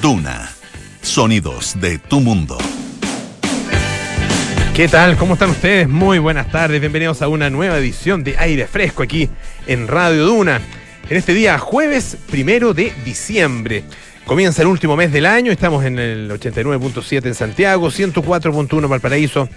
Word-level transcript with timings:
Duna. 0.00 0.50
Sonidos 1.02 1.80
de 1.80 1.98
tu 1.98 2.20
mundo. 2.20 2.58
¿Qué 4.74 4.86
tal? 4.86 5.16
¿Cómo 5.16 5.34
están 5.34 5.50
ustedes? 5.50 5.88
Muy 5.88 6.18
buenas 6.18 6.50
tardes. 6.52 6.80
Bienvenidos 6.80 7.20
a 7.22 7.28
una 7.28 7.50
nueva 7.50 7.78
edición 7.78 8.22
de 8.22 8.36
Aire 8.38 8.66
Fresco 8.66 9.02
aquí 9.02 9.28
en 9.66 9.88
Radio 9.88 10.26
Duna. 10.26 10.60
En 11.08 11.16
este 11.16 11.34
día, 11.34 11.58
jueves 11.58 12.16
primero 12.30 12.74
de 12.74 12.92
diciembre. 13.04 13.82
Comienza 14.24 14.62
el 14.62 14.68
último 14.68 14.94
mes 14.94 15.10
del 15.10 15.26
año. 15.26 15.50
Estamos 15.50 15.84
en 15.84 15.98
el 15.98 16.30
89.7 16.30 17.26
en 17.26 17.34
Santiago, 17.34 17.88
104.1 17.88 18.84
en 18.84 18.88
Valparaíso, 18.88 19.48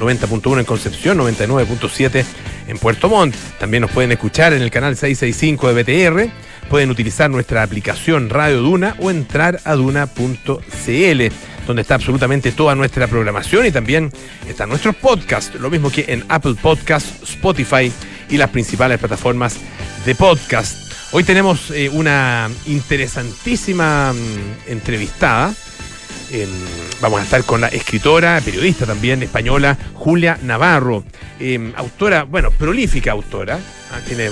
90.1 0.00 0.58
en 0.58 0.64
Concepción, 0.64 1.18
99.7 1.18 2.24
en 2.66 2.78
Puerto 2.78 3.08
Montt. 3.08 3.36
También 3.58 3.82
nos 3.82 3.90
pueden 3.90 4.10
escuchar 4.10 4.52
en 4.52 4.62
el 4.62 4.70
canal 4.70 4.96
665 4.96 5.72
de 5.72 5.82
BTR. 5.82 6.49
Pueden 6.70 6.90
utilizar 6.90 7.28
nuestra 7.28 7.64
aplicación 7.64 8.30
Radio 8.30 8.62
Duna 8.62 8.94
o 9.00 9.10
entrar 9.10 9.60
a 9.64 9.74
duna.cl 9.74 11.22
donde 11.66 11.82
está 11.82 11.96
absolutamente 11.96 12.52
toda 12.52 12.76
nuestra 12.76 13.08
programación 13.08 13.66
y 13.66 13.72
también 13.72 14.12
están 14.48 14.68
nuestros 14.68 14.94
podcasts, 14.94 15.54
lo 15.58 15.68
mismo 15.68 15.90
que 15.90 16.04
en 16.08 16.24
Apple 16.28 16.54
Podcasts, 16.60 17.28
Spotify 17.28 17.92
y 18.28 18.36
las 18.36 18.50
principales 18.50 19.00
plataformas 19.00 19.56
de 20.04 20.14
podcast. 20.14 20.92
Hoy 21.12 21.24
tenemos 21.24 21.72
eh, 21.72 21.88
una 21.88 22.48
interesantísima 22.66 24.12
mm, 24.12 24.70
entrevistada. 24.70 25.52
Eh, 26.30 26.46
vamos 27.00 27.20
a 27.20 27.24
estar 27.24 27.42
con 27.42 27.60
la 27.60 27.68
escritora, 27.68 28.40
periodista 28.44 28.86
también 28.86 29.24
española, 29.24 29.76
Julia 29.94 30.38
Navarro, 30.42 31.02
eh, 31.40 31.72
autora, 31.74 32.22
bueno, 32.22 32.52
prolífica 32.52 33.10
autora, 33.10 33.58
ah, 33.92 33.98
tiene, 34.06 34.30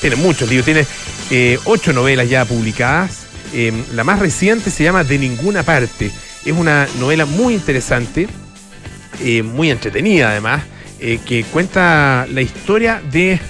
tiene 0.00 0.16
muchos 0.16 0.48
libros, 0.48 0.64
tiene 0.64 0.84
eh, 1.30 1.58
ocho 1.64 1.92
novelas 1.92 2.28
ya 2.28 2.44
publicadas. 2.44 3.26
Eh, 3.52 3.72
la 3.92 4.04
más 4.04 4.18
reciente 4.18 4.70
se 4.70 4.84
llama 4.84 5.04
De 5.04 5.18
Ninguna 5.18 5.62
Parte. 5.62 6.10
Es 6.44 6.52
una 6.52 6.86
novela 6.98 7.24
muy 7.24 7.54
interesante, 7.54 8.28
eh, 9.20 9.42
muy 9.42 9.70
entretenida 9.70 10.30
además, 10.30 10.62
eh, 11.00 11.18
que 11.24 11.44
cuenta 11.44 12.26
la 12.30 12.42
historia 12.42 13.02
de 13.10 13.40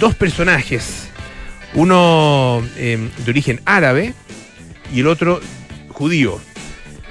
dos 0.00 0.14
personajes, 0.14 1.08
uno 1.74 2.62
eh, 2.76 3.10
de 3.24 3.30
origen 3.30 3.60
árabe 3.64 4.14
y 4.92 5.00
el 5.00 5.06
otro 5.06 5.40
judío, 5.88 6.40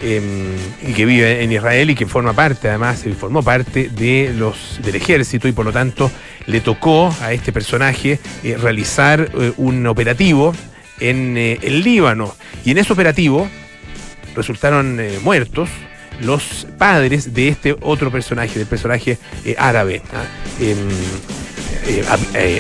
y 0.01 0.93
que 0.93 1.05
vive 1.05 1.43
en 1.43 1.51
Israel 1.51 1.91
y 1.91 1.95
que 1.95 2.07
forma 2.07 2.33
parte, 2.33 2.69
además, 2.69 3.03
formó 3.19 3.43
parte 3.43 3.89
de 3.89 4.33
los, 4.35 4.79
del 4.83 4.95
ejército 4.95 5.47
y 5.47 5.51
por 5.51 5.65
lo 5.65 5.71
tanto 5.71 6.11
le 6.47 6.61
tocó 6.61 7.15
a 7.21 7.33
este 7.33 7.51
personaje 7.51 8.19
realizar 8.43 9.29
un 9.57 9.85
operativo 9.85 10.55
en 10.99 11.37
el 11.37 11.83
Líbano. 11.83 12.35
Y 12.65 12.71
en 12.71 12.77
ese 12.77 12.93
operativo 12.93 13.47
resultaron 14.35 14.99
eh, 14.99 15.19
muertos 15.21 15.69
los 16.21 16.67
padres 16.77 17.33
de 17.33 17.47
este 17.47 17.75
otro 17.81 18.11
personaje, 18.11 18.59
del 18.59 18.67
personaje 18.67 19.17
eh, 19.43 19.55
árabe, 19.57 20.03
¿ah? 20.13 20.25
eh, 20.59 20.75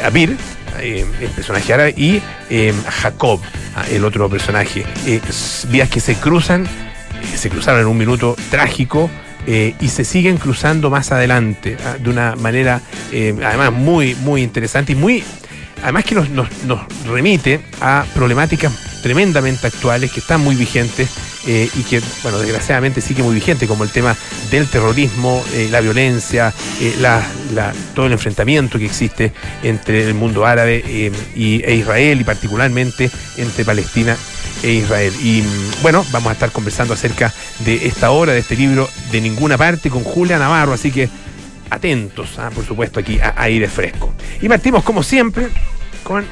Abir, 0.03 0.35
el 0.81 1.05
personaje 1.35 1.73
árabe, 1.73 1.93
y 1.95 2.19
Jacob, 2.89 3.39
¿ah? 3.75 3.85
el 3.91 4.03
otro 4.03 4.27
personaje. 4.29 4.83
vías 5.69 5.89
que 5.89 5.99
se 5.99 6.15
cruzan, 6.15 6.67
se 7.23 7.49
cruzaron 7.49 7.81
en 7.81 7.87
un 7.87 7.97
minuto 7.97 8.35
trágico. 8.49 9.09
y 9.47 9.87
se 9.87 10.05
siguen 10.05 10.37
cruzando 10.37 10.91
más 10.91 11.11
adelante 11.11 11.75
¿ah? 11.83 11.97
de 11.97 12.09
una 12.11 12.35
manera 12.35 12.79
además 13.43 13.71
muy 13.73 14.13
muy 14.23 14.43
interesante 14.43 14.91
y 14.91 14.95
muy 14.95 15.23
además 15.83 16.05
que 16.05 16.15
nos, 16.15 16.29
nos, 16.29 16.47
remite 17.07 17.59
a 17.81 18.05
problemáticas 18.13 18.71
tremendamente 19.01 19.67
actuales 19.67 20.11
que 20.11 20.19
están 20.19 20.41
muy 20.41 20.55
vigentes 20.55 21.09
eh, 21.47 21.69
y 21.75 21.81
que, 21.83 22.01
bueno, 22.21 22.37
desgraciadamente 22.37 23.01
sigue 23.01 23.23
muy 23.23 23.33
vigente, 23.33 23.67
como 23.67 23.83
el 23.83 23.89
tema 23.89 24.15
del 24.51 24.67
terrorismo, 24.67 25.43
eh, 25.53 25.69
la 25.71 25.81
violencia, 25.81 26.53
eh, 26.79 26.95
la, 26.99 27.23
todo 27.95 28.05
el 28.05 28.11
enfrentamiento 28.11 28.77
que 28.77 28.85
existe 28.85 29.31
entre 29.63 30.07
el 30.07 30.13
mundo 30.13 30.45
árabe 30.45 31.11
y, 31.35 31.63
e 31.63 31.75
Israel 31.75 32.21
y 32.21 32.23
particularmente 32.23 33.09
entre 33.37 33.65
Palestina 33.65 34.15
e 34.63 34.71
Israel. 34.71 35.13
Y 35.21 35.43
bueno, 35.81 36.05
vamos 36.11 36.29
a 36.29 36.33
estar 36.33 36.51
conversando 36.51 36.93
acerca 36.93 37.33
de 37.59 37.87
esta 37.87 38.11
obra, 38.11 38.33
de 38.33 38.39
este 38.39 38.55
libro, 38.55 38.89
de 39.11 39.21
ninguna 39.21 39.57
parte, 39.57 39.89
con 39.89 40.03
Julia 40.03 40.37
Navarro, 40.37 40.73
así 40.73 40.91
que 40.91 41.09
atentos, 41.69 42.37
¿ah? 42.37 42.49
por 42.53 42.65
supuesto, 42.65 42.99
aquí 42.99 43.19
a 43.19 43.33
aire 43.37 43.67
fresco. 43.67 44.13
Y 44.41 44.49
partimos, 44.49 44.83
como 44.83 45.03
siempre, 45.03 45.47
con 46.03 46.25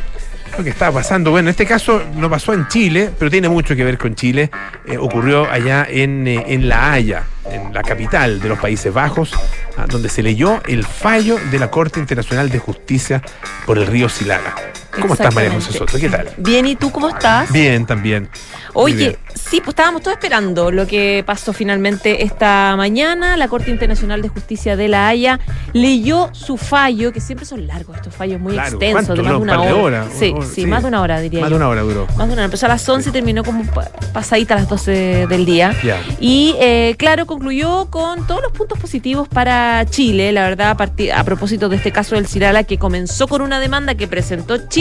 lo 0.57 0.63
que 0.63 0.69
estaba 0.69 0.99
pasando. 0.99 1.31
Bueno, 1.31 1.47
en 1.47 1.51
este 1.51 1.65
caso 1.65 2.03
no 2.15 2.29
pasó 2.29 2.53
en 2.53 2.67
Chile, 2.67 3.09
pero 3.17 3.31
tiene 3.31 3.49
mucho 3.49 3.75
que 3.75 3.83
ver 3.83 3.97
con 3.97 4.15
Chile. 4.15 4.51
Eh, 4.85 4.97
ocurrió 4.97 5.49
allá 5.49 5.87
en, 5.89 6.27
eh, 6.27 6.43
en 6.47 6.67
La 6.67 6.91
Haya, 6.91 7.23
en 7.49 7.73
la 7.73 7.81
capital 7.83 8.39
de 8.41 8.49
los 8.49 8.59
Países 8.59 8.93
Bajos, 8.93 9.31
ah, 9.77 9.85
donde 9.87 10.09
se 10.09 10.21
leyó 10.21 10.61
el 10.67 10.83
fallo 10.83 11.37
de 11.51 11.59
la 11.59 11.71
Corte 11.71 11.99
Internacional 11.99 12.49
de 12.49 12.59
Justicia 12.59 13.21
por 13.65 13.77
el 13.77 13.87
río 13.87 14.09
Silala. 14.09 14.55
¿Cómo 14.91 15.13
estás, 15.13 15.33
María 15.33 15.51
José 15.51 15.73
Soto? 15.73 15.97
¿Qué 15.99 16.09
tal? 16.09 16.29
Bien, 16.37 16.65
¿y 16.65 16.75
tú 16.75 16.91
cómo 16.91 17.09
estás? 17.09 17.51
Bien, 17.51 17.85
también. 17.85 18.29
Oye, 18.73 19.17
sí, 19.33 19.57
pues 19.61 19.69
estábamos 19.69 20.01
todos 20.01 20.17
esperando 20.17 20.71
lo 20.71 20.85
que 20.87 21.23
pasó 21.25 21.53
finalmente 21.53 22.23
esta 22.23 22.75
mañana. 22.77 23.35
La 23.37 23.47
Corte 23.47 23.71
Internacional 23.71 24.21
de 24.21 24.29
Justicia 24.29 24.75
de 24.75 24.87
La 24.87 25.07
Haya 25.07 25.39
leyó 25.73 26.29
su 26.33 26.57
fallo, 26.57 27.11
que 27.11 27.19
siempre 27.21 27.45
son 27.45 27.65
largos 27.67 27.97
estos 27.97 28.13
fallos, 28.15 28.39
muy 28.39 28.53
extensos, 28.57 28.79
de 28.79 28.93
más 28.93 29.07
de 29.07 29.21
¿Un 29.35 29.41
una 29.43 29.53
de 29.53 29.71
hora. 29.73 29.75
horas? 29.75 30.07
Sí, 30.17 30.33
sí, 30.41 30.47
sí. 30.55 30.65
más 30.67 30.81
de 30.83 30.87
una 30.89 31.01
hora, 31.01 31.19
diría 31.19 31.41
Más 31.41 31.49
yo. 31.49 31.55
de 31.57 31.63
una 31.63 31.69
hora 31.69 31.81
duró. 31.81 32.05
Más 32.17 32.17
de 32.17 32.23
una 32.25 32.33
hora. 32.33 32.45
Empezó 32.45 32.65
a 32.65 32.69
las 32.69 32.87
11 32.87 33.09
y 33.09 33.11
terminó 33.11 33.43
como 33.43 33.63
pa- 33.65 33.89
pasadita 34.13 34.53
a 34.55 34.57
las 34.57 34.69
12 34.69 35.27
del 35.27 35.45
día. 35.45 35.73
Ya. 35.83 36.01
Y 36.19 36.55
eh, 36.59 36.95
claro, 36.97 37.25
concluyó 37.25 37.87
con 37.89 38.25
todos 38.27 38.41
los 38.41 38.51
puntos 38.51 38.77
positivos 38.79 39.27
para 39.27 39.85
Chile, 39.89 40.31
la 40.31 40.43
verdad, 40.43 40.71
a, 40.71 40.77
partir- 40.77 41.11
a 41.11 41.23
propósito 41.23 41.69
de 41.69 41.75
este 41.77 41.91
caso 41.91 42.15
del 42.15 42.27
Cirala, 42.27 42.63
que 42.63 42.77
comenzó 42.77 43.27
con 43.27 43.41
una 43.41 43.59
demanda 43.59 43.95
que 43.95 44.07
presentó 44.07 44.57
Chile 44.67 44.78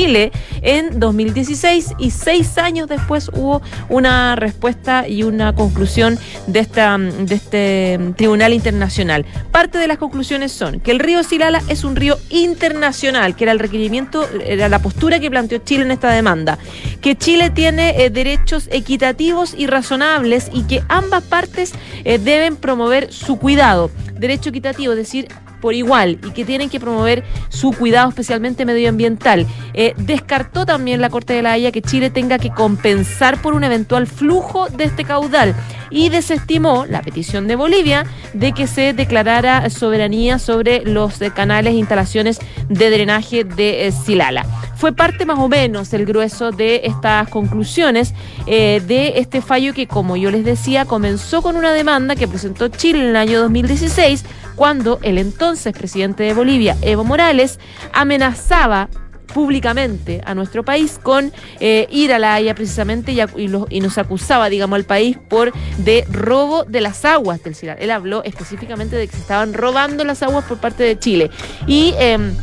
en 0.62 1.00
2016 1.00 1.94
y 1.98 2.10
seis 2.12 2.56
años 2.56 2.88
después 2.88 3.30
hubo 3.34 3.62
una 3.88 4.36
respuesta 4.36 5.08
y 5.08 5.24
una 5.24 5.56
conclusión 5.56 6.18
de, 6.46 6.60
esta, 6.60 6.96
de 6.96 7.34
este 7.34 7.98
tribunal 8.16 8.52
internacional. 8.52 9.26
Parte 9.50 9.78
de 9.78 9.88
las 9.88 9.98
conclusiones 9.98 10.52
son 10.52 10.78
que 10.78 10.92
el 10.92 11.00
río 11.00 11.24
Silala 11.24 11.60
es 11.68 11.82
un 11.82 11.96
río 11.96 12.16
internacional, 12.30 13.34
que 13.34 13.44
era 13.44 13.52
el 13.52 13.58
requerimiento, 13.58 14.24
era 14.44 14.68
la 14.68 14.78
postura 14.78 15.18
que 15.18 15.30
planteó 15.30 15.58
Chile 15.58 15.82
en 15.82 15.90
esta 15.90 16.12
demanda, 16.12 16.58
que 17.00 17.16
Chile 17.16 17.50
tiene 17.50 18.04
eh, 18.04 18.10
derechos 18.10 18.68
equitativos 18.70 19.52
y 19.58 19.66
razonables 19.66 20.48
y 20.52 20.62
que 20.62 20.82
ambas 20.88 21.24
partes 21.24 21.72
eh, 22.04 22.18
deben 22.18 22.54
promover 22.54 23.12
su 23.12 23.36
cuidado. 23.36 23.90
Derecho 24.14 24.50
equitativo, 24.50 24.92
es 24.92 24.98
decir, 24.98 25.28
por 25.60 25.74
igual 25.74 26.18
y 26.26 26.30
que 26.30 26.44
tienen 26.44 26.70
que 26.70 26.80
promover 26.80 27.24
su 27.48 27.72
cuidado 27.72 28.08
especialmente 28.08 28.64
medioambiental. 28.64 29.46
Eh, 29.74 29.94
descartó 29.96 30.66
también 30.66 31.00
la 31.00 31.10
Corte 31.10 31.34
de 31.34 31.42
la 31.42 31.52
Haya 31.52 31.72
que 31.72 31.82
Chile 31.82 32.10
tenga 32.10 32.38
que 32.38 32.50
compensar 32.50 33.40
por 33.40 33.54
un 33.54 33.64
eventual 33.64 34.06
flujo 34.06 34.68
de 34.68 34.84
este 34.84 35.04
caudal 35.04 35.54
y 35.90 36.10
desestimó 36.10 36.84
la 36.86 37.00
petición 37.02 37.48
de 37.48 37.56
Bolivia 37.56 38.04
de 38.34 38.52
que 38.52 38.66
se 38.66 38.92
declarara 38.92 39.70
soberanía 39.70 40.38
sobre 40.38 40.82
los 40.82 41.20
eh, 41.22 41.30
canales 41.30 41.74
e 41.74 41.76
instalaciones 41.76 42.38
de 42.68 42.90
drenaje 42.90 43.44
de 43.44 43.86
eh, 43.86 43.92
Silala. 43.92 44.44
Fue 44.76 44.92
parte 44.92 45.26
más 45.26 45.38
o 45.38 45.48
menos 45.48 45.92
el 45.92 46.06
grueso 46.06 46.52
de 46.52 46.82
estas 46.84 47.28
conclusiones 47.28 48.14
de 48.46 49.14
este 49.16 49.42
fallo 49.42 49.74
que, 49.74 49.88
como 49.88 50.16
yo 50.16 50.30
les 50.30 50.44
decía, 50.44 50.84
comenzó 50.84 51.42
con 51.42 51.56
una 51.56 51.72
demanda 51.72 52.14
que 52.14 52.28
presentó 52.28 52.68
Chile 52.68 53.00
en 53.00 53.06
el 53.06 53.16
año 53.16 53.40
2016 53.40 54.24
cuando 54.58 54.98
el 55.02 55.18
entonces 55.18 55.72
presidente 55.72 56.24
de 56.24 56.34
Bolivia, 56.34 56.76
Evo 56.82 57.04
Morales, 57.04 57.60
amenazaba 57.92 58.88
públicamente 59.32 60.20
a 60.24 60.34
nuestro 60.34 60.64
país 60.64 60.98
con 61.00 61.32
eh, 61.60 61.86
ir 61.90 62.12
a 62.12 62.18
la 62.18 62.34
Haya 62.34 62.56
precisamente 62.56 63.12
y, 63.12 63.80
nos 63.80 63.98
acusaba, 63.98 64.48
digamos, 64.48 64.76
al 64.76 64.84
país 64.84 65.16
por 65.28 65.52
de 65.76 66.04
robo 66.10 66.64
de 66.64 66.80
las 66.80 67.04
aguas 67.04 67.40
del 67.44 67.54
Ciral. 67.54 67.76
Él 67.78 67.92
habló 67.92 68.24
específicamente 68.24 68.96
de 68.96 69.06
que 69.06 69.12
se 69.12 69.20
estaban 69.20 69.54
robando 69.54 70.02
las 70.04 70.24
aguas 70.24 70.44
por 70.44 70.58
parte 70.58 70.82
de 70.82 70.98
Chile. 70.98 71.30
Y 71.68 71.94
em, 72.00 72.34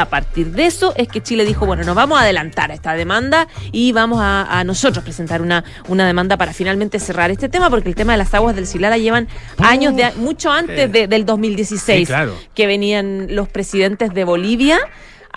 a 0.00 0.06
partir 0.06 0.52
de 0.52 0.66
eso 0.66 0.92
es 0.96 1.08
que 1.08 1.22
Chile 1.22 1.44
dijo, 1.44 1.66
bueno, 1.66 1.84
nos 1.84 1.94
vamos 1.94 2.18
a 2.18 2.22
adelantar 2.22 2.70
a 2.70 2.74
esta 2.74 2.94
demanda 2.94 3.48
y 3.72 3.92
vamos 3.92 4.20
a, 4.22 4.58
a 4.58 4.64
nosotros 4.64 5.04
presentar 5.04 5.42
una, 5.42 5.64
una 5.88 6.06
demanda 6.06 6.36
para 6.36 6.52
finalmente 6.52 6.98
cerrar 7.00 7.30
este 7.30 7.48
tema, 7.48 7.70
porque 7.70 7.88
el 7.88 7.94
tema 7.94 8.12
de 8.12 8.18
las 8.18 8.32
aguas 8.34 8.54
del 8.56 8.66
Silala 8.66 8.96
llevan 8.98 9.28
años, 9.58 9.94
de, 9.96 10.12
mucho 10.16 10.50
antes 10.50 10.90
de- 10.92 11.06
del 11.08 11.24
2016, 11.26 12.00
Sí, 12.00 12.06
claro. 12.06 12.34
que 12.54 12.66
venían 12.66 13.26
los 13.34 13.48
presidentes 13.48 14.12
de 14.14 14.24
Bolivia 14.24 14.78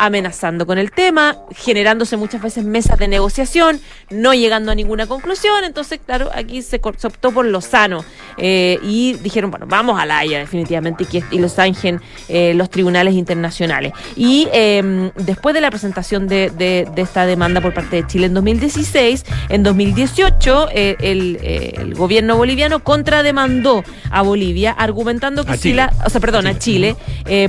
amenazando 0.02 0.66
con 0.66 0.80
el 0.80 0.92
tema, 0.92 1.38
generándose 1.56 2.18
muchas 2.18 2.42
veces 2.42 2.66
mesas 2.66 2.98
de 2.98 3.08
negociación, 3.08 3.80
no 4.10 4.34
llegando 4.34 4.72
a 4.72 4.76
ninguna 4.76 5.06
conclusión. 5.06 5.64
Entonces, 5.64 6.00
claro, 6.04 6.32
aquí 6.34 6.64
se, 6.64 6.82
optó 6.84 7.32
por 7.32 7.46
lo 7.46 7.62
sano. 7.62 8.04
Eh, 8.38 8.80
y 8.82 9.14
dijeron, 9.22 9.52
bueno, 9.52 9.68
vamos 9.70 10.00
a 10.00 10.08
la 10.08 10.18
Haya 10.18 10.40
definitivamente 10.40 11.06
y, 11.32 11.38
los 11.38 11.54
zanjen 11.54 12.02
eh, 12.30 12.54
los 12.56 12.72
tribunales 12.72 13.14
internacionales. 13.14 13.94
Y 14.16 14.48
eh, 14.52 15.12
después 15.18 15.54
de 15.54 15.62
la 15.62 15.70
presentación 15.70 16.28
de, 16.28 16.50
de- 16.50 16.88
de 16.96 17.02
esta 17.04 17.28
demanda 17.28 17.62
por 17.62 17.74
parte 17.74 17.98
de 17.98 18.08
Chile 18.08 18.26
en 18.26 18.34
2016, 18.34 19.24
en 19.50 19.62
2018 19.64 20.70
eh, 20.74 20.96
el, 21.00 21.38
eh, 21.44 21.74
el 21.78 21.94
gobierno 21.94 22.38
boliviano 22.38 22.84
contrademandó 22.84 23.84
a 24.10 24.24
Bolivia 24.24 24.72
argumentando 24.72 25.46
que 25.46 25.58
si 25.58 25.74
la, 25.74 25.94
o 26.04 26.10
sea, 26.10 26.20
perdón, 26.20 26.48
A 26.48 26.58
Chile, 26.58 26.96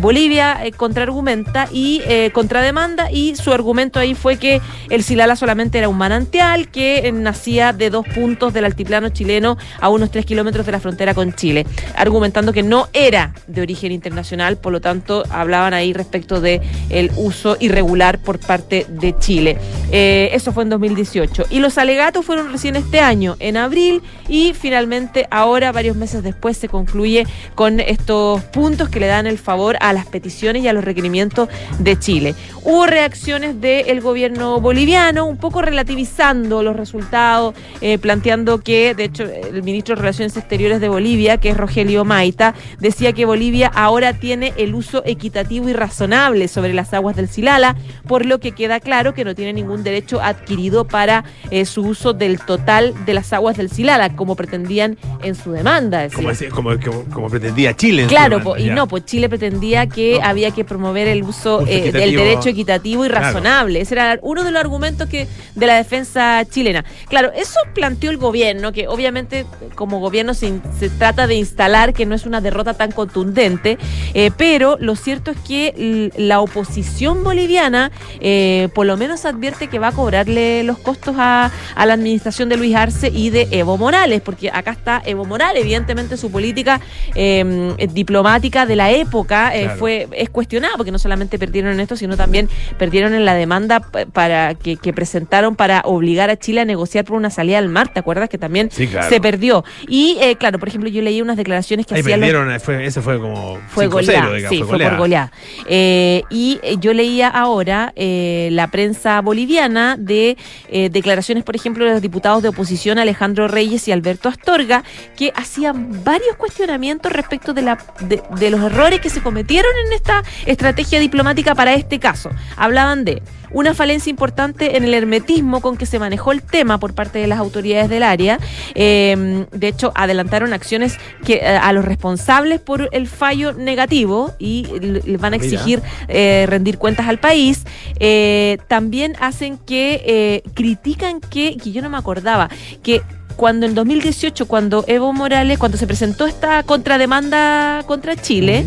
Bolivia 0.01 0.61
contraargumenta 0.77 1.69
y 1.73 2.03
eh, 2.07 2.31
contrademanda 2.43 3.09
y 3.09 3.37
su 3.37 3.53
argumento 3.53 4.01
ahí 4.01 4.17
fue 4.17 4.37
que 4.37 4.61
el 4.91 5.05
Silala 5.05 5.37
solamente 5.37 5.79
era 5.79 5.89
un 5.89 5.97
manantial 5.97 6.69
que 6.73 7.07
eh, 7.07 7.13
nacía 7.13 7.73
de 7.73 7.89
dos 7.89 8.05
puntos 8.05 8.53
del 8.53 8.65
altiplano 8.65 9.11
chileno 9.11 9.59
a 9.81 9.89
unos 9.91 10.11
tres 10.11 10.27
kilómetros 10.27 10.67
de 10.67 10.73
la 10.73 10.81
frontera 10.81 11.15
con 11.15 11.35
Chile, 11.35 11.65
argumentando 11.95 12.53
que 12.53 12.65
no 12.65 12.89
era 12.95 13.33
de 13.47 13.61
origen 13.61 13.93
internacional, 13.93 14.57
por 14.57 14.73
lo 14.73 14.81
tanto 14.81 15.23
hablaban 15.31 15.73
ahí 15.73 15.93
respecto 15.93 16.41
de 16.41 16.61
el 16.91 17.13
uso 17.15 17.57
irregular 17.61 18.19
por 18.19 18.41
parte 18.41 18.87
de 18.89 19.17
Chile. 19.21 19.57
Eh, 19.93 20.31
eso 20.33 20.53
fue 20.53 20.65
en 20.65 20.71
2018 20.71 21.45
y 21.49 21.61
los 21.61 21.79
alegatos 21.79 22.27
fueron 22.27 22.51
recién 22.51 22.75
este 22.75 22.99
año, 22.99 23.37
en 23.39 23.57
abril 23.57 24.03
y 24.27 24.53
finalmente 24.53 25.29
ahora 25.31 25.71
varios 25.71 25.95
meses 25.95 26.25
después 26.25 26.57
se 26.57 26.69
concluye 26.69 27.25
con 27.55 27.79
estos 27.79 28.43
puntos 28.47 28.89
que 28.89 28.99
le 28.99 29.07
dan 29.07 29.29
el 29.29 29.39
favor 29.39 29.77
a 29.79 29.93
las 29.93 30.07
peticiones 30.07 30.65
y 30.65 30.69
a 30.69 30.73
los 30.73 30.83
requerimientos 30.83 31.49
de 31.79 31.97
Chile. 31.99 32.22
Hubo 32.65 32.87
reacciones 32.87 33.61
del 33.61 34.01
gobierno 34.01 34.61
boliviano, 34.61 35.27
un 35.27 35.37
poco 35.37 35.63
relativizando 35.63 36.63
los 36.63 36.77
resultados, 36.77 37.55
eh, 37.81 37.99
planteando 37.99 38.59
que, 38.59 38.95
de 38.95 39.05
hecho, 39.05 39.25
el 39.25 39.63
ministro 39.63 39.95
de 39.95 40.01
Relaciones 40.03 40.37
Exteriores 40.37 40.81
de 40.81 40.89
Bolivia, 40.89 41.37
que 41.39 41.51
es 41.51 41.57
Rogelio 41.57 42.05
Maita, 42.05 42.55
decía 42.79 43.13
que 43.13 43.25
Bolivia 43.25 43.71
ahora 43.75 44.13
tiene 44.15 44.53
el 44.57 44.75
uso 44.75 45.03
equitativo 45.05 45.69
y 45.69 45.73
razonable 45.73 46.49
sobre 46.49 46.73
las 46.73 46.95
aguas 46.95 47.17
del 47.17 47.29
Silala, 47.29 47.77
por 48.07 48.27
lo 48.27 48.41
que 48.41 48.53
queda 48.53 48.81
claro 48.81 49.15
que 49.15 49.25
no 49.25 49.35
tiene 49.35 49.53
ningún 49.53 49.83
derecho 49.83 50.21
adquirido 50.23 50.87
para 50.87 51.25
eh, 51.51 51.65
su 51.65 51.83
uso 51.83 52.13
del 52.13 52.39
total 52.41 52.95
de 53.05 53.15
las 53.15 53.33
aguas 53.33 53.57
del 53.57 53.71
Silala, 53.71 54.15
como 54.17 54.37
pretendían 54.37 54.97
en 55.23 55.35
su 55.35 55.53
demanda. 55.53 56.09
Como, 56.11 56.31
como, 56.51 56.71
como- 56.81 57.05
como 57.13 57.29
pretendía 57.31 57.75
Chile. 57.77 58.03
en 58.03 58.09
su 58.09 58.15
Claro, 58.15 58.39
demanda, 58.39 58.45
po, 58.45 58.57
y 58.59 58.71
no, 58.71 58.87
pues 58.87 59.05
Chile 59.05 59.29
pretendía 59.29 59.87
que 59.87 60.19
No. 60.21 60.27
había 60.27 60.51
que 60.53 60.65
promover 60.65 61.09
el 61.09 61.23
uso, 61.23 61.59
Uso 61.59 61.67
eh, 61.67 61.91
del 61.93 62.12
derecho 62.17 62.49
equitativo 62.49 63.05
y 63.05 63.09
Claro. 63.09 63.27
razonable. 63.27 63.81
Ese 63.81 63.95
era 63.95 64.19
uno 64.23 64.45
de 64.45 64.51
los 64.51 64.61
argumentos 64.61 65.09
que 65.09 65.27
de 65.55 65.67
la 65.67 65.75
defensa 65.77 66.45
chilena. 66.49 66.85
Claro, 67.09 67.31
eso 67.35 67.59
planteó 67.75 68.11
el 68.11 68.17
gobierno, 68.19 68.73
que 68.73 68.89
obviamente 68.89 69.47
como 69.75 70.01
gobierno 70.01 70.35
se, 70.35 70.53
trata 70.99 71.27
de 71.27 71.35
instalar 71.35 71.93
que 71.93 72.07
no 72.07 72.15
es 72.15 72.27
una 72.27 72.41
derrota 72.41 72.75
tan 72.75 72.93
contundente, 72.93 73.79
eh, 74.15 74.31
pero 74.37 74.77
lo 74.81 74.97
cierto 74.97 75.31
es 75.31 75.37
que 75.41 76.11
la 76.17 76.41
oposición 76.41 77.23
boliviana 77.25 77.91
eh, 78.21 78.69
por 78.75 78.87
lo 78.87 78.97
menos 78.97 79.25
advierte 79.25 79.69
que 79.69 79.79
va 79.79 79.89
a 79.89 79.93
cobrarle 79.93 80.63
los 80.63 80.79
costos 80.79 81.15
a, 81.19 81.51
a 81.75 81.87
la 81.87 81.95
administración 81.95 82.49
de 82.49 82.57
Luis 82.57 82.75
Arce 82.75 83.09
y 83.09 83.31
de 83.31 83.49
Evo 83.51 83.77
Morales, 83.79 84.21
porque 84.21 84.51
acá 84.53 84.73
está 84.73 85.03
Evo 85.05 85.25
Morales, 85.25 85.63
evidentemente 85.63 86.17
su 86.17 86.31
política 86.31 86.81
eh, 87.15 87.75
diplomática 87.93 88.67
de 88.67 88.77
la 88.77 88.91
época 88.91 89.55
eh, 89.57 89.63
Claro. 89.63 89.79
fue 89.79 90.09
es 90.13 90.31
cuestionada, 90.31 90.75
porque 90.77 90.91
no 90.93 90.99
solamente 90.99 91.39
perdieron 91.39 91.73
en 91.73 91.81
esto, 91.81 91.97
sino 92.03 92.17
también 92.17 92.49
perdieron 92.79 93.15
en 93.15 93.25
la 93.25 93.35
demanda 93.35 93.81
para 94.13 94.55
que, 94.55 94.77
que 94.77 94.93
presentaron 94.93 95.55
para 95.55 95.83
obligar 95.85 96.31
a 96.31 96.37
Chile 96.37 96.61
a 96.61 96.65
negociar 96.65 97.05
por 97.05 97.17
una 97.17 97.31
salida 97.31 97.59
al 97.59 97.69
mar, 97.69 97.93
¿te 97.93 98.01
acuerdas? 98.01 98.29
Que 98.29 98.39
también 98.39 98.71
Sí, 98.73 98.89
claro. 98.89 99.09
se 99.09 99.21
perdió. 99.21 99.65
Y 99.87 100.19
eh, 100.21 100.35
claro, 100.37 100.59
por 100.59 100.69
ejemplo, 100.69 100.91
yo 100.91 101.01
leí 101.01 101.23
unas 101.23 101.37
declaraciones 101.37 101.87
que 101.87 101.95
Ahí 101.95 102.01
hacían 102.01 102.21
los 102.21 102.29
perdieron, 102.29 102.61
fue, 102.61 102.85
ese 102.87 103.01
fue 103.03 103.21
como 103.21 103.59
fue 103.69 103.87
5-0, 103.87 103.91
goleada, 103.91 104.49
sí, 104.49 104.59
fue 104.59 104.67
goleada. 104.67 104.91
por 104.91 104.99
goleada. 104.99 105.33
Eh, 105.67 106.23
y 106.31 106.59
eh, 106.63 106.77
yo 106.81 106.93
leía 106.93 107.29
ahora 107.29 107.93
eh, 107.97 108.49
la 108.53 108.67
prensa 108.71 109.21
boliviana 109.21 109.97
de 109.99 110.37
eh, 110.69 110.91
declaraciones, 110.91 111.45
por 111.45 111.55
ejemplo, 111.55 111.85
de 111.85 111.93
los 111.93 112.03
diputados 112.03 112.43
de 112.43 112.49
oposición 112.49 112.99
Alejandro 112.99 113.47
Reyes 113.49 113.87
y 113.89 113.93
Alberto 113.93 114.29
Astorga, 114.29 114.83
que 115.17 115.33
hacían 115.37 116.03
varios 116.05 116.37
cuestionamientos 116.37 117.13
respecto 117.13 117.55
de, 117.55 117.63
la, 117.63 117.79
de, 118.01 118.23
de 118.39 118.51
los 118.51 118.61
errores 118.61 119.01
que 119.01 119.11
se 119.11 119.21
cometieron 119.21 119.71
en 119.87 119.93
esta 119.93 120.23
estrategia 120.47 120.99
diplomática 121.01 121.55
para 121.55 121.75
este 121.75 121.92
caso. 121.99 122.31
Hablaban 122.57 123.05
de 123.05 123.23
una 123.51 123.75
falencia 123.75 124.11
importante 124.11 124.77
en 124.77 124.85
el 124.85 124.95
hermetismo 124.95 125.61
con 125.61 125.77
que 125.77 125.87
se 125.87 125.99
manejó 125.99 126.33
el 126.33 126.43
tema 126.43 126.79
por 126.79 126.95
parte 126.95 127.19
de 127.19 127.27
las 127.27 127.39
autoridades 127.39 127.89
del 127.91 128.03
área. 128.03 128.39
Eh, 128.75 129.47
de 129.53 129.69
hecho, 129.69 129.93
adelantaron 129.95 130.53
acciones 130.53 130.99
que 131.25 131.35
eh, 131.35 131.47
a 131.47 131.73
los 131.73 131.85
responsables 131.85 132.61
por 132.61 132.89
el 132.93 133.09
fallo 133.09 133.53
negativo 133.53 134.33
y 134.39 134.67
les 134.81 135.21
van 135.21 135.35
a 135.35 135.37
exigir 135.37 135.83
eh, 136.09 136.47
rendir 136.49 136.79
cuentas 136.79 137.09
al 137.09 137.19
país. 137.19 137.65
Eh, 138.01 138.59
también 138.69 139.15
hacen 139.21 139.59
que 139.59 140.43
critican 140.55 141.21
que, 141.21 141.57
que 141.57 141.73
yo 141.73 141.83
no 141.83 141.91
me 141.91 141.99
acordaba, 141.99 142.49
que 142.83 143.03
cuando 143.37 143.67
en 143.67 143.75
2018, 143.75 144.47
cuando 144.47 144.85
Evo 144.87 145.13
Morales, 145.13 145.59
cuando 145.59 145.79
se 145.79 145.87
presentó 145.87 146.27
esta 146.27 146.63
contrademanda 146.63 147.83
contra 147.87 148.17
Chile, 148.17 148.65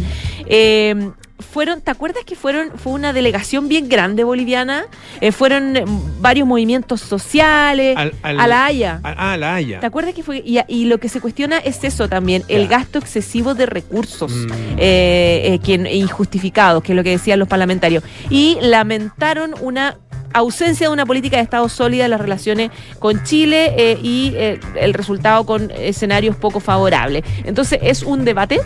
eh, 0.47 1.11
fueron, 1.39 1.81
¿te 1.81 1.91
acuerdas 1.91 2.23
que 2.25 2.35
fueron, 2.35 2.71
fue 2.77 2.93
una 2.93 3.11
delegación 3.13 3.67
bien 3.67 3.89
grande 3.89 4.23
boliviana? 4.23 4.85
Eh, 5.21 5.31
fueron 5.31 5.75
eh, 5.75 5.83
varios 6.19 6.47
movimientos 6.47 7.01
sociales 7.01 7.95
Al- 7.97 8.13
al- 8.23 8.39
a 8.39 8.47
la 8.47 8.65
Haya. 8.65 8.99
Ah, 9.03 9.35
la 9.37 9.55
Haya. 9.55 9.79
¿Te 9.79 9.85
acuerdas 9.85 10.13
que 10.13 10.23
fue? 10.23 10.41
Y, 10.45 10.59
y 10.67 10.85
lo 10.85 10.97
que 10.99 11.09
se 11.09 11.19
cuestiona 11.21 11.57
es 11.57 11.83
eso 11.83 12.07
también, 12.07 12.43
el 12.47 12.67
gasto 12.67 12.99
excesivo 12.99 13.53
de 13.53 13.65
recursos 13.65 14.31
Mm. 14.31 14.51
eh, 14.77 15.41
eh, 15.55 15.59
que, 15.63 15.73
injustificados, 15.95 16.83
que 16.83 16.93
es 16.93 16.95
lo 16.95 17.03
que 17.03 17.11
decían 17.11 17.39
los 17.39 17.47
parlamentarios. 17.47 18.03
Y 18.29 18.57
lamentaron 18.61 19.55
una 19.61 19.97
ausencia 20.33 20.87
de 20.87 20.93
una 20.93 21.05
política 21.05 21.37
de 21.37 21.43
Estado 21.43 21.67
sólida 21.69 22.05
en 22.05 22.11
las 22.11 22.19
relaciones 22.19 22.69
con 22.99 23.23
Chile 23.23 23.73
eh, 23.77 23.97
y 24.01 24.33
eh, 24.35 24.59
el 24.75 24.93
resultado 24.93 25.45
con 25.45 25.71
escenarios 25.71 26.35
poco 26.35 26.59
favorables. 26.59 27.23
Entonces 27.45 27.79
es 27.81 28.03
un 28.03 28.25
debate 28.25 28.59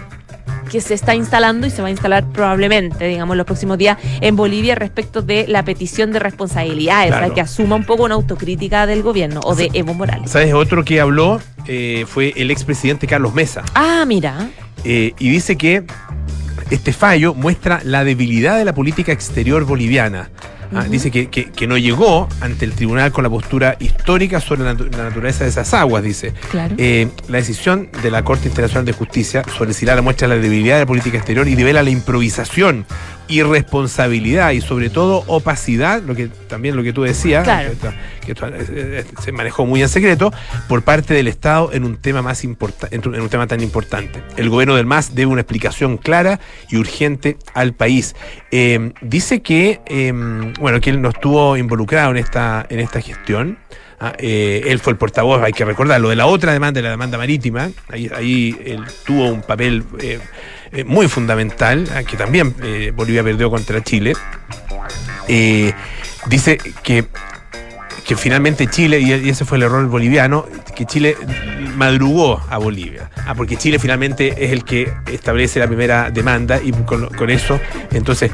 que 0.70 0.82
se 0.82 0.94
está 0.94 1.16
instalando 1.16 1.68
y 1.68 1.70
se 1.70 1.82
va 1.82 1.88
a 1.88 1.92
instalar 1.92 2.26
probablemente, 2.32 3.08
digamos, 3.08 3.36
los 3.36 3.46
próximos 3.46 3.78
días 3.78 3.98
en 4.22 4.36
Bolivia 4.36 4.76
respecto 4.76 5.22
de 5.22 5.46
la 5.48 5.64
petición 5.64 6.12
de 6.12 6.20
responsabilidades, 6.20 7.08
Claro. 7.10 7.26
o 7.26 7.28
sea, 7.28 7.36
que 7.36 7.42
asuma 7.42 7.76
un 7.76 7.86
poco 7.86 8.04
una 8.04 8.16
autocrítica 8.16 8.86
del 8.86 9.02
gobierno 9.04 9.42
o 9.44 9.56
de 9.56 9.70
Evo 9.74 9.94
Morales. 9.94 10.32
¿Sabes? 10.32 10.54
Otro 10.54 10.84
que 10.86 11.02
habló 11.02 11.42
eh, 11.68 12.06
fue 12.08 12.34
el 12.36 12.52
expresidente 12.52 13.08
Carlos 13.08 13.34
Mesa. 13.34 13.64
Ah, 13.76 14.04
mira. 14.08 14.50
Eh, 14.86 15.14
y 15.20 15.30
dice 15.30 15.58
que 15.58 15.84
este 16.70 16.94
fallo 16.94 17.34
muestra 17.34 17.82
la 17.84 18.04
debilidad 18.04 18.58
de 18.58 18.66
la 18.66 18.74
política 18.74 19.12
exterior 19.12 19.66
boliviana. 19.66 20.30
Ah. 20.74 20.84
Dice 20.84 21.10
que, 21.10 21.30
que- 21.30 21.46
que 21.52 21.66
no 21.68 21.78
llegó 21.78 22.28
ante 22.42 22.66
el 22.66 22.74
tribunal 22.74 23.12
con 23.12 23.24
la 23.24 23.30
postura 23.30 23.76
histórica 23.80 24.40
sobre 24.40 24.64
la, 24.64 24.74
natu- 24.76 24.90
la 24.96 25.06
naturaleza 25.06 25.44
de 25.44 25.50
esas 25.50 25.74
aguas, 25.74 26.04
dice. 26.04 26.34
Claro. 26.52 26.76
Eh, 26.78 27.08
la 27.28 27.38
decisión 27.38 27.90
de 28.04 28.12
la 28.12 28.24
Corte 28.24 28.48
Internacional 28.48 28.86
de 28.86 28.94
Justicia 28.94 29.44
sobre 29.58 29.74
Silala 29.74 30.02
muestra 30.02 30.28
la 30.28 30.36
debilidad 30.36 30.76
de 30.76 30.82
la 30.82 30.86
política 30.86 31.18
exterior 31.18 31.48
y 31.48 31.56
devela 31.56 31.82
la 31.82 31.90
improvisación, 31.90 32.86
irresponsabilidad 33.30 34.52
y 34.52 34.62
sobre 34.62 34.90
todo 34.90 35.24
opacidad, 35.28 36.02
lo 36.04 36.16
que 36.16 36.28
también 36.48 36.76
lo 36.76 36.84
que 36.84 36.94
tú 36.94 37.04
decías, 37.04 37.44
Claro. 37.44 37.70
que, 37.70 37.74
esto- 37.74 37.94
que 38.26 38.32
esto, 38.32 38.48
eh, 38.48 38.66
eh, 38.70 39.06
se 39.22 39.32
manejó 39.32 39.66
muy 39.66 39.82
en 39.82 39.90
secreto 39.90 40.34
por 40.68 40.82
parte 40.84 41.14
del 41.14 41.28
Estado 41.28 41.72
en 41.74 41.84
un 41.84 41.98
tema 41.98 42.22
más 42.22 42.44
importante, 42.44 42.96
en, 42.96 43.08
un- 43.08 43.30
tema 43.30 43.48
tan 43.48 43.62
importante. 43.62 44.22
El 44.38 44.50
gobierno 44.50 44.76
del 44.76 44.86
MAS 44.86 45.14
debe 45.16 45.28
una 45.32 45.42
explicación 45.42 45.98
clara 45.98 46.40
y 46.70 46.78
urgente 46.78 47.38
al 47.54 47.74
país. 47.74 48.16
Eh, 48.52 48.92
dice 49.02 49.42
que 49.42 49.82
eh, 49.86 50.12
bueno 50.60 50.82
que 50.82 50.90
él 50.90 51.02
no 51.02 51.10
estuvo 51.10 51.56
involucrado 51.58 52.12
en 52.12 52.18
esta 52.18 52.66
en 52.70 52.80
esta 52.80 53.02
gestión. 53.02 53.60
Ah, 54.02 54.14
eh, 54.18 54.64
él 54.68 54.80
fue 54.80 54.94
el 54.94 54.98
portavoz, 54.98 55.44
hay 55.44 55.52
que 55.52 55.66
recordar, 55.66 56.00
lo 56.00 56.08
de 56.08 56.16
la 56.16 56.26
otra 56.26 56.54
demanda, 56.54 56.82
la 56.82 56.90
demanda 56.92 57.18
marítima, 57.18 57.70
ahí, 57.90 58.10
ahí 58.16 58.58
él 58.66 58.80
tuvo 59.06 59.26
un 59.30 59.42
papel 59.42 59.84
eh, 60.02 60.20
eh, 60.72 60.84
muy 60.84 61.08
fundamental, 61.08 61.88
ah, 61.96 62.04
que 62.04 62.16
también 62.16 62.54
eh, 62.64 62.92
Bolivia 62.96 63.24
perdió 63.24 63.50
contra 63.50 63.84
Chile. 63.84 64.14
Eh, 65.28 65.74
dice 66.28 66.60
que, 66.84 67.06
que 68.06 68.16
finalmente 68.16 68.68
Chile, 68.68 69.00
y, 69.00 69.30
ese 69.30 69.46
fue 69.46 69.58
el 69.58 69.64
error 69.64 69.86
boliviano, 69.88 70.46
que 70.76 70.86
Chile 70.86 71.18
madrugó 71.76 72.40
a 72.50 72.58
Bolivia. 72.58 73.10
Ah, 73.26 73.34
porque 73.34 73.58
Chile 73.58 73.80
finalmente 73.80 74.46
es 74.46 74.52
el 74.52 74.64
que 74.64 74.92
establece 75.12 75.60
la 75.60 75.68
primera 75.68 76.12
demanda 76.12 76.60
y 76.64 76.72
con, 76.72 77.30
eso, 77.30 77.60
entonces, 77.92 78.32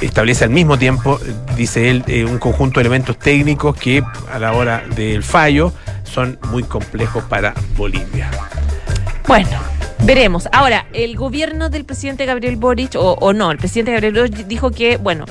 establece 0.00 0.44
al 0.44 0.50
mismo 0.50 0.78
tiempo, 0.78 1.20
dice 1.56 1.90
él, 1.90 2.04
un 2.28 2.38
conjunto 2.38 2.78
de 2.78 2.82
elementos 2.82 3.18
técnicos 3.18 3.76
que 3.76 4.02
a 4.32 4.38
la 4.38 4.52
hora 4.52 4.84
del 4.94 5.22
fallo 5.22 5.72
son 6.04 6.38
muy 6.50 6.62
complejos 6.62 7.24
para 7.24 7.54
Bolivia. 7.76 8.30
Bueno, 9.26 9.58
veremos. 10.04 10.48
Ahora, 10.52 10.86
el 10.92 11.16
gobierno 11.16 11.68
del 11.70 11.84
presidente 11.84 12.26
Gabriel 12.26 12.56
Boric, 12.56 12.94
o, 12.96 13.12
o 13.14 13.32
no, 13.32 13.50
el 13.50 13.58
presidente 13.58 13.92
Gabriel 13.92 14.14
Boric 14.14 14.46
dijo 14.46 14.70
que, 14.70 14.96
bueno, 14.96 15.24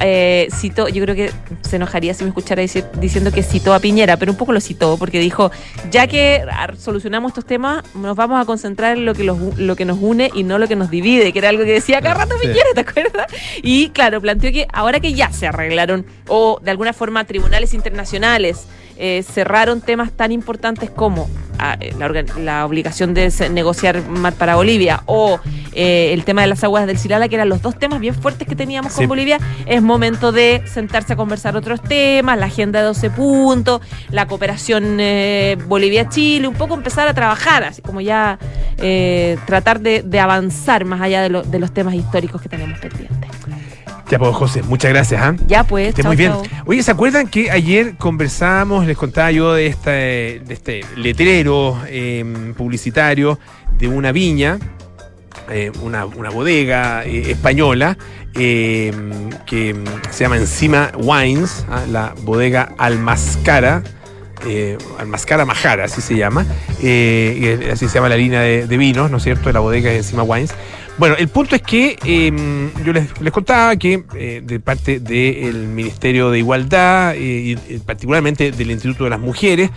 eh, 0.00 0.48
citó, 0.50 0.88
yo 0.88 1.02
creo 1.04 1.14
que 1.14 1.30
se 1.62 1.76
enojaría 1.76 2.12
si 2.14 2.24
me 2.24 2.28
escuchara 2.30 2.60
dici- 2.62 2.84
diciendo 2.98 3.30
que 3.30 3.42
citó 3.44 3.72
a 3.72 3.78
Piñera, 3.78 4.16
pero 4.16 4.32
un 4.32 4.36
poco 4.38 4.52
lo 4.52 4.60
citó, 4.60 4.96
porque 4.98 5.20
dijo, 5.20 5.52
ya 5.90 6.08
que 6.08 6.44
ah, 6.50 6.68
solucionamos 6.76 7.30
estos 7.30 7.46
temas, 7.46 7.84
nos 7.94 8.16
vamos 8.16 8.42
a 8.42 8.44
concentrar 8.44 8.96
en 8.96 9.04
lo 9.06 9.14
que, 9.14 9.22
los, 9.22 9.38
lo 9.56 9.76
que 9.76 9.84
nos 9.84 9.98
une 10.00 10.30
y 10.34 10.42
no 10.42 10.58
lo 10.58 10.66
que 10.66 10.74
nos 10.76 10.90
divide, 10.90 11.32
que 11.32 11.38
era 11.38 11.48
algo 11.48 11.64
que 11.64 11.72
decía 11.72 12.02
cada 12.02 12.14
rato 12.14 12.34
Sí. 12.40 12.48
Piñera, 12.48 12.70
¿te 12.74 12.80
acuerdas? 12.80 13.26
Y 13.62 13.90
claro, 13.90 14.20
planteó 14.20 14.50
que 14.52 14.66
ahora 14.72 14.98
que 14.98 15.14
ya 15.14 15.30
se 15.32 15.46
arreglaron, 15.46 16.04
o 16.26 16.58
de 16.60 16.72
alguna 16.72 16.92
forma 16.92 17.24
tribunales 17.24 17.72
internacionales, 17.72 18.66
eh, 18.96 19.22
cerraron 19.22 19.80
temas 19.80 20.12
tan 20.12 20.32
importantes 20.32 20.90
como 20.90 21.28
ah, 21.58 21.76
eh, 21.80 21.94
la, 21.98 22.08
la 22.40 22.66
obligación 22.66 23.14
de 23.14 23.32
negociar 23.50 24.02
mar 24.08 24.32
para 24.34 24.56
Bolivia 24.56 25.02
o 25.06 25.40
eh, 25.72 26.12
el 26.12 26.24
tema 26.24 26.42
de 26.42 26.46
las 26.48 26.62
aguas 26.62 26.86
del 26.86 26.98
Silala, 26.98 27.28
que 27.28 27.34
eran 27.34 27.48
los 27.48 27.60
dos 27.62 27.76
temas 27.78 27.98
bien 28.00 28.14
fuertes 28.14 28.46
que 28.46 28.54
teníamos 28.54 28.92
Sí. 28.92 28.98
con 28.98 29.08
Bolivia, 29.08 29.38
es 29.66 29.82
momento 29.82 30.30
de 30.30 30.62
sentarse 30.66 31.14
a 31.14 31.16
conversar 31.16 31.56
otros 31.56 31.82
temas, 31.82 32.38
la 32.38 32.46
agenda 32.46 32.78
de 32.80 32.86
12 32.86 33.10
puntos, 33.10 33.80
la 34.10 34.26
cooperación 34.26 34.98
eh, 35.00 35.56
Bolivia-Chile, 35.66 36.46
un 36.46 36.54
poco 36.54 36.74
empezar 36.74 37.08
a 37.08 37.14
trabajar, 37.14 37.64
así 37.64 37.82
como 37.82 38.00
ya 38.00 38.38
eh, 38.78 39.36
tratar 39.46 39.80
de, 39.80 40.02
de 40.02 40.20
avanzar 40.20 40.84
más 40.84 41.00
allá 41.00 41.22
de, 41.22 41.28
lo- 41.30 41.42
de 41.42 41.58
los 41.58 41.72
temas 41.72 41.94
históricos 41.94 42.40
que 42.40 42.48
tenemos 42.48 42.78
pendientes. 42.78 43.30
Ya, 44.14 44.18
pues, 44.20 44.36
José, 44.36 44.62
muchas 44.62 44.92
gracias. 44.92 45.20
¿ah? 45.20 45.34
Ya 45.48 45.64
pues, 45.64 45.88
Esté 45.88 46.04
muy 46.04 46.14
bien. 46.14 46.34
Oye, 46.66 46.84
¿se 46.84 46.92
acuerdan 46.92 47.26
que 47.26 47.50
ayer 47.50 47.96
conversábamos, 47.96 48.86
les 48.86 48.96
contaba 48.96 49.32
yo 49.32 49.54
de, 49.54 49.66
este 49.66 50.84
letrero 50.94 51.76
eh, 51.88 52.24
publicitario 52.56 53.40
de 53.76 53.88
una 53.88 54.12
viña, 54.12 54.60
eh, 55.50 55.72
una, 55.82 56.06
una 56.06 56.30
bodega 56.30 57.04
eh, 57.04 57.32
española 57.32 57.98
eh, 58.36 58.92
que 59.46 59.74
se 60.10 60.22
llama 60.22 60.36
Encima 60.36 60.92
Wines, 60.96 61.66
ah, 61.68 61.82
la 61.90 62.14
bodega 62.22 62.72
Almascara. 62.78 63.82
Eh, 64.46 64.78
Almascara 64.98 65.44
Majara, 65.44 65.84
así 65.86 66.02
se 66.02 66.16
llama, 66.16 66.44
eh, 66.82 67.70
así 67.72 67.88
se 67.88 67.94
llama 67.94 68.10
la 68.10 68.16
línea 68.16 68.42
de, 68.42 68.66
de 68.66 68.76
vinos, 68.76 69.10
¿no 69.10 69.16
es 69.16 69.22
cierto?, 69.22 69.48
de 69.48 69.54
la 69.54 69.60
bodega 69.60 69.90
de 69.90 69.96
Encima 69.96 70.22
Wines. 70.22 70.54
Bueno, 70.96 71.16
el 71.18 71.26
punto 71.26 71.56
es 71.56 71.62
que 71.62 71.98
eh, 72.04 72.70
yo 72.84 72.92
les, 72.92 73.20
les 73.20 73.32
contaba 73.32 73.74
que 73.74 74.04
eh, 74.14 74.42
de 74.44 74.60
parte 74.60 75.00
del 75.00 75.66
Ministerio 75.66 76.30
de 76.30 76.38
Igualdad 76.38 77.16
eh, 77.16 77.18
y 77.18 77.52
eh, 77.52 77.80
particularmente 77.84 78.52
del 78.52 78.70
Instituto 78.70 79.02
de 79.02 79.10
las 79.10 79.18
Mujeres 79.18 79.70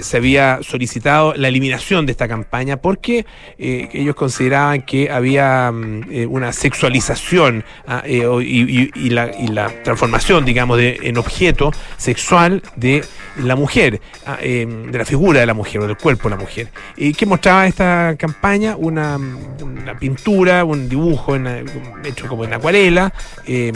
se 0.00 0.16
había 0.16 0.60
solicitado 0.62 1.34
la 1.34 1.48
eliminación 1.48 2.06
de 2.06 2.12
esta 2.12 2.28
campaña 2.28 2.76
porque 2.76 3.26
ellos 3.58 4.14
consideraban 4.14 4.82
que 4.82 5.10
había 5.10 5.72
mm, 5.72 6.04
una 6.28 6.52
sexualización 6.52 7.64
ah, 7.88 8.04
y, 8.06 9.10
la, 9.10 9.68
transformación, 9.82 10.44
digamos, 10.44 10.78
de, 10.78 11.00
en 11.02 11.18
objeto 11.18 11.72
sexual 11.96 12.62
de 12.76 13.02
la 13.38 13.56
mujer, 13.56 14.00
ah, 14.26 14.38
eh, 14.40 14.66
de 14.66 14.98
la 14.98 15.04
figura 15.04 15.40
de 15.40 15.46
la 15.46 15.54
mujer 15.54 15.80
o 15.80 15.86
del 15.86 15.96
cuerpo 15.96 16.28
de 16.28 16.36
la 16.36 16.40
mujer. 16.40 16.68
¿Y 16.96 17.12
qué 17.14 17.26
mostraba 17.26 17.66
esta 17.66 18.14
campaña? 18.18 18.76
Una, 18.76 19.16
una 19.16 19.98
pintura, 19.98 20.61
un 20.64 20.88
dibujo 20.88 21.36
eh, 21.36 21.64
hecho 22.04 22.28
como 22.28 22.44
en 22.44 22.52
acuarela, 22.52 23.12
eh, 23.46 23.72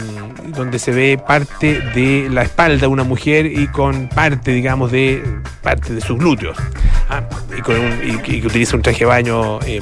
donde 0.47 0.79
se 0.79 0.91
ve 0.91 1.17
parte 1.17 1.79
de 1.93 2.29
la 2.29 2.43
espalda 2.43 2.81
de 2.81 2.87
una 2.87 3.03
mujer 3.03 3.45
y 3.45 3.67
con 3.67 4.09
parte, 4.09 4.51
digamos, 4.51 4.91
de 4.91 5.23
parte 5.61 5.93
de 5.93 6.01
sus 6.01 6.17
glúteos. 6.17 6.57
Ah, 7.09 7.23
y, 7.57 7.61
con 7.61 7.75
utiliza 8.45 8.75
un 8.75 8.81
traje 8.81 8.99
de 8.99 9.05
baño, 9.05 9.59
eh, 9.65 9.81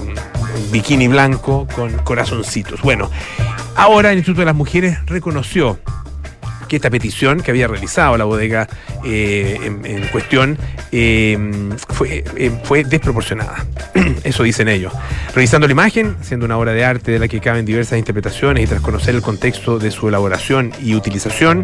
bikini 0.71 1.07
blanco 1.07 1.67
con 1.75 1.91
corazoncitos. 1.99 2.81
Bueno, 2.81 3.09
ahora 3.75 4.11
el 4.11 4.17
Instituto 4.17 4.41
de 4.41 4.45
las 4.45 4.55
Mujeres 4.55 4.97
reconoció 5.05 5.79
que 6.65 6.75
esta 6.75 6.89
petición 6.89 7.41
que 7.41 7.51
había 7.51 7.67
realizado 7.67 8.17
la 8.17 8.25
bodega 8.25 8.67
eh, 9.03 9.59
en, 9.63 10.07
cuestión 10.07 10.57
eh, 10.91 11.37
fue, 11.89 12.23
eh, 12.35 12.51
fue 12.63 12.83
desproporcionada. 12.83 13.65
Eso 14.23 14.43
dicen 14.43 14.67
ellos. 14.67 14.93
Revisando 15.33 15.67
la 15.67 15.71
imagen, 15.71 16.17
siendo 16.21 16.45
una 16.45 16.57
obra 16.57 16.73
de 16.73 16.85
arte 16.85 17.11
de 17.11 17.19
la 17.19 17.27
que 17.27 17.39
caben 17.39 17.65
diversas 17.65 17.99
interpretaciones 17.99 18.63
y 18.63 18.67
tras 18.67 18.81
conocer 18.81 19.15
el 19.15 19.21
contexto 19.21 19.79
de 19.79 19.91
su 19.91 20.07
elaboración 20.07 20.71
y 20.81 20.95
utilización, 20.95 21.63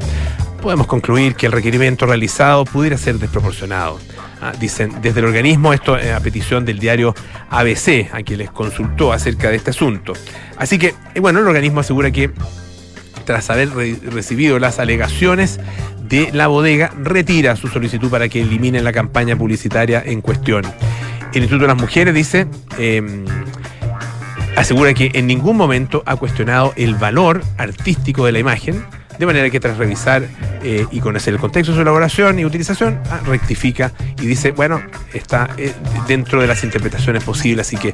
podemos 0.61 0.87
concluir 0.87 1.35
que 1.35 1.47
el 1.47 1.51
requerimiento 1.51 2.05
realizado 2.05 2.65
pudiera 2.65 2.97
ser 2.97 3.17
desproporcionado. 3.17 3.99
Ah, 4.43 4.53
dicen 4.59 5.01
desde 5.03 5.19
el 5.19 5.27
organismo, 5.27 5.71
esto 5.71 5.95
a 5.95 6.19
petición 6.19 6.65
del 6.65 6.79
diario 6.79 7.13
ABC, 7.51 8.09
a 8.11 8.23
quien 8.23 8.39
les 8.39 8.49
consultó 8.49 9.13
acerca 9.13 9.49
de 9.49 9.57
este 9.57 9.69
asunto. 9.69 10.13
Así 10.57 10.79
que, 10.79 10.95
bueno, 11.19 11.39
el 11.39 11.47
organismo 11.47 11.81
asegura 11.81 12.09
que 12.09 12.31
tras 13.21 13.49
haber 13.49 13.69
re- 13.71 13.97
recibido 14.11 14.59
las 14.59 14.79
alegaciones 14.79 15.59
de 16.07 16.29
la 16.33 16.47
bodega, 16.47 16.91
retira 17.01 17.55
su 17.55 17.67
solicitud 17.67 18.09
para 18.09 18.27
que 18.27 18.41
eliminen 18.41 18.83
la 18.83 18.91
campaña 18.91 19.35
publicitaria 19.35 20.03
en 20.05 20.21
cuestión. 20.21 20.63
El 21.33 21.43
Instituto 21.43 21.61
de 21.61 21.67
las 21.67 21.81
Mujeres 21.81 22.13
dice, 22.13 22.47
eh, 22.77 23.01
asegura 24.57 24.93
que 24.93 25.11
en 25.13 25.27
ningún 25.27 25.55
momento 25.55 26.03
ha 26.05 26.17
cuestionado 26.17 26.73
el 26.75 26.95
valor 26.95 27.41
artístico 27.57 28.25
de 28.25 28.33
la 28.33 28.39
imagen, 28.39 28.83
de 29.21 29.27
manera 29.27 29.51
que 29.51 29.59
tras 29.59 29.77
revisar 29.77 30.27
eh, 30.63 30.87
y 30.89 30.99
conocer 30.99 31.35
el 31.35 31.39
contexto 31.39 31.73
de 31.73 31.75
su 31.75 31.81
elaboración 31.83 32.39
y 32.39 32.45
utilización, 32.45 32.99
ah, 33.11 33.19
rectifica 33.23 33.91
y 34.19 34.25
dice, 34.25 34.49
bueno, 34.51 34.81
está 35.13 35.51
eh, 35.57 35.75
dentro 36.07 36.41
de 36.41 36.47
las 36.47 36.63
interpretaciones 36.63 37.23
posibles, 37.23 37.67
así 37.67 37.77
que 37.77 37.93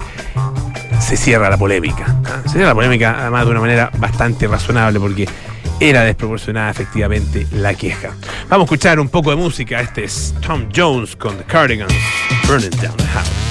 se 1.02 1.18
cierra 1.18 1.50
la 1.50 1.58
polémica. 1.58 2.06
¿ah? 2.24 2.40
Se 2.46 2.52
cierra 2.52 2.70
la 2.70 2.76
polémica 2.76 3.18
además 3.20 3.44
de 3.44 3.52
una 3.52 3.60
manera 3.60 3.92
bastante 3.98 4.48
razonable 4.48 5.02
porque 5.02 5.28
era 5.82 6.04
desproporcionada 6.04 6.72
efectivamente 6.72 7.46
la 7.52 7.74
queja. 7.74 8.12
Vamos 8.48 8.64
a 8.64 8.66
escuchar 8.68 8.98
un 8.98 9.10
poco 9.10 9.32
de 9.32 9.36
música. 9.36 9.82
Este 9.82 10.06
es 10.06 10.34
Tom 10.40 10.70
Jones 10.74 11.18
con 11.18 11.38
The 11.38 11.44
Cardigans, 11.44 11.94
Burning 12.48 12.70
Down 12.70 12.96
the 12.96 13.04
House. 13.08 13.47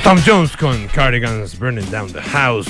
Tom 0.00 0.20
Jones 0.26 0.56
con 0.56 0.88
Cardigans 0.88 1.58
Burning 1.58 1.88
Down 1.90 2.12
the 2.12 2.20
House. 2.20 2.66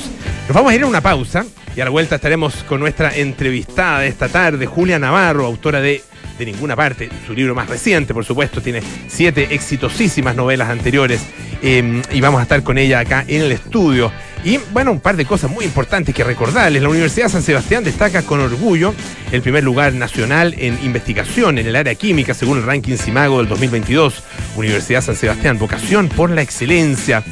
Nos 0.47 0.54
vamos 0.54 0.73
a 0.73 0.75
ir 0.75 0.83
a 0.83 0.87
una 0.87 1.00
pausa 1.00 1.45
y 1.75 1.81
a 1.81 1.85
la 1.85 1.90
vuelta 1.90 2.16
estaremos 2.16 2.54
con 2.64 2.81
nuestra 2.81 3.16
entrevistada 3.16 4.00
de 4.00 4.09
esta 4.09 4.28
tarde, 4.28 4.66
Julia 4.66 4.99
Navarro, 4.99 5.47
autora 5.47 5.81
de 5.81 6.02
De 6.38 6.45
Ninguna 6.45 6.76
Parte, 6.76 7.09
su 7.26 7.33
libro 7.33 7.54
más 7.54 7.69
reciente, 7.69 8.12
por 8.12 8.26
supuesto, 8.26 8.61
tiene 8.61 8.83
siete 9.09 9.54
exitosísimas 9.54 10.37
novelas 10.37 10.69
anteriores 10.69 11.25
eh, 11.62 12.02
y 12.12 12.21
vamos 12.21 12.40
a 12.40 12.43
estar 12.43 12.62
con 12.62 12.76
ella 12.76 13.00
acá 13.00 13.25
en 13.26 13.43
el 13.43 13.52
estudio. 13.52 14.12
Y 14.45 14.59
bueno, 14.73 14.93
un 14.93 15.01
par 15.01 15.17
de 15.17 15.25
cosas 15.25 15.51
muy 15.51 15.65
importantes 15.65 16.15
que 16.15 16.23
recordarles. 16.23 16.83
La 16.83 16.91
Universidad 16.91 17.31
San 17.31 17.43
Sebastián 17.43 17.83
destaca 17.83 18.23
con 18.23 18.41
orgullo 18.41 18.95
el 19.33 19.41
primer 19.41 19.65
lugar 19.65 19.95
nacional 19.95 20.55
en 20.59 20.79
investigación 20.85 21.59
en 21.59 21.67
el 21.67 21.75
área 21.75 21.95
química 21.95 22.35
según 22.35 22.59
el 22.59 22.65
ranking 22.65 22.97
CIMAGO 22.97 23.39
del 23.39 23.49
2022. 23.49 24.23
Universidad 24.57 25.01
San 25.01 25.17
Sebastián, 25.17 25.59
vocación 25.59 26.11
por 26.11 26.31
la 26.31 26.43
excelencia. 26.43 27.25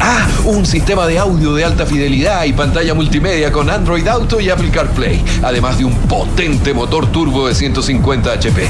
Ah, 0.00 0.28
un 0.44 0.66
sistema 0.66 1.06
de 1.06 1.18
audio 1.18 1.54
de 1.54 1.64
alta 1.64 1.86
fidelidad 1.86 2.44
y 2.44 2.52
pantalla 2.52 2.94
multimedia 2.94 3.50
con 3.50 3.70
Android 3.70 4.06
Auto 4.06 4.40
y 4.40 4.50
Apple 4.50 4.70
CarPlay, 4.70 5.24
además 5.42 5.78
de 5.78 5.84
un 5.84 5.94
potente 5.94 6.74
motor 6.74 7.06
turbo 7.06 7.48
de 7.48 7.54
150 7.54 8.32
HP. 8.32 8.68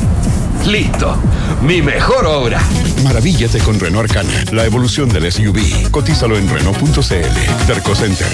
Listo, 0.65 1.17
mi 1.63 1.83
mejor 1.83 2.27
obra. 2.27 2.61
Maravíllate 3.05 3.59
con 3.59 3.79
Renault 3.79 4.11
Arcana, 4.11 4.45
la 4.53 4.65
evolución 4.65 5.09
del 5.09 5.31
SUV. 5.31 5.91
Cotízalo 5.91 6.37
en 6.39 6.49
Renault.cl. 6.49 7.67
Terco 7.67 7.95
Center. 7.95 8.29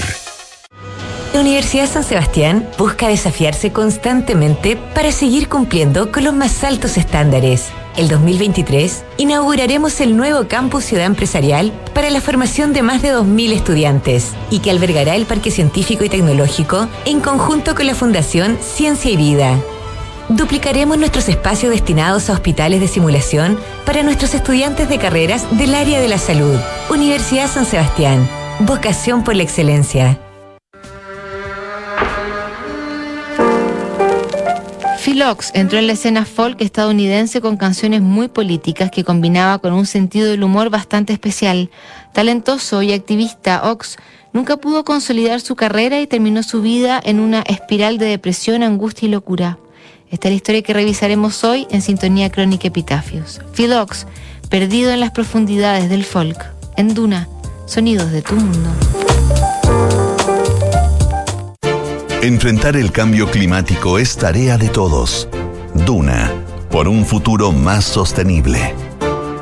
La 1.32 1.40
Universidad 1.40 1.88
San 1.88 2.04
Sebastián 2.04 2.68
busca 2.76 3.08
desafiarse 3.08 3.72
constantemente 3.72 4.76
para 4.94 5.12
seguir 5.12 5.48
cumpliendo 5.48 6.12
con 6.12 6.24
los 6.24 6.34
más 6.34 6.62
altos 6.62 6.98
estándares. 6.98 7.70
El 7.96 8.08
2023 8.08 9.02
inauguraremos 9.16 10.00
el 10.00 10.16
nuevo 10.16 10.46
campus 10.46 10.84
Ciudad 10.84 11.06
Empresarial 11.06 11.72
para 11.94 12.10
la 12.10 12.20
formación 12.20 12.74
de 12.74 12.82
más 12.82 13.00
de 13.00 13.14
2.000 13.14 13.52
estudiantes 13.52 14.32
y 14.50 14.58
que 14.58 14.70
albergará 14.70 15.16
el 15.16 15.24
Parque 15.24 15.50
Científico 15.50 16.04
y 16.04 16.10
Tecnológico 16.10 16.88
en 17.06 17.20
conjunto 17.20 17.74
con 17.74 17.86
la 17.86 17.94
Fundación 17.94 18.58
Ciencia 18.60 19.10
y 19.10 19.16
Vida. 19.16 19.58
Duplicaremos 20.28 20.98
nuestros 20.98 21.28
espacios 21.28 21.72
destinados 21.72 22.30
a 22.30 22.34
hospitales 22.34 22.80
de 22.80 22.88
simulación 22.88 23.58
para 23.84 24.02
nuestros 24.02 24.34
estudiantes 24.34 24.88
de 24.88 24.98
carreras 24.98 25.46
del 25.58 25.74
área 25.74 26.00
de 26.00 26.08
la 26.08 26.18
salud. 26.18 26.58
Universidad 26.90 27.48
San 27.48 27.66
Sebastián. 27.66 28.28
Vocación 28.60 29.24
por 29.24 29.34
la 29.34 29.42
excelencia. 29.42 30.18
Philox 35.04 35.50
entró 35.54 35.80
en 35.80 35.88
la 35.88 35.94
escena 35.94 36.24
folk 36.24 36.60
estadounidense 36.60 37.40
con 37.40 37.56
canciones 37.56 38.02
muy 38.02 38.28
políticas 38.28 38.90
que 38.90 39.02
combinaba 39.02 39.58
con 39.58 39.72
un 39.72 39.84
sentido 39.84 40.30
del 40.30 40.44
humor 40.44 40.70
bastante 40.70 41.12
especial. 41.12 41.70
Talentoso 42.12 42.82
y 42.82 42.92
activista, 42.92 43.68
Ox 43.68 43.96
nunca 44.32 44.56
pudo 44.56 44.84
consolidar 44.84 45.40
su 45.40 45.56
carrera 45.56 46.00
y 46.00 46.06
terminó 46.06 46.44
su 46.44 46.62
vida 46.62 47.00
en 47.02 47.18
una 47.18 47.42
espiral 47.42 47.98
de 47.98 48.06
depresión, 48.06 48.62
angustia 48.62 49.08
y 49.08 49.10
locura. 49.10 49.58
Esta 50.12 50.28
es 50.28 50.32
la 50.32 50.36
historia 50.36 50.62
que 50.62 50.74
revisaremos 50.74 51.42
hoy 51.42 51.66
en 51.70 51.80
Sintonía 51.80 52.30
Crónica 52.30 52.68
Epitafios. 52.68 53.40
Philox, 53.54 54.06
perdido 54.50 54.92
en 54.92 55.00
las 55.00 55.10
profundidades 55.10 55.88
del 55.88 56.04
folk, 56.04 56.38
en 56.76 56.92
Duna, 56.92 57.28
sonidos 57.64 58.12
de 58.12 58.20
tu 58.20 58.34
mundo. 58.34 58.68
Enfrentar 62.20 62.76
el 62.76 62.92
cambio 62.92 63.30
climático 63.30 63.98
es 63.98 64.14
tarea 64.14 64.58
de 64.58 64.68
todos. 64.68 65.30
Duna, 65.86 66.30
por 66.70 66.88
un 66.88 67.06
futuro 67.06 67.50
más 67.50 67.86
sostenible. 67.86 68.74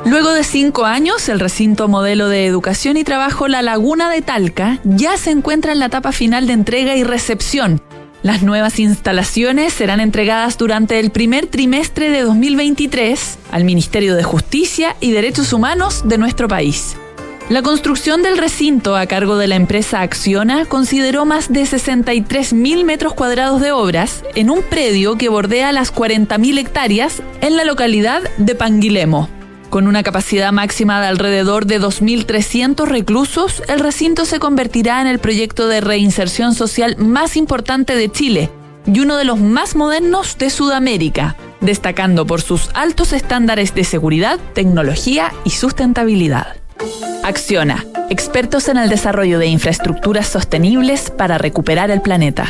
Luego 0.05 0.31
de 0.31 0.45
cinco 0.45 0.85
años, 0.85 1.27
el 1.27 1.41
recinto 1.41 1.89
modelo 1.89 2.29
de 2.29 2.45
educación 2.45 2.95
y 2.95 3.03
trabajo 3.03 3.49
La 3.49 3.61
Laguna 3.61 4.09
de 4.09 4.21
Talca 4.21 4.79
ya 4.85 5.17
se 5.17 5.31
encuentra 5.31 5.73
en 5.73 5.79
la 5.79 5.87
etapa 5.87 6.13
final 6.13 6.47
de 6.47 6.53
entrega 6.53 6.95
y 6.95 7.03
recepción. 7.03 7.81
Las 8.23 8.43
nuevas 8.43 8.79
instalaciones 8.79 9.73
serán 9.73 9.99
entregadas 9.99 10.55
durante 10.59 10.99
el 10.99 11.09
primer 11.09 11.47
trimestre 11.47 12.11
de 12.11 12.21
2023 12.21 13.39
al 13.51 13.63
Ministerio 13.63 14.15
de 14.15 14.21
Justicia 14.21 14.95
y 14.99 15.09
Derechos 15.09 15.53
Humanos 15.53 16.03
de 16.07 16.19
nuestro 16.19 16.47
país. 16.47 16.95
La 17.49 17.63
construcción 17.63 18.21
del 18.21 18.37
recinto 18.37 18.95
a 18.95 19.07
cargo 19.07 19.37
de 19.37 19.47
la 19.47 19.55
empresa 19.55 20.01
Acciona 20.01 20.65
consideró 20.65 21.25
más 21.25 21.51
de 21.51 21.65
63 21.65 22.53
mil 22.53 22.85
metros 22.85 23.15
cuadrados 23.15 23.59
de 23.59 23.71
obras 23.71 24.23
en 24.35 24.51
un 24.51 24.61
predio 24.61 25.17
que 25.17 25.27
bordea 25.27 25.71
las 25.71 25.89
40 25.89 26.37
mil 26.37 26.59
hectáreas 26.59 27.23
en 27.41 27.57
la 27.57 27.65
localidad 27.65 28.21
de 28.37 28.53
Panguilemo. 28.53 29.40
Con 29.71 29.87
una 29.87 30.03
capacidad 30.03 30.51
máxima 30.51 30.99
de 30.99 31.07
alrededor 31.07 31.65
de 31.65 31.79
2.300 31.79 32.85
reclusos, 32.87 33.63
el 33.69 33.79
recinto 33.79 34.25
se 34.25 34.37
convertirá 34.37 34.99
en 34.99 35.07
el 35.07 35.19
proyecto 35.19 35.69
de 35.69 35.79
reinserción 35.79 36.53
social 36.53 36.97
más 36.97 37.37
importante 37.37 37.95
de 37.95 38.11
Chile 38.11 38.51
y 38.85 38.99
uno 38.99 39.15
de 39.15 39.23
los 39.23 39.39
más 39.39 39.77
modernos 39.77 40.37
de 40.37 40.49
Sudamérica, 40.49 41.37
destacando 41.61 42.27
por 42.27 42.41
sus 42.41 42.69
altos 42.73 43.13
estándares 43.13 43.73
de 43.73 43.85
seguridad, 43.85 44.41
tecnología 44.53 45.31
y 45.45 45.51
sustentabilidad. 45.51 46.57
Acciona, 47.23 47.85
expertos 48.09 48.67
en 48.67 48.75
el 48.75 48.89
desarrollo 48.89 49.39
de 49.39 49.47
infraestructuras 49.47 50.27
sostenibles 50.27 51.11
para 51.11 51.37
recuperar 51.37 51.91
el 51.91 52.01
planeta. 52.01 52.49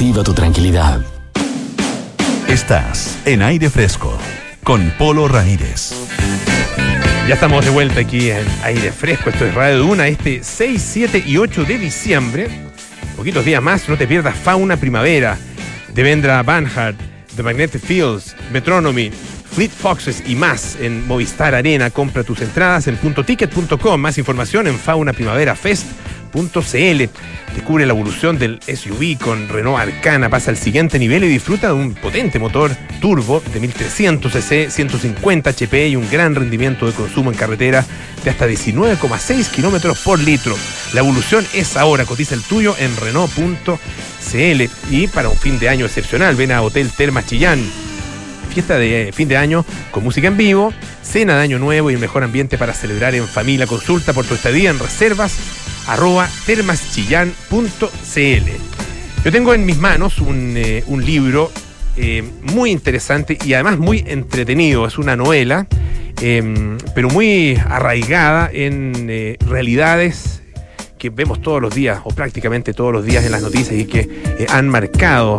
tu 0.00 0.32
tranquilidad. 0.32 1.02
Estás 2.48 3.18
en 3.26 3.42
aire 3.42 3.68
fresco 3.68 4.16
con 4.64 4.90
Polo 4.96 5.28
Ramírez. 5.28 5.92
Ya 7.28 7.34
estamos 7.34 7.66
de 7.66 7.70
vuelta 7.70 8.00
aquí 8.00 8.30
en 8.30 8.46
aire 8.64 8.92
fresco. 8.92 9.28
Esto 9.28 9.44
es 9.44 9.54
Radio 9.54 9.80
Duna, 9.80 10.08
este 10.08 10.42
6, 10.42 10.82
7 10.82 11.24
y 11.26 11.36
8 11.36 11.64
de 11.64 11.76
diciembre. 11.76 12.48
Poquitos 13.14 13.44
días 13.44 13.62
más, 13.62 13.90
no 13.90 13.98
te 13.98 14.06
pierdas 14.06 14.34
Fauna 14.36 14.78
Primavera, 14.78 15.36
Devendra 15.92 16.42
Banhart, 16.42 16.96
The 17.36 17.42
Magnetic 17.42 17.82
Fields, 17.82 18.34
Metronomy, 18.50 19.10
Fleet 19.10 19.70
Foxes 19.70 20.22
y 20.26 20.34
más 20.34 20.78
en 20.80 21.06
Movistar 21.06 21.54
Arena. 21.54 21.90
Compra 21.90 22.24
tus 22.24 22.40
entradas 22.40 22.86
en 22.86 22.96
puntoticket.com. 22.96 24.00
Más 24.00 24.16
información 24.16 24.66
en 24.66 24.78
faunaprimaverafest.cl. 26.30 27.54
Descubre 27.54 27.86
la 27.86 27.92
evolución 27.92 28.38
del 28.38 28.60
SUV 28.62 29.18
con 29.18 29.48
Renault 29.48 29.78
Arcana, 29.78 30.28
pasa 30.28 30.50
al 30.50 30.56
siguiente 30.56 30.98
nivel 30.98 31.24
y 31.24 31.28
disfruta 31.28 31.68
de 31.68 31.74
un 31.74 31.94
potente 31.94 32.38
motor 32.38 32.70
turbo 33.00 33.42
de 33.52 33.60
1300 33.60 34.32
cc, 34.32 34.70
150 34.70 35.50
HP 35.50 35.88
y 35.88 35.96
un 35.96 36.08
gran 36.10 36.34
rendimiento 36.34 36.86
de 36.86 36.92
consumo 36.92 37.30
en 37.30 37.36
carretera 37.36 37.84
de 38.22 38.30
hasta 38.30 38.46
19,6 38.46 39.50
kilómetros 39.50 39.98
por 40.00 40.18
litro. 40.18 40.54
La 40.92 41.00
evolución 41.00 41.44
es 41.54 41.76
ahora, 41.76 42.04
cotiza 42.04 42.34
el 42.34 42.42
tuyo 42.42 42.74
en 42.78 42.96
Renault.cl 42.96 44.62
y 44.90 45.06
para 45.08 45.28
un 45.28 45.36
fin 45.36 45.58
de 45.58 45.68
año 45.68 45.86
excepcional, 45.86 46.36
ven 46.36 46.52
a 46.52 46.62
Hotel 46.62 46.90
Termas 46.90 47.26
Chillán 47.26 47.60
fiesta 48.50 48.78
de 48.78 49.12
fin 49.14 49.28
de 49.28 49.36
año 49.36 49.64
con 49.90 50.04
música 50.04 50.28
en 50.28 50.36
vivo, 50.36 50.74
cena 51.02 51.36
de 51.36 51.42
año 51.42 51.58
nuevo 51.58 51.90
y 51.90 51.94
el 51.94 52.00
mejor 52.00 52.24
ambiente 52.24 52.58
para 52.58 52.74
celebrar 52.74 53.14
en 53.14 53.26
familia. 53.26 53.66
Consulta 53.66 54.12
por 54.12 54.26
tu 54.26 54.34
estadía 54.34 54.70
en 54.70 54.78
reservas 54.78 55.38
arroba 55.86 56.28
termaschillán.cl. 56.46 58.50
Yo 59.24 59.32
tengo 59.32 59.54
en 59.54 59.66
mis 59.66 59.78
manos 59.78 60.18
un, 60.18 60.54
eh, 60.56 60.82
un 60.86 61.04
libro 61.04 61.50
eh, 61.96 62.22
muy 62.54 62.70
interesante 62.70 63.36
y 63.44 63.52
además 63.52 63.78
muy 63.78 64.04
entretenido. 64.06 64.86
Es 64.86 64.96
una 64.96 65.16
novela, 65.16 65.66
eh, 66.22 66.78
pero 66.94 67.10
muy 67.10 67.60
arraigada 67.68 68.48
en 68.50 69.08
eh, 69.10 69.36
realidades 69.46 70.42
que 70.98 71.10
vemos 71.10 71.40
todos 71.40 71.62
los 71.62 71.74
días, 71.74 72.00
o 72.04 72.10
prácticamente 72.10 72.74
todos 72.74 72.92
los 72.92 73.04
días 73.04 73.24
en 73.24 73.32
las 73.32 73.42
noticias 73.42 73.78
y 73.78 73.86
que 73.86 74.46
han 74.50 74.68
marcado 74.68 75.38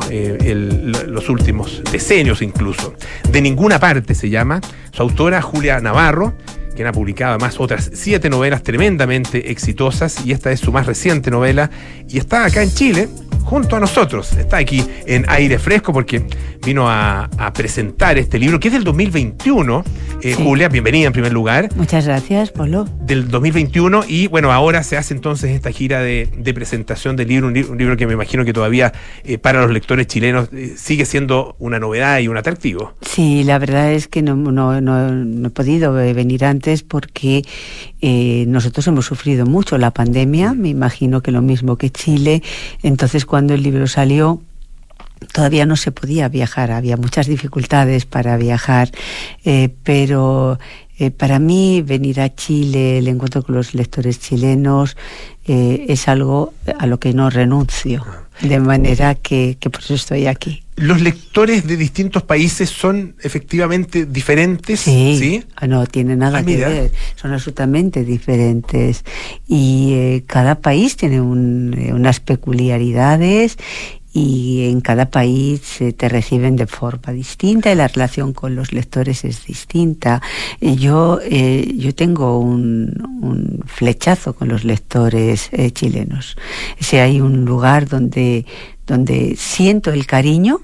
los 1.07 1.29
últimos 1.29 1.83
decenios 1.91 2.41
incluso. 2.41 2.95
De 3.31 3.43
ninguna 3.43 3.79
parte 3.79 4.15
se 4.15 4.31
llama. 4.31 4.59
Su 4.91 5.03
autora, 5.03 5.39
Julia 5.39 5.79
Navarro, 5.79 6.33
quien 6.75 6.87
ha 6.87 6.91
publicado 6.91 7.31
además 7.33 7.59
otras 7.59 7.91
siete 7.93 8.29
novelas 8.29 8.63
tremendamente 8.63 9.51
exitosas, 9.51 10.25
y 10.25 10.31
esta 10.31 10.51
es 10.51 10.59
su 10.59 10.71
más 10.71 10.85
reciente 10.85 11.29
novela, 11.31 11.69
y 12.07 12.17
está 12.17 12.45
acá 12.45 12.63
en 12.63 12.71
Chile. 12.71 13.09
Junto 13.43 13.75
a 13.75 13.79
nosotros, 13.79 14.33
está 14.33 14.57
aquí 14.57 14.85
en 15.07 15.25
aire 15.27 15.57
fresco 15.57 15.91
porque 15.91 16.23
vino 16.63 16.87
a, 16.87 17.27
a 17.39 17.51
presentar 17.51 18.19
este 18.19 18.37
libro 18.37 18.59
que 18.59 18.67
es 18.67 18.73
del 18.75 18.83
2021. 18.83 19.83
Eh, 20.23 20.35
Sí. 20.37 20.43
Julia, 20.43 20.69
bienvenida 20.69 21.07
en 21.07 21.13
primer 21.13 21.33
lugar 21.33 21.69
Muchas 21.75 22.05
gracias, 22.05 22.51
Polo. 22.51 22.87
del 23.01 23.27
2021 23.27 24.03
y 24.07 24.27
bueno, 24.27 24.51
ahora 24.51 24.83
se 24.83 24.95
hace 24.95 25.15
entonces 25.15 25.49
esta 25.49 25.71
gira 25.71 25.99
de, 26.01 26.29
de 26.37 26.53
presentación 26.53 27.15
del 27.15 27.27
libro, 27.29 27.47
un, 27.47 27.53
li- 27.55 27.63
un 27.63 27.75
libro 27.79 27.97
que 27.97 28.05
me 28.05 28.13
imagino 28.13 28.45
que 28.45 28.53
todavía 28.53 28.93
eh, 29.23 29.39
para 29.39 29.63
los 29.63 29.71
lectores 29.71 30.05
chilenos 30.05 30.49
eh, 30.53 30.75
sigue 30.77 31.05
siendo 31.05 31.55
una 31.57 31.79
novedad 31.79 32.19
y 32.19 32.27
un 32.27 32.37
atractivo. 32.37 32.93
Sí, 33.01 33.43
la 33.43 33.57
verdad 33.57 33.91
es 33.93 34.07
que 34.07 34.21
no, 34.21 34.35
no, 34.35 34.79
no, 34.79 35.11
no 35.11 35.47
he 35.47 35.51
podido 35.51 35.91
venir 35.93 36.45
antes 36.45 36.70
porque 36.81 37.43
eh, 38.01 38.45
nosotros 38.47 38.87
hemos 38.87 39.05
sufrido 39.05 39.45
mucho 39.45 39.77
la 39.77 39.91
pandemia, 39.91 40.53
me 40.53 40.69
imagino 40.69 41.21
que 41.21 41.31
lo 41.31 41.41
mismo 41.41 41.75
que 41.75 41.89
Chile. 41.89 42.41
Entonces, 42.81 43.25
cuando 43.25 43.53
el 43.53 43.63
libro 43.63 43.87
salió, 43.87 44.41
todavía 45.33 45.65
no 45.65 45.75
se 45.75 45.91
podía 45.91 46.29
viajar, 46.29 46.71
había 46.71 46.95
muchas 46.97 47.27
dificultades 47.27 48.05
para 48.05 48.37
viajar, 48.37 48.91
eh, 49.43 49.69
pero 49.83 50.57
eh, 50.97 51.11
para 51.11 51.37
mí 51.39 51.81
venir 51.81 52.21
a 52.21 52.33
Chile, 52.33 52.99
el 52.99 53.07
encuentro 53.09 53.43
con 53.43 53.55
los 53.55 53.73
lectores 53.73 54.19
chilenos, 54.19 54.95
es 55.43 56.07
algo 56.07 56.53
a 56.79 56.85
lo 56.85 56.99
que 56.99 57.13
no 57.13 57.29
renuncio, 57.29 58.05
de 58.41 58.59
manera 58.59 59.15
que, 59.15 59.57
que 59.59 59.69
por 59.69 59.81
eso 59.81 59.93
estoy 59.95 60.27
aquí. 60.27 60.63
¿Los 60.77 60.99
lectores 61.01 61.67
de 61.67 61.77
distintos 61.77 62.23
países 62.23 62.69
son 62.69 63.15
efectivamente 63.21 64.05
diferentes? 64.07 64.79
Sí, 64.79 65.43
ah, 65.55 65.67
no 65.67 65.85
tiene 65.85 66.15
nada 66.15 66.39
Ah, 66.39 66.43
que 66.43 66.55
mira. 66.55 66.69
ver, 66.69 66.91
son 67.15 67.33
absolutamente 67.33 68.03
diferentes 68.03 69.03
y 69.47 69.91
eh, 69.93 70.23
cada 70.25 70.55
país 70.55 70.95
tiene 70.97 71.21
un, 71.21 71.75
eh, 71.77 71.93
unas 71.93 72.19
peculiaridades 72.19 73.57
y 74.13 74.65
en 74.69 74.81
cada 74.81 75.09
país 75.09 75.79
eh, 75.81 75.93
te 75.93 76.09
reciben 76.09 76.55
de 76.57 76.67
forma 76.67 77.13
distinta 77.13 77.71
y 77.71 77.75
la 77.75 77.87
relación 77.87 78.33
con 78.33 78.55
los 78.55 78.73
lectores 78.73 79.23
es 79.23 79.45
distinta. 79.45 80.21
Eh, 80.59 80.75
Yo, 80.75 81.19
eh, 81.23 81.73
yo 81.77 81.95
tengo 81.95 82.39
un, 82.39 82.93
un 83.21 83.63
flechazo 83.65 84.33
con 84.33 84.49
los 84.49 84.63
lectores 84.65 85.49
eh, 85.53 85.71
chilenos. 85.71 86.35
Si 86.79 86.97
hay 86.97 87.21
un 87.21 87.45
lugar 87.45 87.87
donde, 87.87 88.45
donde 88.85 89.35
siento 89.37 89.91
el 89.91 90.05
cariño, 90.05 90.59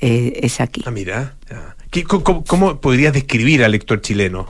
eh, 0.00 0.40
es 0.42 0.60
aquí. 0.60 0.82
Ah, 0.86 0.90
mira. 0.92 1.34
ya. 1.50 1.74
¿Qué- 1.90 2.04
co- 2.04 2.22
co- 2.22 2.44
¿Cómo, 2.44 2.80
podrías 2.80 3.12
describir 3.12 3.64
al 3.64 3.72
lector 3.72 4.00
chileno? 4.00 4.46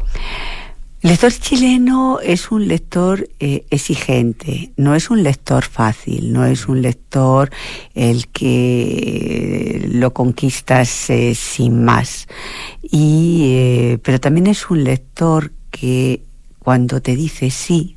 Lector 1.07 1.33
chileno 1.33 2.19
es 2.21 2.51
un 2.51 2.67
lector 2.67 3.29
eh, 3.39 3.65
exigente, 3.71 4.73
no 4.77 4.97
es 4.97 5.09
un 5.09 5.23
lector 5.23 5.63
fácil, 5.63 6.33
no 6.33 6.45
es 6.45 6.67
un 6.67 6.83
lector 6.83 7.49
el 7.95 8.27
que 8.27 9.89
lo 9.93 10.13
conquistas 10.13 11.09
eh, 11.11 11.37
sin 11.37 11.85
más. 11.85 12.27
Eh, 12.91 13.99
pero 14.03 14.19
también 14.19 14.49
es 14.49 14.69
un 14.69 14.83
lector 14.83 15.53
que 15.71 16.23
cuando 16.59 17.01
te 17.01 17.15
dice 17.15 17.51
sí, 17.51 17.95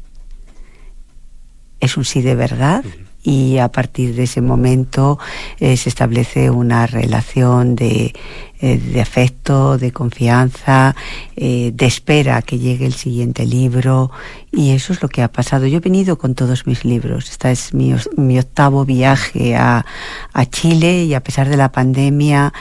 es 1.80 1.98
un 1.98 2.06
sí 2.06 2.22
de 2.22 2.36
verdad 2.36 2.86
y 3.24 3.58
a 3.58 3.70
partir 3.70 4.14
de 4.14 4.24
ese 4.24 4.42
momento 4.42 5.18
se 5.58 5.74
establece 5.74 6.52
una 6.52 6.86
relación 6.86 7.76
de, 7.76 8.14
eh, 8.62 8.78
de 8.78 9.00
afecto, 9.00 9.78
de 9.78 9.92
confianza, 9.92 10.96
eh, 11.36 11.72
de 11.74 11.86
espera 11.86 12.38
a 12.38 12.42
que 12.42 12.60
llegue 12.60 12.86
el 12.86 12.94
siguiente 12.94 13.46
libro 13.46 14.12
y 14.52 14.72
eso 14.72 14.92
es 14.92 15.02
lo 15.02 15.08
que 15.08 15.22
ha 15.22 15.32
pasado. 15.32 15.66
Yo 15.68 15.78
he 15.78 15.82
venido 15.82 16.18
con 16.18 16.36
todos 16.36 16.68
mis 16.68 16.84
libros. 16.84 17.30
Este 17.30 17.52
es 17.52 17.74
mi, 17.74 17.96
mi 18.18 18.38
octavo 18.38 18.84
viaje 18.84 19.56
a, 19.56 19.86
a 20.34 20.46
Chile 20.46 21.06
y 21.06 21.14
a 21.14 21.24
pesar 21.24 21.48
de 21.48 21.58
la 21.58 21.72
pandemia 21.72 22.52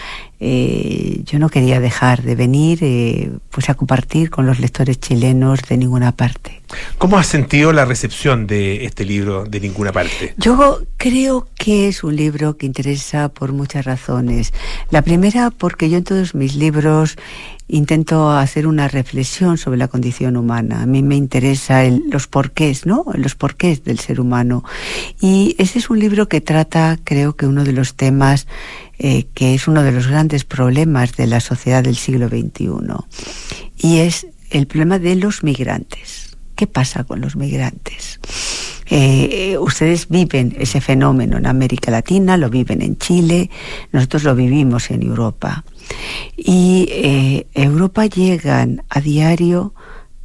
eh, 0.41 1.23
yo 1.25 1.41
no 1.41 1.49
quería 1.49 1.81
dejar 1.81 2.23
de 2.23 2.37
venir 2.37 2.79
eh, 2.83 3.31
pues 3.51 3.69
a 3.71 3.75
compartir 3.75 4.31
con 4.31 4.47
los 4.47 4.61
lectores 4.61 5.01
chilenos 5.01 5.63
de 5.69 5.77
ninguna 5.77 6.13
parte. 6.13 6.63
¿Cómo 6.99 7.19
has 7.19 7.27
sentido 7.27 7.73
la 7.73 7.85
recepción 7.85 8.47
de 8.47 8.85
este 8.85 9.05
libro 9.05 9.47
de 9.47 9.59
ninguna 9.59 9.91
parte? 9.91 10.35
Yo 10.37 10.81
creo 10.97 11.49
que 11.57 11.89
es 11.89 12.05
un 12.05 12.15
libro 12.15 12.57
que 12.57 12.67
interesa 12.67 13.31
por 13.31 13.53
muchas 13.53 13.85
razones. 13.85 14.53
La 14.91 15.03
primera, 15.03 15.51
porque 15.51 15.88
yo 15.88 15.98
en 15.98 16.05
todos 16.05 16.35
mis 16.35 16.55
libros 16.55 17.16
intento 17.68 18.31
hacer 18.31 18.66
una 18.66 18.88
reflexión 18.88 19.59
sobre 19.59 19.79
la 19.79 19.88
condición 19.88 20.37
humana. 20.37 20.83
A 20.83 20.87
mí 20.87 21.03
me 21.03 21.16
interesa 21.16 21.83
los 21.85 22.27
porqués, 22.27 22.87
¿no? 22.87 23.05
Los 23.14 23.35
porqués 23.35 23.85
del 23.85 23.98
ser 23.98 24.20
humano. 24.20 24.64
Y 25.20 25.55
ese 25.59 25.79
es 25.79 25.90
un 25.90 25.98
libro 25.98 26.29
que 26.29 26.40
trata, 26.40 26.98
creo 27.05 27.37
que 27.37 27.46
uno 27.46 27.64
de 27.64 27.72
los 27.72 27.94
temas 27.94 28.46
eh, 28.98 29.27
que 29.35 29.55
es 29.55 29.68
uno 29.68 29.83
de 29.83 29.92
los 29.92 30.09
grandes 30.09 30.44
problemas 30.44 31.14
de 31.16 31.29
la 31.29 31.40
sociedad 31.40 31.85
del 31.85 31.96
siglo 31.96 32.29
XXI. 32.29 32.70
Y 33.77 33.98
es 33.98 34.27
el 34.51 34.66
problema 34.66 34.98
de 34.98 35.14
los 35.14 35.44
migrantes. 35.44 36.37
¿Qué 36.57 36.66
pasa 36.66 37.05
con 37.05 37.20
los 37.20 37.37
migrantes? 37.37 38.18
Eh, 38.90 39.57
ustedes 39.59 40.09
viven 40.09 40.57
ese 40.59 40.81
fenómeno 40.81 41.37
en 41.37 41.46
América 41.46 41.90
Latina, 41.90 42.37
lo 42.37 42.51
viven 42.51 42.83
en 42.83 42.96
Chile, 42.96 43.51
nosotros 43.92 44.24
lo 44.24 44.35
vivimos 44.35 44.90
en 44.90 45.03
Europa. 45.03 45.64
Y 46.37 46.87
eh, 46.90 47.46
Europa 47.55 48.07
llegan 48.07 48.83
a 48.88 49.01
diario 49.01 49.74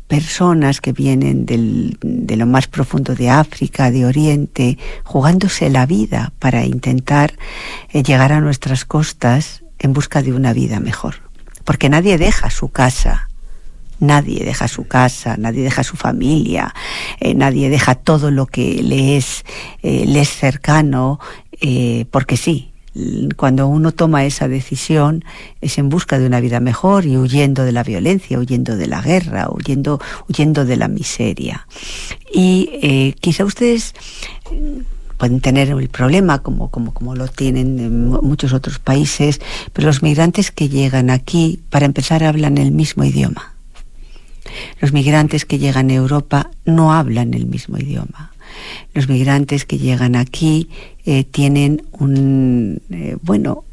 personas 0.08 0.80
que 0.82 0.92
vienen 0.94 1.46
del- 1.46 1.98
de 2.02 2.36
lo 2.36 2.46
más 2.46 2.68
profundo 2.68 3.16
de 3.16 3.30
África, 3.30 3.90
de 3.90 4.06
Oriente, 4.06 4.78
jugándose 5.04 5.70
la 5.70 5.86
vida 5.86 6.34
para 6.40 6.66
intentar 6.66 7.34
eh, 7.92 8.04
llegar 8.04 8.32
a 8.32 8.42
nuestras 8.42 8.86
costas 8.86 9.64
en 9.80 9.94
busca 9.94 10.22
de 10.22 10.34
una 10.34 10.54
vida 10.54 10.80
mejor. 10.80 11.16
Porque 11.64 11.90
nadie 11.90 12.18
deja 12.18 12.50
su 12.50 12.70
casa, 12.70 13.30
Nadie 14.00 14.44
deja 14.44 14.68
su 14.68 14.86
casa, 14.86 15.38
nadie 15.38 15.64
deja 15.64 15.82
su 15.84 15.96
familia, 15.96 16.74
eh, 17.22 17.36
nadie 17.36 17.70
deja 17.70 17.96
todo 17.96 18.32
lo 18.32 18.48
que 18.48 18.84
le 18.84 19.16
es, 19.16 19.46
le 19.82 20.20
es 20.20 20.30
cercano, 20.30 21.20
porque 22.12 22.36
sí. 22.36 22.73
Cuando 23.38 23.68
uno 23.68 23.92
toma 23.92 24.26
esa 24.26 24.48
decisión 24.48 25.24
es 25.62 25.78
en 25.80 25.90
busca 25.90 26.20
de 26.20 26.28
una 26.28 26.40
vida 26.40 26.60
mejor 26.60 27.06
y 27.06 27.18
huyendo 27.18 27.64
de 27.64 27.72
la 27.72 27.84
violencia, 27.84 28.38
huyendo 28.38 28.78
de 28.78 28.88
la 28.88 29.02
guerra, 29.02 29.50
huyendo, 29.50 30.00
huyendo 30.30 30.64
de 30.66 30.78
la 30.78 30.88
miseria. 30.88 31.68
Y 32.32 32.70
eh, 32.84 33.16
quizá 33.20 33.46
ustedes 33.46 33.94
eh, 34.52 34.84
pueden 35.18 35.40
tener 35.42 35.70
el 35.70 35.90
problema 35.90 36.44
como, 36.44 36.70
como, 36.70 36.94
como 36.94 37.16
lo 37.16 37.28
tienen 37.28 37.80
en 37.80 38.10
mu- 38.10 38.22
muchos 38.22 38.54
otros 38.54 38.78
países, 38.78 39.40
pero 39.72 39.88
los 39.88 40.04
migrantes 40.04 40.52
que 40.52 40.70
llegan 40.70 41.10
aquí, 41.10 41.62
para 41.70 41.86
empezar, 41.86 42.24
hablan 42.24 42.58
el 42.58 42.72
mismo 42.72 43.04
idioma. 43.06 43.54
Los 44.82 44.92
migrantes 44.94 45.46
que 45.46 45.58
llegan 45.58 45.90
a 45.90 45.94
Europa 45.94 46.52
no 46.66 46.94
hablan 46.94 47.34
el 47.34 47.48
mismo 47.48 47.78
idioma. 47.78 48.33
Los 48.94 49.08
migrantes 49.10 49.66
que 49.66 49.78
llegan 49.78 50.16
aquí 50.16 50.70
eh, 51.06 51.24
tienen 51.24 51.84
un, 51.92 52.82
eh, 52.90 53.18
bueno, 53.22 53.64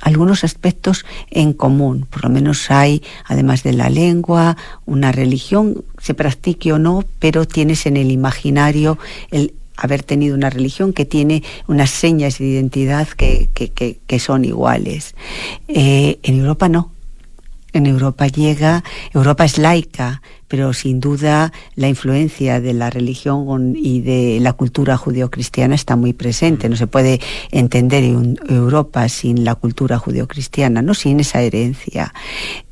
algunos 0.00 0.44
aspectos 0.44 1.04
en 1.30 1.52
común. 1.52 2.06
Por 2.10 2.24
lo 2.24 2.30
menos 2.30 2.70
hay, 2.70 3.02
además 3.26 3.62
de 3.62 3.72
la 3.72 3.88
lengua, 3.90 4.56
una 4.86 5.12
religión, 5.12 5.84
se 6.00 6.14
practique 6.14 6.72
o 6.72 6.78
no, 6.78 7.04
pero 7.18 7.46
tienes 7.46 7.86
en 7.86 7.96
el 7.96 8.10
imaginario 8.10 8.98
el 9.30 9.54
haber 9.76 10.02
tenido 10.02 10.36
una 10.36 10.50
religión 10.50 10.92
que 10.92 11.04
tiene 11.04 11.42
unas 11.66 11.90
señas 11.90 12.38
de 12.38 12.46
identidad 12.46 13.08
que, 13.08 13.48
que- 13.54 13.70
que- 13.70 13.98
que 14.06 14.18
son 14.20 14.44
iguales. 14.44 15.14
Eh, 15.68 16.18
en 16.22 16.38
Europa 16.38 16.68
no. 16.68 16.90
En 17.74 17.86
Europa 17.86 18.28
llega, 18.28 18.84
Europa 19.12 19.44
es 19.44 19.58
laica, 19.58 20.22
pero 20.46 20.72
sin 20.72 21.00
duda 21.00 21.52
la 21.74 21.88
influencia 21.88 22.60
de 22.60 22.72
la 22.72 22.88
religión 22.88 23.74
y 23.76 24.00
de 24.00 24.38
la 24.40 24.52
cultura 24.52 24.96
judeocristiana 24.96 25.74
está 25.74 25.96
muy 25.96 26.12
presente. 26.12 26.68
No 26.68 26.76
se 26.76 26.86
puede 26.86 27.20
entender 27.50 28.04
Europa 28.04 29.08
sin 29.08 29.44
la 29.44 29.56
cultura 29.56 29.98
judeocristiana, 29.98 30.82
no 30.82 30.94
sin 30.94 31.18
esa 31.18 31.42
herencia. 31.42 32.14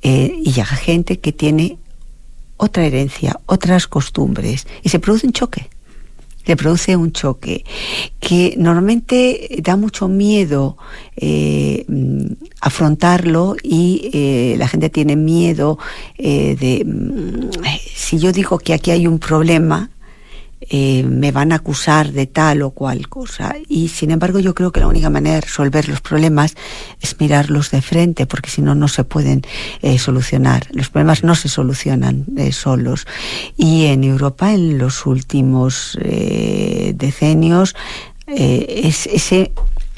Eh, 0.02 0.36
y 0.40 0.52
llega 0.52 0.66
gente 0.66 1.18
que 1.18 1.32
tiene 1.32 1.78
otra 2.56 2.86
herencia, 2.86 3.40
otras 3.46 3.88
costumbres, 3.88 4.68
y 4.84 4.88
se 4.90 5.00
produce 5.00 5.26
un 5.26 5.32
choque. 5.32 5.68
Se 6.44 6.56
produce 6.56 6.96
un 6.96 7.12
choque 7.12 7.64
que 8.20 8.54
normalmente 8.58 9.60
da 9.62 9.76
mucho 9.76 10.08
miedo 10.08 10.76
eh, 11.16 11.84
mm, 11.88 12.32
afrontarlo 12.60 13.56
y 13.62 14.10
eh, 14.12 14.56
la 14.58 14.66
gente 14.66 14.90
tiene 14.90 15.16
miedo 15.16 15.78
eh, 16.18 16.56
de 16.58 16.84
mm, 16.84 17.50
si 17.94 18.18
yo 18.18 18.32
digo 18.32 18.58
que 18.58 18.74
aquí 18.74 18.90
hay 18.90 19.06
un 19.06 19.18
problema 19.18 19.90
eh, 20.74 21.02
me 21.02 21.32
van 21.32 21.52
a 21.52 21.56
acusar 21.56 22.12
de 22.12 22.26
tal 22.26 22.62
o 22.62 22.70
cual 22.70 23.10
cosa. 23.10 23.56
Y 23.68 23.88
sin 23.88 24.10
embargo 24.10 24.38
yo 24.38 24.54
creo 24.54 24.72
que 24.72 24.80
la 24.80 24.86
única 24.86 25.10
manera 25.10 25.34
de 25.34 25.42
resolver 25.42 25.86
los 25.86 26.00
problemas 26.00 26.54
es 26.98 27.20
mirarlos 27.20 27.70
de 27.70 27.82
frente, 27.82 28.24
porque 28.24 28.48
si 28.48 28.62
no, 28.62 28.74
no 28.74 28.88
se 28.88 29.04
pueden 29.04 29.42
eh, 29.82 29.98
solucionar. 29.98 30.66
Los 30.72 30.88
problemas 30.88 31.24
no 31.24 31.34
se 31.34 31.50
solucionan 31.50 32.24
eh, 32.38 32.52
solos. 32.52 33.06
Y 33.54 33.84
en 33.84 34.02
Europa 34.02 34.54
en 34.54 34.78
los 34.78 35.04
últimos 35.04 35.98
decenios 36.02 37.76
es 38.26 39.06
ese 39.06 39.52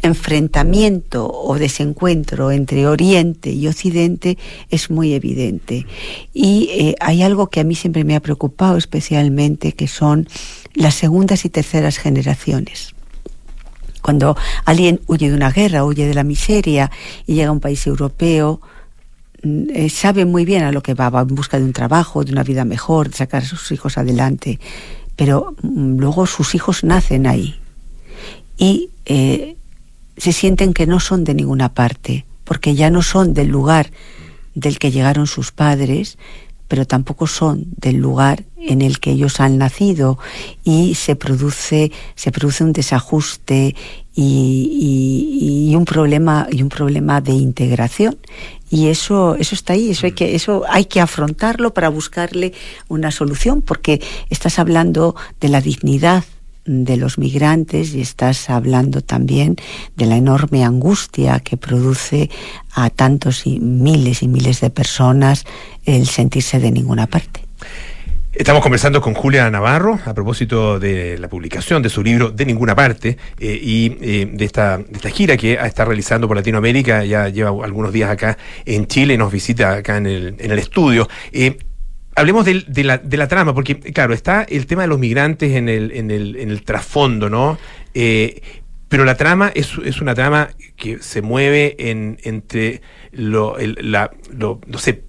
enfrentamiento 0.05 1.31
o 1.31 1.59
desencuentro 1.59 2.51
entre 2.51 2.87
Oriente 2.87 3.51
y 3.51 3.67
Occidente 3.69 4.39
es 4.71 4.91
muy 4.91 5.15
evidente. 5.15 5.87
Y 6.33 6.69
eh, 6.73 6.95
hay 7.01 7.23
algo 7.23 7.49
que 7.49 7.61
a 7.61 7.65
mí 7.65 7.75
siempre 7.75 8.05
me 8.05 8.17
ha 8.17 8.21
preocupado 8.21 8.77
especialmente, 8.77 9.73
que 9.73 9.89
son 9.89 10.29
las 10.75 10.95
segundas 10.95 11.45
y 11.45 11.51
terceras 11.51 11.99
generaciones. 11.99 12.95
Cuando 14.03 14.37
alguien 14.67 15.01
huye 15.07 15.31
de 15.31 15.37
una 15.37 15.51
guerra, 15.51 15.85
huye 15.85 16.07
de 16.07 16.15
la 16.15 16.25
miseria 16.25 16.91
y 17.27 17.35
llega 17.35 17.49
a 17.49 17.53
un 17.53 17.61
país 17.61 17.87
europeo, 17.87 18.61
mm, 19.43 19.71
eh, 19.71 19.89
sabe 19.89 20.27
muy 20.27 20.45
bien 20.45 20.65
a 20.65 20.73
lo 20.73 20.83
que 20.83 20.95
va, 20.95 21.09
va 21.09 21.23
en 21.23 21.35
busca 21.35 21.59
de 21.59 21.65
un 21.65 21.73
trabajo, 21.73 22.25
de 22.25 22.33
una 22.33 22.43
vida 22.43 22.65
mejor, 22.65 23.09
de 23.09 23.17
sacar 23.17 23.43
a 23.43 23.47
sus 23.47 23.73
hijos 23.73 23.97
adelante. 23.97 24.61
Pero 25.17 25.55
mm, 25.63 25.99
luego 25.99 26.27
sus 26.27 26.55
hijos 26.55 26.85
nacen 26.85 27.27
ahí 27.27 27.61
y 28.57 28.91
eh, 29.07 29.57
se 30.17 30.33
sienten 30.33 30.73
que 30.73 30.87
no 30.87 31.01
son 31.01 31.25
de 31.25 31.35
ninguna 31.35 31.75
parte, 31.75 32.25
porque 32.45 32.75
ya 32.75 32.91
no 32.91 33.03
son 33.03 33.35
del 33.35 33.49
lugar 33.49 33.91
del 34.55 34.79
que 34.79 34.91
llegaron 34.91 35.27
sus 35.27 35.53
padres, 35.53 36.19
pero 36.69 36.87
tampoco 36.87 37.27
son 37.27 37.67
del 37.77 37.97
lugar 37.97 38.45
en 38.57 38.81
el 38.81 38.99
que 38.99 39.11
ellos 39.11 39.41
han 39.41 39.59
nacido 39.59 40.19
y 40.65 40.95
se 40.95 41.15
produce 41.17 41.93
se 42.15 42.33
produce 42.33 42.65
un 42.65 42.73
desajuste 42.73 43.75
y, 44.17 45.73
un 45.77 45.85
problema 45.85 46.47
y 46.51 46.63
un 46.63 46.69
problema 46.69 47.21
de 47.21 47.33
integración. 47.33 48.17
Y 48.71 48.89
eso 48.89 49.37
eso 49.37 49.55
está 49.55 49.75
ahí 49.75 49.91
eso 49.91 50.07
hay 50.07 50.13
que 50.13 50.35
eso 50.35 50.63
hay 50.69 50.87
que 50.87 51.01
afrontarlo 51.01 51.75
para 51.75 51.89
buscarle 51.89 52.53
una 52.89 53.11
solución 53.11 53.61
porque 53.61 54.01
estás 54.31 54.59
hablando 54.59 55.15
de 55.41 55.49
la 55.49 55.61
dignidad 55.61 56.25
de 56.65 56.97
los 56.97 57.19
migrantes 57.19 57.95
y 57.95 58.01
estás 58.01 58.49
hablando 58.51 59.01
también 59.01 59.57
de 59.97 60.07
la 60.07 60.17
enorme 60.17 60.65
angustia 60.65 61.41
que 61.41 61.57
produce 61.57 62.31
a 62.75 62.91
tantos 62.91 63.47
y 63.47 63.61
miles 63.61 64.23
y 64.23 64.29
miles 64.29 64.61
de 64.61 64.71
personas 64.71 65.45
el 65.85 66.07
sentirse 66.07 66.61
de 66.61 66.71
ninguna 66.73 67.07
parte. 67.07 67.45
Estamos 68.37 68.65
conversando 68.65 69.01
con 69.01 69.15
Julia 69.15 69.49
Navarro 69.49 70.01
a 70.05 70.13
propósito 70.13 70.81
de 70.81 71.17
la 71.19 71.29
publicación 71.29 71.83
de 71.85 71.89
su 71.89 72.03
libro 72.03 72.33
De 72.33 72.45
Ninguna 72.45 72.75
Parte 72.75 73.17
eh, 73.39 73.61
y 73.63 73.97
eh, 74.01 74.29
de, 74.33 74.45
esta, 74.45 74.81
gira 75.13 75.37
que 75.37 75.53
está 75.53 75.85
realizando 75.85 76.27
por 76.27 76.37
Latinoamérica. 76.37 77.05
Ya 77.05 77.29
lleva 77.29 77.51
algunos 77.65 77.93
días 77.93 78.11
acá 78.11 78.37
en 78.65 78.89
Chile 78.89 79.17
nos 79.17 79.31
visita 79.31 79.75
acá 79.75 79.99
en 79.99 80.07
el, 80.07 80.35
en 80.37 80.51
el 80.51 80.59
estudio. 80.59 81.09
Eh, 81.31 81.59
hablemos 82.17 82.45
del- 82.45 82.65
de, 82.69 82.85
la, 82.85 82.99
de 82.99 83.17
la 83.17 83.29
trama, 83.29 83.55
porque, 83.55 83.79
claro, 83.79 84.15
está 84.15 84.43
el 84.45 84.67
tema 84.67 84.83
de 84.83 84.89
los 84.89 84.99
migrantes 84.99 85.53
en 85.53 85.69
el, 85.69 85.93
en 85.93 86.11
el, 86.11 86.37
en 86.37 86.51
el 86.51 86.63
trasfondo, 86.63 87.29
¿no? 87.31 87.59
Eh, 87.95 88.41
pero 88.89 89.05
la 89.05 89.17
trama 89.17 89.51
es, 89.55 89.73
es 89.85 90.01
una 90.01 90.15
trama 90.15 90.51
que 90.77 90.99
se 91.01 91.21
mueve 91.23 91.75
en, 91.91 92.19
entre 92.23 92.81
lo, 93.13 93.59
el- 93.59 93.77
la, 93.81 94.11
lo, 94.37 94.61
no 94.67 94.79
sé, 94.79 95.03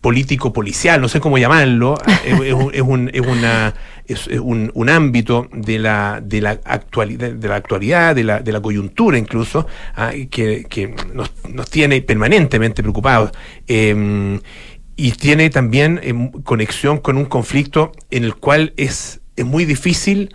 político 0.00 0.52
policial, 0.52 1.00
no 1.00 1.08
sé 1.08 1.18
cómo 1.18 1.38
llamarlo, 1.38 1.96
es, 2.26 2.40
es 2.40 2.52
un, 2.52 2.70
es 2.74 2.82
un- 2.82 3.10
es 3.12 3.20
una 3.20 3.74
es, 4.06 4.26
es 4.28 4.38
un, 4.38 4.70
un 4.74 4.90
ámbito 4.90 5.48
de 5.50 5.78
la 5.78 6.20
de 6.22 6.42
la 6.42 6.60
actualidad 6.64 7.30
de 7.32 7.48
la 7.48 7.56
actualidad, 7.56 8.14
de 8.14 8.22
la, 8.24 8.40
de 8.40 8.52
la 8.52 8.60
coyuntura 8.60 9.16
incluso, 9.16 9.66
ah, 9.96 10.12
que, 10.30 10.66
que 10.68 10.94
nos, 11.14 11.32
nos 11.48 11.70
tiene 11.70 12.02
permanentemente 12.02 12.82
preocupados. 12.82 13.30
Eh, 13.66 14.38
y 14.96 15.12
tiene 15.12 15.50
también 15.50 16.00
eh, 16.02 16.14
conexión 16.44 16.98
con 16.98 17.16
un 17.16 17.24
conflicto 17.26 17.92
en 18.10 18.24
el 18.24 18.34
cual 18.36 18.72
es, 18.76 19.20
es 19.36 19.44
muy 19.44 19.64
difícil 19.64 20.34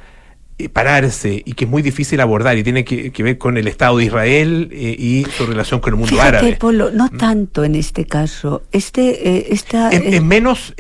eh, 0.58 0.68
pararse 0.68 1.42
y 1.46 1.54
que 1.54 1.64
es 1.64 1.70
muy 1.72 1.82
difícil 1.82 2.20
abordar 2.20 2.58
y 2.58 2.64
tiene 2.64 2.84
que, 2.84 3.12
que 3.14 3.24
ver 3.24 3.38
con 3.38 3.56
el 3.56 3.66
Estado 3.70 3.96
de 3.98 4.04
Israel 4.04 4.68
eh, 4.74 4.94
y 5.00 5.26
su 5.38 5.46
relación 5.46 5.80
con 5.80 5.94
el 5.94 6.00
mundo 6.00 6.10
Fíjate, 6.18 6.38
árabe. 6.38 6.58
Polo, 6.58 6.92
no 6.92 7.10
tanto 7.10 7.64
en 7.64 7.76
este 7.76 8.04
caso. 8.04 8.64
Este, 8.74 9.30
eh, 9.38 9.48
esta, 9.52 9.90
Es, 9.90 10.02
eh, 10.02 10.16
es 10.18 10.22
menos, 10.22 10.74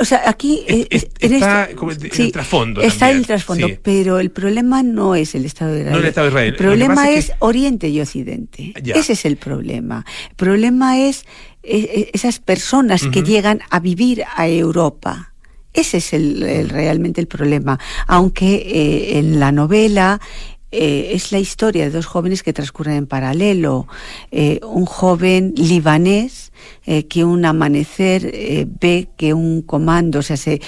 o 0.00 0.04
sea, 0.04 0.22
aquí 0.26 0.62
es- 0.68 1.08
está 1.18 1.62
este- 1.64 1.74
como 1.74 1.90
en 1.90 2.00
el 2.04 2.12
sí, 2.12 2.30
trasfondo 2.30 2.80
Está 2.80 2.98
también, 3.00 3.18
el 3.18 3.26
trasfondo, 3.26 3.66
sí. 3.66 3.78
pero 3.82 4.20
el 4.20 4.30
problema 4.30 4.84
no 4.84 5.16
es 5.16 5.34
el 5.34 5.44
Estado 5.46 5.72
de 5.72 5.78
Israel. 5.80 5.94
No 5.96 5.98
el 6.00 6.06
Estado 6.06 6.26
de 6.26 6.30
Israel. 6.30 6.48
El 6.50 6.54
problema 6.56 7.10
es, 7.10 7.18
es 7.18 7.30
que- 7.30 7.36
Oriente 7.40 7.88
y 7.88 8.00
Occidente. 8.00 8.72
Ya. 8.84 8.94
Ese 8.94 9.14
es 9.14 9.24
el 9.24 9.36
problema. 9.36 10.04
El 10.30 10.36
problema 10.36 11.00
es 11.00 11.24
eh, 11.66 11.90
eh, 11.94 12.10
esas 12.12 12.38
personas 12.38 13.06
que 13.06 13.22
llegan 13.22 13.60
a 13.70 13.80
vivir 13.80 14.24
a 14.36 14.48
Europa. 14.48 15.32
Ese 15.72 15.96
es 15.98 16.12
el, 16.12 16.42
el- 16.42 16.68
realmente 16.68 17.20
el 17.20 17.26
problema. 17.26 17.78
Aunque 18.06 18.54
eh, 18.56 19.18
en 19.18 19.40
la 19.40 19.50
novela 19.52 20.20
eh, 20.76 21.14
es 21.14 21.30
la 21.30 21.38
historia 21.38 21.84
de 21.84 21.90
dos 21.92 22.06
jóvenes 22.06 22.42
que 22.42 22.52
transcurren 22.52 22.96
en 22.96 23.06
paralelo. 23.06 23.86
Eh, 24.32 24.58
un 24.64 24.86
joven 24.86 25.54
libanés 25.56 26.52
eh, 26.84 27.04
que 27.06 27.24
un 27.24 27.44
amanecer 27.44 28.66
ve 28.80 29.08
que 29.16 29.32
un 29.32 29.62
comando, 29.62 30.18
o 30.18 30.22
sea, 30.22 30.36
se, 30.36 30.60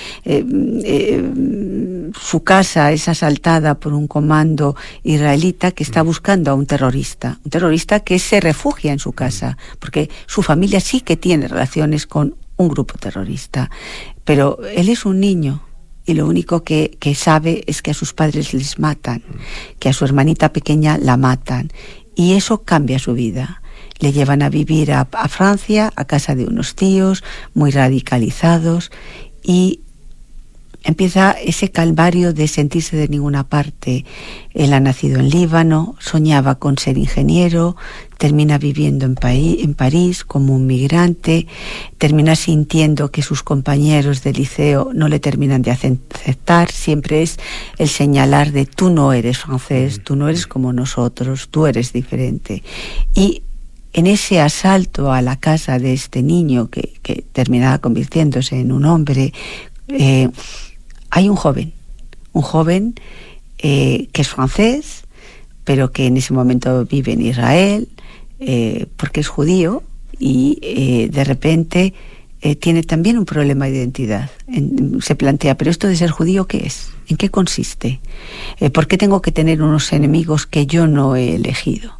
su 2.21 2.45
casa 2.45 2.93
es 2.93 3.09
asaltada 3.09 3.81
por 3.81 3.93
un 3.95 4.07
comando 4.07 4.77
israelita 5.03 5.73
que 5.73 5.83
está 5.83 6.03
buscando 6.03 6.53
a 6.53 6.55
un 6.55 6.67
terrorista, 6.67 7.41
un 7.45 7.51
terrorista 7.51 8.01
que 8.01 8.21
se 8.21 8.41
refugia 8.41 8.93
en 8.93 9.01
su 9.01 9.13
casa, 9.13 9.59
porque 9.81 10.09
su 10.27 10.43
familia 10.43 10.79
sí 10.79 11.01
que 11.01 11.17
tiene 11.17 11.49
relaciones 11.49 12.07
con 12.07 12.37
un 12.57 12.69
grupo 12.69 12.97
terrorista, 12.99 13.71
pero 14.25 14.59
él 14.75 14.89
es 14.89 15.05
un 15.05 15.19
niño 15.19 15.66
y 16.07 16.15
lo 16.15 16.27
único 16.27 16.63
que, 16.63 16.97
que 17.01 17.15
sabe 17.15 17.65
es 17.67 17.83
que 17.83 17.91
a 17.91 17.95
sus 17.95 18.15
padres 18.15 18.55
les 18.55 18.79
matan, 18.79 19.23
que 19.79 19.89
a 19.89 19.93
su 19.93 20.05
hermanita 20.05 20.53
pequeña 20.53 20.99
la 20.99 21.17
matan 21.17 21.73
y 22.15 22.35
eso 22.35 22.63
cambia 22.63 22.99
su 22.99 23.13
vida. 23.13 23.61
Le 23.99 24.13
llevan 24.13 24.43
a 24.43 24.49
vivir 24.49 24.93
a, 24.93 25.09
a 25.13 25.29
Francia, 25.29 25.93
a 25.97 26.05
casa 26.05 26.35
de 26.35 26.45
unos 26.45 26.75
tíos 26.75 27.25
muy 27.55 27.71
radicalizados 27.71 28.93
y 29.43 29.81
empieza 30.87 31.33
ese 31.33 31.71
calvario 31.71 32.33
de 32.33 32.47
sentirse 32.49 32.97
de 32.97 33.09
ninguna 33.09 33.49
parte. 33.49 34.05
Él 34.55 34.73
ha 34.73 34.81
nacido 34.81 35.19
en 35.19 35.29
Líbano, 35.29 35.97
soñaba 35.99 36.55
con 36.55 36.79
ser 36.79 36.97
ingeniero, 36.97 37.77
termina 38.19 38.57
viviendo 38.57 39.05
en, 39.05 39.17
Paí- 39.17 39.59
en 39.63 39.75
París 39.75 40.25
como 40.25 40.55
un 40.55 40.67
migrante, 40.67 41.47
termina 41.99 42.37
sintiendo 42.37 43.11
que 43.11 43.23
sus 43.23 43.43
compañeros 43.43 44.23
de 44.23 44.33
liceo 44.33 44.91
no 44.95 45.09
le 45.09 45.19
terminan 45.19 45.61
de 45.63 45.73
ace- 45.73 45.99
aceptar, 46.15 46.71
siempre 46.71 47.23
es 47.23 47.37
el 47.79 47.89
señalar 47.89 48.53
de 48.53 48.65
tú 48.67 48.89
no 48.89 49.13
eres 49.13 49.39
francés, 49.39 50.01
tú 50.05 50.15
no 50.17 50.29
eres 50.29 50.47
como 50.47 50.73
nosotros, 50.73 51.49
tú 51.51 51.67
eres 51.67 51.93
diferente. 51.93 52.63
Y 53.13 53.43
en 53.93 54.07
ese 54.07 54.41
asalto 54.41 55.11
a 55.11 55.21
la 55.21 55.37
casa 55.37 55.79
de 55.79 55.93
este 55.95 56.23
niño 56.23 56.71
que, 56.71 56.93
que 57.03 57.25
terminaba 57.33 57.79
convirtiéndose 57.79 58.61
en 58.61 58.71
un 58.71 58.85
hombre, 58.85 59.33
eh, 59.89 60.29
hay 61.17 61.31
un 61.31 61.37
joven, 61.37 61.73
un 62.35 62.43
joven 62.43 62.95
eh, 63.57 64.09
que 64.13 64.21
es 64.21 64.29
francés, 64.29 65.05
pero 65.65 65.91
que 65.91 66.05
en 66.07 66.19
ese 66.19 66.35
momento 66.35 66.85
vive 66.85 67.13
en 67.13 67.23
Israel, 67.23 67.89
eh, 68.39 68.85
porque 68.99 69.21
es 69.21 69.29
judío, 69.29 69.83
y 70.19 70.59
eh, 70.61 71.09
de 71.11 71.25
repente 71.25 71.95
tiene 72.61 72.83
también 72.83 73.17
un 73.19 73.25
problema 73.25 73.65
de 73.65 73.77
identidad. 73.79 74.31
En- 74.47 75.01
se 75.01 75.17
plantea, 75.17 75.57
pero 75.57 75.71
esto 75.71 75.89
de 75.89 75.97
ser 75.97 76.11
judío, 76.11 76.47
¿qué 76.47 76.67
es? 76.67 76.91
¿En 77.09 77.17
qué 77.17 77.31
consiste? 77.31 77.99
¿Por 78.73 78.87
qué 78.87 78.99
tengo 78.99 79.21
que 79.23 79.33
tener 79.33 79.63
unos 79.63 79.93
enemigos 79.93 80.47
que 80.47 80.67
yo 80.67 80.87
no 80.87 81.17
he 81.17 81.35
elegido? 81.35 81.96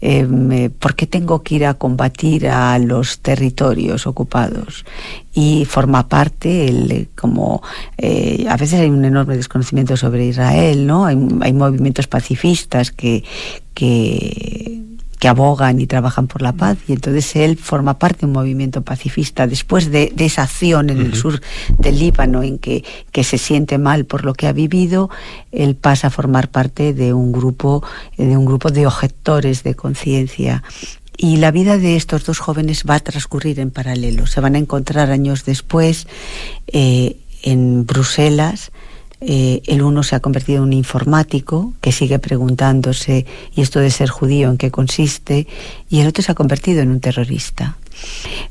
Eh, 0.00 0.24
me- 0.26 0.70
¿Por 0.70 0.94
qué 0.96 1.06
tengo 1.06 1.42
que 1.42 1.54
ir 1.56 1.66
a 1.66 1.74
combatir 1.74 2.48
a 2.48 2.78
los 2.78 3.20
territorios 3.20 4.06
ocupados? 4.06 4.84
Y 5.34 5.64
forma 5.64 6.08
parte, 6.08 6.66
el, 6.68 6.90
eh, 6.90 7.08
como 7.16 7.62
eh, 7.98 8.46
a 8.48 8.56
veces 8.56 8.80
hay 8.80 8.90
un 8.90 9.04
enorme 9.04 9.36
desconocimiento 9.36 9.96
sobre 9.96 10.26
Israel, 10.26 10.86
¿no? 10.86 11.06
Hay, 11.06 11.16
hay 11.40 11.52
movimientos 11.52 12.06
pacifistas 12.06 12.90
que, 12.90 13.24
que, 13.74 14.81
que 15.22 15.28
abogan 15.28 15.78
y 15.78 15.86
trabajan 15.86 16.26
por 16.26 16.42
la 16.42 16.52
paz, 16.52 16.78
y 16.88 16.94
entonces 16.94 17.36
él 17.36 17.56
forma 17.56 17.96
parte 17.96 18.22
de 18.22 18.26
un 18.26 18.32
movimiento 18.32 18.82
pacifista 18.82 19.46
después 19.46 19.92
de, 19.92 20.12
de 20.12 20.24
esa 20.24 20.42
acción 20.42 20.90
en 20.90 20.98
el 20.98 21.14
sur 21.14 21.40
del 21.78 21.96
Líbano 22.00 22.42
en 22.42 22.58
que, 22.58 22.82
que 23.12 23.22
se 23.22 23.38
siente 23.38 23.78
mal 23.78 24.04
por 24.04 24.24
lo 24.24 24.34
que 24.34 24.48
ha 24.48 24.52
vivido, 24.52 25.10
él 25.52 25.76
pasa 25.76 26.08
a 26.08 26.10
formar 26.10 26.50
parte 26.50 26.92
de 26.92 27.14
un 27.14 27.30
grupo, 27.30 27.84
eh, 28.16 28.26
de 28.26 28.36
un 28.36 28.44
grupo 28.44 28.72
de 28.72 28.84
objetores 28.84 29.62
de 29.62 29.76
conciencia. 29.76 30.64
Y 31.16 31.36
la 31.36 31.52
vida 31.52 31.78
de 31.78 31.94
estos 31.94 32.24
dos 32.24 32.40
jóvenes 32.40 32.82
va 32.82 32.96
a 32.96 33.00
transcurrir 33.00 33.60
en 33.60 33.70
paralelo. 33.70 34.26
Se 34.26 34.40
van 34.40 34.56
a 34.56 34.58
encontrar 34.58 35.12
años 35.12 35.44
después 35.44 36.08
eh, 36.66 37.16
en 37.44 37.86
Bruselas. 37.86 38.72
Eh, 39.24 39.62
el 39.66 39.82
uno 39.82 40.02
se 40.02 40.16
ha 40.16 40.20
convertido 40.20 40.58
en 40.58 40.64
un 40.64 40.72
informático 40.72 41.74
que 41.80 41.92
sigue 41.92 42.18
preguntándose, 42.18 43.24
¿y 43.54 43.62
esto 43.62 43.78
de 43.78 43.90
ser 43.90 44.08
judío 44.08 44.50
en 44.50 44.58
qué 44.58 44.70
consiste? 44.70 45.46
Y 45.88 46.00
el 46.00 46.08
otro 46.08 46.22
se 46.22 46.32
ha 46.32 46.34
convertido 46.34 46.80
en 46.80 46.90
un 46.90 47.00
terrorista. 47.00 47.76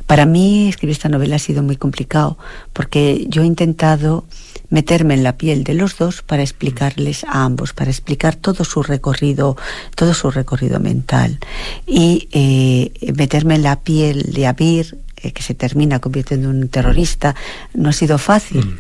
Para 0.07 0.25
mí 0.25 0.69
escribir 0.69 0.93
esta 0.93 1.09
novela 1.09 1.35
ha 1.35 1.39
sido 1.39 1.63
muy 1.63 1.75
complicado 1.75 2.37
porque 2.73 3.25
yo 3.27 3.41
he 3.41 3.45
intentado 3.45 4.25
meterme 4.69 5.13
en 5.13 5.23
la 5.23 5.37
piel 5.37 5.63
de 5.63 5.73
los 5.73 5.97
dos 5.97 6.21
para 6.21 6.41
explicarles 6.41 7.25
a 7.25 7.43
ambos, 7.43 7.73
para 7.73 7.91
explicar 7.91 8.35
todo 8.35 8.63
su 8.63 8.81
recorrido, 8.81 9.57
todo 9.95 10.13
su 10.13 10.31
recorrido 10.31 10.79
mental 10.79 11.39
y 11.85 12.29
eh, 12.31 13.13
meterme 13.13 13.55
en 13.55 13.63
la 13.63 13.81
piel 13.81 14.31
de 14.31 14.47
Abir 14.47 14.97
que 15.21 15.43
se 15.43 15.53
termina 15.53 15.99
convirtiendo 15.99 16.49
en 16.49 16.57
un 16.57 16.69
terrorista 16.69 17.35
no 17.73 17.89
ha 17.89 17.93
sido 17.93 18.17
fácil 18.17 18.79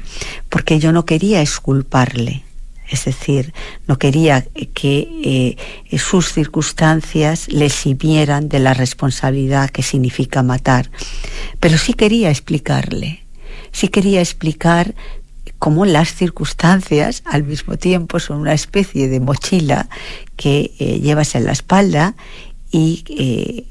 porque 0.49 0.79
yo 0.79 0.91
no 0.91 1.05
quería 1.05 1.41
exculparle 1.41 2.43
es 2.91 3.05
decir, 3.05 3.53
no 3.87 3.97
quería 3.97 4.45
que 4.73 5.55
eh, 5.89 5.97
sus 5.97 6.33
circunstancias 6.33 7.47
le 7.47 7.67
eximieran 7.67 8.49
de 8.49 8.59
la 8.59 8.73
responsabilidad 8.73 9.69
que 9.69 9.81
significa 9.81 10.43
matar. 10.43 10.91
Pero 11.61 11.77
sí 11.77 11.93
quería 11.93 12.29
explicarle, 12.29 13.23
sí 13.71 13.87
quería 13.87 14.19
explicar 14.19 14.93
cómo 15.57 15.85
las 15.85 16.13
circunstancias 16.13 17.23
al 17.25 17.43
mismo 17.43 17.77
tiempo 17.77 18.19
son 18.19 18.41
una 18.41 18.53
especie 18.53 19.07
de 19.07 19.21
mochila 19.21 19.87
que 20.35 20.73
eh, 20.79 20.99
llevas 20.99 21.33
en 21.35 21.45
la 21.45 21.53
espalda 21.53 22.15
y 22.71 23.05
eh, 23.17 23.65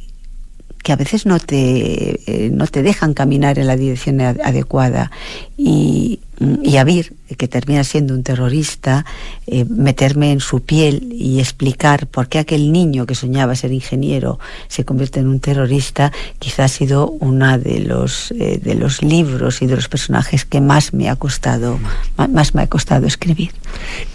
que 0.82 0.92
a 0.92 0.96
veces 0.96 1.26
no 1.26 1.38
te, 1.38 2.20
eh, 2.26 2.50
no 2.50 2.66
te 2.66 2.82
dejan 2.82 3.14
caminar 3.14 3.58
en 3.58 3.66
la 3.66 3.76
dirección 3.76 4.20
a- 4.20 4.30
adecuada. 4.44 5.10
Y, 5.56 6.20
y 6.62 6.76
Abir, 6.78 7.12
que 7.36 7.48
termina 7.48 7.84
siendo 7.84 8.14
un 8.14 8.22
terrorista, 8.22 9.04
eh, 9.46 9.66
meterme 9.68 10.32
en 10.32 10.40
su 10.40 10.62
piel 10.62 11.08
y 11.12 11.38
explicar 11.38 12.06
por 12.06 12.28
qué 12.28 12.38
aquel 12.38 12.72
niño 12.72 13.04
que 13.04 13.14
soñaba 13.14 13.54
ser 13.54 13.72
ingeniero 13.72 14.38
se 14.68 14.86
convierte 14.86 15.20
en 15.20 15.28
un 15.28 15.40
terrorista, 15.40 16.12
quizá 16.38 16.64
ha 16.64 16.68
sido 16.68 17.10
uno 17.10 17.58
de 17.58 17.80
los, 17.80 18.30
eh, 18.32 18.58
de 18.62 18.74
los 18.74 19.02
libros 19.02 19.60
y 19.60 19.66
de 19.66 19.76
los 19.76 19.88
personajes 19.88 20.46
que 20.46 20.62
más 20.62 20.94
me 20.94 21.10
ha 21.10 21.16
costado, 21.16 21.78
más 22.16 22.54
me 22.54 22.62
ha 22.62 22.66
costado 22.68 23.06
escribir. 23.06 23.50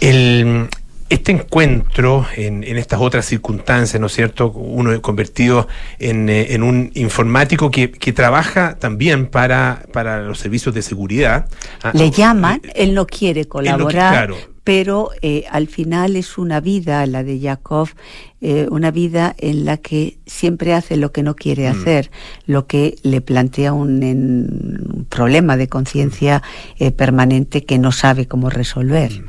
El, 0.00 0.68
este 1.08 1.32
encuentro 1.32 2.26
en, 2.36 2.64
en 2.64 2.76
estas 2.76 3.00
otras 3.00 3.26
circunstancias, 3.26 4.00
¿no 4.00 4.06
es 4.08 4.12
cierto? 4.12 4.50
Uno 4.50 5.00
convertido 5.02 5.68
en, 5.98 6.28
eh, 6.28 6.54
en 6.54 6.62
un 6.62 6.90
informático 6.94 7.70
que, 7.70 7.90
que 7.90 8.12
trabaja 8.12 8.76
también 8.78 9.26
para, 9.26 9.84
para 9.92 10.22
los 10.22 10.38
servicios 10.38 10.74
de 10.74 10.82
seguridad. 10.82 11.48
Ah, 11.82 11.92
Le 11.94 12.10
llaman, 12.10 12.60
él 12.74 12.94
no 12.94 13.06
quiere 13.06 13.46
colaborar, 13.46 14.12
claro. 14.12 14.55
Pero 14.66 15.10
eh, 15.22 15.44
al 15.52 15.68
final 15.68 16.16
es 16.16 16.38
una 16.38 16.58
vida, 16.60 17.06
la 17.06 17.22
de 17.22 17.38
Yakov, 17.38 17.90
eh, 18.40 18.66
una 18.68 18.90
vida 18.90 19.32
en 19.38 19.64
la 19.64 19.76
que 19.76 20.18
siempre 20.26 20.74
hace 20.74 20.96
lo 20.96 21.12
que 21.12 21.22
no 21.22 21.36
quiere 21.36 21.68
Mm. 21.68 21.80
hacer, 21.80 22.10
lo 22.46 22.66
que 22.66 22.96
le 23.04 23.20
plantea 23.20 23.72
un, 23.72 24.02
en- 24.02 24.88
un 24.92 25.06
problema 25.08 25.56
de 25.56 25.68
conciencia 25.68 26.42
eh, 26.80 26.90
permanente 26.90 27.64
que 27.64 27.78
no 27.78 27.92
sabe 27.92 28.26
cómo 28.26 28.50
resolver. 28.50 29.22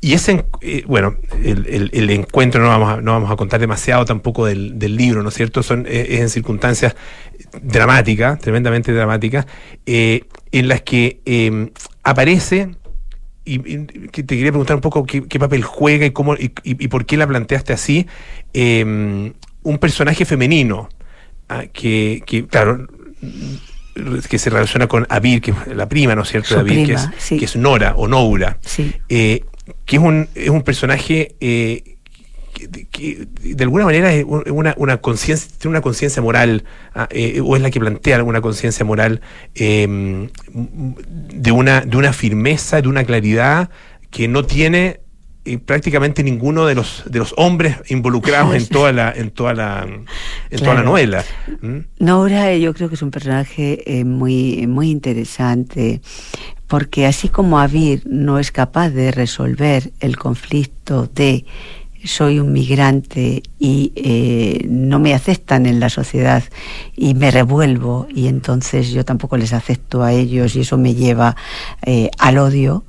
Y 0.00 0.14
ese, 0.14 0.46
eh, 0.62 0.84
bueno, 0.86 1.16
el, 1.44 1.66
el- 1.66 1.90
el 1.92 2.08
encuentro 2.08 2.62
no 2.62 2.68
vamos, 2.68 2.88
a, 2.98 3.00
no 3.02 3.12
vamos 3.12 3.30
a 3.30 3.36
contar 3.36 3.60
demasiado 3.60 4.06
tampoco 4.06 4.46
del, 4.46 4.78
del 4.78 4.96
libro, 4.96 5.22
¿no 5.22 5.28
es 5.28 5.34
cierto? 5.34 5.62
Son 5.62 5.84
es 5.86 6.18
en 6.20 6.30
circunstancias 6.30 6.96
dramáticas, 7.62 8.38
tremendamente 8.38 8.92
dramáticas, 8.94 9.46
en 9.84 10.22
las 10.68 10.80
que 10.80 11.20
eh, 11.26 11.70
aparece, 12.02 12.70
y, 13.54 13.62
y 13.66 14.08
te 14.08 14.24
quería 14.24 14.50
preguntar 14.50 14.76
un 14.76 14.82
poco 14.82 15.04
qué, 15.04 15.26
qué 15.26 15.38
papel 15.38 15.62
juega 15.62 16.06
y 16.06 16.10
cómo 16.10 16.34
y, 16.36 16.48
por 16.88 17.06
qué 17.06 17.16
la 17.16 17.26
planteaste 17.26 17.72
así, 17.72 18.06
eh, 18.52 18.84
un 19.62 19.78
personaje 19.78 20.24
femenino, 20.24 20.88
ah, 21.48 21.64
que, 21.72 22.22
que, 22.26 22.46
claro, 22.46 22.86
que 24.28 24.38
se 24.38 24.50
relaciona 24.50 24.86
con 24.86 25.06
Abir, 25.08 25.40
que 25.40 25.50
es 25.50 25.76
la 25.76 25.88
prima, 25.88 26.14
¿no 26.14 26.22
es 26.22 26.28
cierto? 26.28 26.58
Abir, 26.58 26.86
que, 26.86 26.92
es, 26.94 27.08
sí. 27.18 27.36
que 27.36 27.44
es 27.46 27.56
Nora 27.56 27.94
o 27.96 28.06
Noura 28.06 28.58
Sí. 28.60 28.94
eh, 29.08 29.44
que 29.84 29.96
es 29.96 30.02
un, 30.02 30.28
es 30.34 30.50
un 30.50 30.62
personaje 30.62 31.34
eh, 31.40 31.96
que, 32.66 32.86
que 32.90 33.54
de 33.54 33.64
alguna 33.64 33.84
manera 33.84 34.12
es 34.12 34.24
un- 34.24 34.44
una, 34.50 34.74
una 34.76 34.96
conciencia, 34.98 35.48
tiene 35.58 35.70
una 35.76 35.80
conciencia 35.82 36.20
moral, 36.22 36.64
ah, 36.94 37.06
eh, 37.10 37.40
o 37.44 37.54
es 37.56 37.62
la 37.62 37.70
que 37.70 37.80
plantea 37.80 38.16
alguna 38.16 38.40
conciencia 38.40 38.84
moral 38.84 39.20
eh, 39.54 39.82
m- 39.84 40.28
de, 41.32 41.52
una, 41.52 41.82
de 41.82 41.96
una 41.96 42.12
firmeza, 42.12 42.80
de 42.82 42.88
una 42.88 43.04
claridad 43.04 43.70
que 44.10 44.26
no 44.28 44.44
tiene 44.44 45.00
eh, 45.44 45.58
prácticamente 45.58 46.22
ninguno 46.22 46.66
de 46.66 46.74
los 46.74 47.04
de 47.06 47.18
los 47.20 47.32
hombres 47.36 47.76
involucrados 47.88 48.54
en 48.54 48.66
toda 48.66 48.92
la 48.92 49.12
en 49.12 49.30
toda 49.30 49.54
la 49.54 49.86
en 50.50 50.58
toda 50.58 50.74
la 50.74 50.82
novela 50.82 51.24
¿Mm? 51.62 51.78
Nora 52.00 52.54
yo 52.56 52.74
creo 52.74 52.88
que 52.88 52.96
es 52.96 53.02
un 53.02 53.10
personaje 53.10 53.98
eh, 53.98 54.04
muy, 54.04 54.66
muy 54.66 54.90
interesante 54.90 56.00
porque 56.66 57.06
así 57.06 57.28
como 57.30 57.58
Avir 57.60 58.02
no 58.04 58.38
es 58.38 58.50
capaz 58.52 58.90
de 58.90 59.10
resolver 59.10 59.90
el 60.00 60.16
conflicto 60.18 61.06
de 61.14 61.46
soy 62.04 62.38
un 62.38 62.52
migrante 62.52 63.42
y 63.58 63.92
eh, 63.96 64.66
no 64.68 64.98
me 64.98 65.14
aceptan 65.14 65.66
en 65.66 65.80
la 65.80 65.90
sociedad 65.90 66.42
y 66.96 67.14
me 67.14 67.30
revuelvo 67.30 68.06
y 68.14 68.28
entonces 68.28 68.90
yo 68.90 69.04
tampoco 69.04 69.36
les 69.36 69.52
acepto 69.52 70.02
a 70.02 70.12
ellos 70.12 70.54
y 70.56 70.60
eso 70.60 70.78
me 70.78 70.94
lleva 70.94 71.36
eh, 71.84 72.10
al 72.18 72.38
odio, 72.38 72.84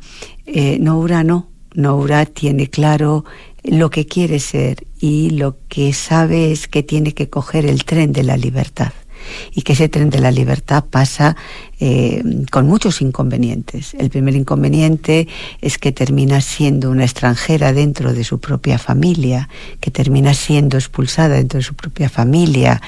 eh, 0.45 0.77
Noura 0.79 1.23
no. 1.23 1.47
Noura 1.75 2.25
tiene 2.25 2.67
claro 2.67 3.25
lo 3.63 3.89
que 3.89 4.05
quiere 4.05 4.39
ser 4.39 4.87
y 4.99 5.29
lo 5.31 5.57
que 5.67 5.93
sabe 5.93 6.51
es 6.51 6.67
que 6.67 6.83
tiene 6.83 7.13
que 7.13 7.29
coger 7.29 7.65
el 7.65 7.85
tren 7.85 8.11
de 8.11 8.23
la 8.23 8.37
libertad 8.37 8.91
y 9.53 9.61
que 9.61 9.73
ese 9.73 9.89
tren 9.89 10.09
de 10.09 10.19
la 10.19 10.31
libertad 10.31 10.83
pasa 10.89 11.35
eh, 11.79 12.23
con 12.51 12.67
muchos 12.67 13.01
inconvenientes. 13.01 13.93
El 13.93 14.09
primer 14.09 14.35
inconveniente 14.35 15.27
es 15.61 15.77
que 15.77 15.91
termina 15.91 16.41
siendo 16.41 16.91
una 16.91 17.03
extranjera 17.03 17.73
dentro 17.73 18.13
de 18.13 18.23
su 18.23 18.39
propia 18.39 18.77
familia, 18.77 19.49
que 19.79 19.91
termina 19.91 20.33
siendo 20.33 20.77
expulsada 20.77 21.35
dentro 21.35 21.59
de 21.59 21.63
su 21.63 21.75
propia 21.75 22.09
familia 22.09 22.81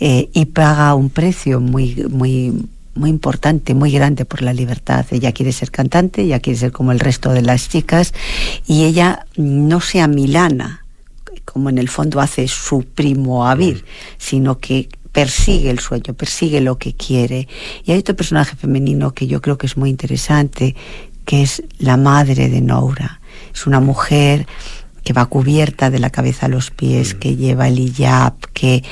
eh, 0.00 0.28
y 0.32 0.46
paga 0.46 0.94
un 0.94 1.10
precio 1.10 1.60
muy, 1.60 1.94
muy, 2.10 2.52
muy 2.94 3.10
importante, 3.10 3.74
muy 3.74 3.90
grande 3.90 4.24
por 4.24 4.42
la 4.42 4.52
libertad. 4.52 5.06
Ella 5.10 5.32
quiere 5.32 5.52
ser 5.52 5.70
cantante, 5.70 6.22
ella 6.22 6.40
quiere 6.40 6.58
ser 6.58 6.72
como 6.72 6.92
el 6.92 7.00
resto 7.00 7.32
de 7.32 7.42
las 7.42 7.68
chicas 7.68 8.12
y 8.66 8.84
ella 8.84 9.26
no 9.36 9.80
se 9.80 10.00
amilana 10.00 10.84
como 11.44 11.68
en 11.68 11.78
el 11.78 11.88
fondo 11.88 12.20
hace 12.20 12.48
su 12.48 12.82
primo 12.82 13.46
Avir, 13.46 13.84
sino 14.18 14.58
que 14.58 14.88
persigue 15.14 15.70
el 15.70 15.78
sueño, 15.78 16.12
persigue 16.12 16.60
lo 16.60 16.76
que 16.76 16.92
quiere. 16.92 17.46
Y 17.84 17.92
hay 17.92 17.98
otro 18.00 18.16
personaje 18.16 18.56
femenino 18.56 19.14
que 19.14 19.28
yo 19.28 19.40
creo 19.40 19.56
que 19.56 19.66
es 19.66 19.76
muy 19.76 19.88
interesante, 19.88 20.74
que 21.24 21.42
es 21.42 21.62
la 21.78 21.96
madre 21.96 22.48
de 22.48 22.60
Noura. 22.60 23.20
Es 23.54 23.66
una 23.68 23.78
mujer 23.78 24.46
que 25.04 25.12
va 25.12 25.26
cubierta 25.26 25.88
de 25.90 26.00
la 26.00 26.10
cabeza 26.10 26.46
a 26.46 26.48
los 26.48 26.72
pies, 26.72 27.14
que 27.14 27.36
lleva 27.36 27.68
el 27.68 27.78
hijab, 27.78 28.34
que, 28.52 28.82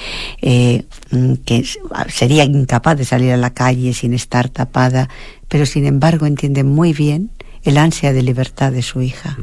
eh, 0.43 0.85
mm, 1.11 1.35
que 1.45 1.65
sería 2.09 2.45
incapaz 2.45 2.99
de 2.99 3.05
salir 3.05 3.33
a 3.33 3.37
la 3.37 3.51
calle 3.51 3.93
sin 3.93 4.15
estar 4.15 4.49
tapada, 4.49 5.09
pero 5.49 5.67
sin 5.67 5.87
embargo 5.87 6.27
entiende 6.27 6.63
muy 6.63 6.93
bien 6.93 7.31
el 7.65 7.79
ansia 7.79 8.13
de 8.13 8.23
libertad 8.23 8.71
de 8.71 8.83
su 8.83 9.03
hija. 9.03 9.37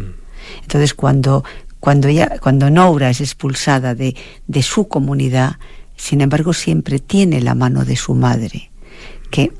Entonces 0.61 0.93
cuando, 0.93 1.43
cuando 1.82 2.07
ella, 2.07 2.38
cuando 2.39 2.69
Noura 2.69 3.09
es 3.09 3.19
expulsada 3.19 3.95
de, 3.95 4.15
de 4.47 4.63
su 4.63 4.88
comunidad, 4.88 5.57
sin 6.00 6.22
embargo 6.22 6.54
siempre 6.54 7.00
tiene 7.00 7.41
la 7.41 7.54
mano 7.56 7.84
de 7.86 7.95
su 7.97 8.16
madre, 8.16 8.72
que 9.30 9.52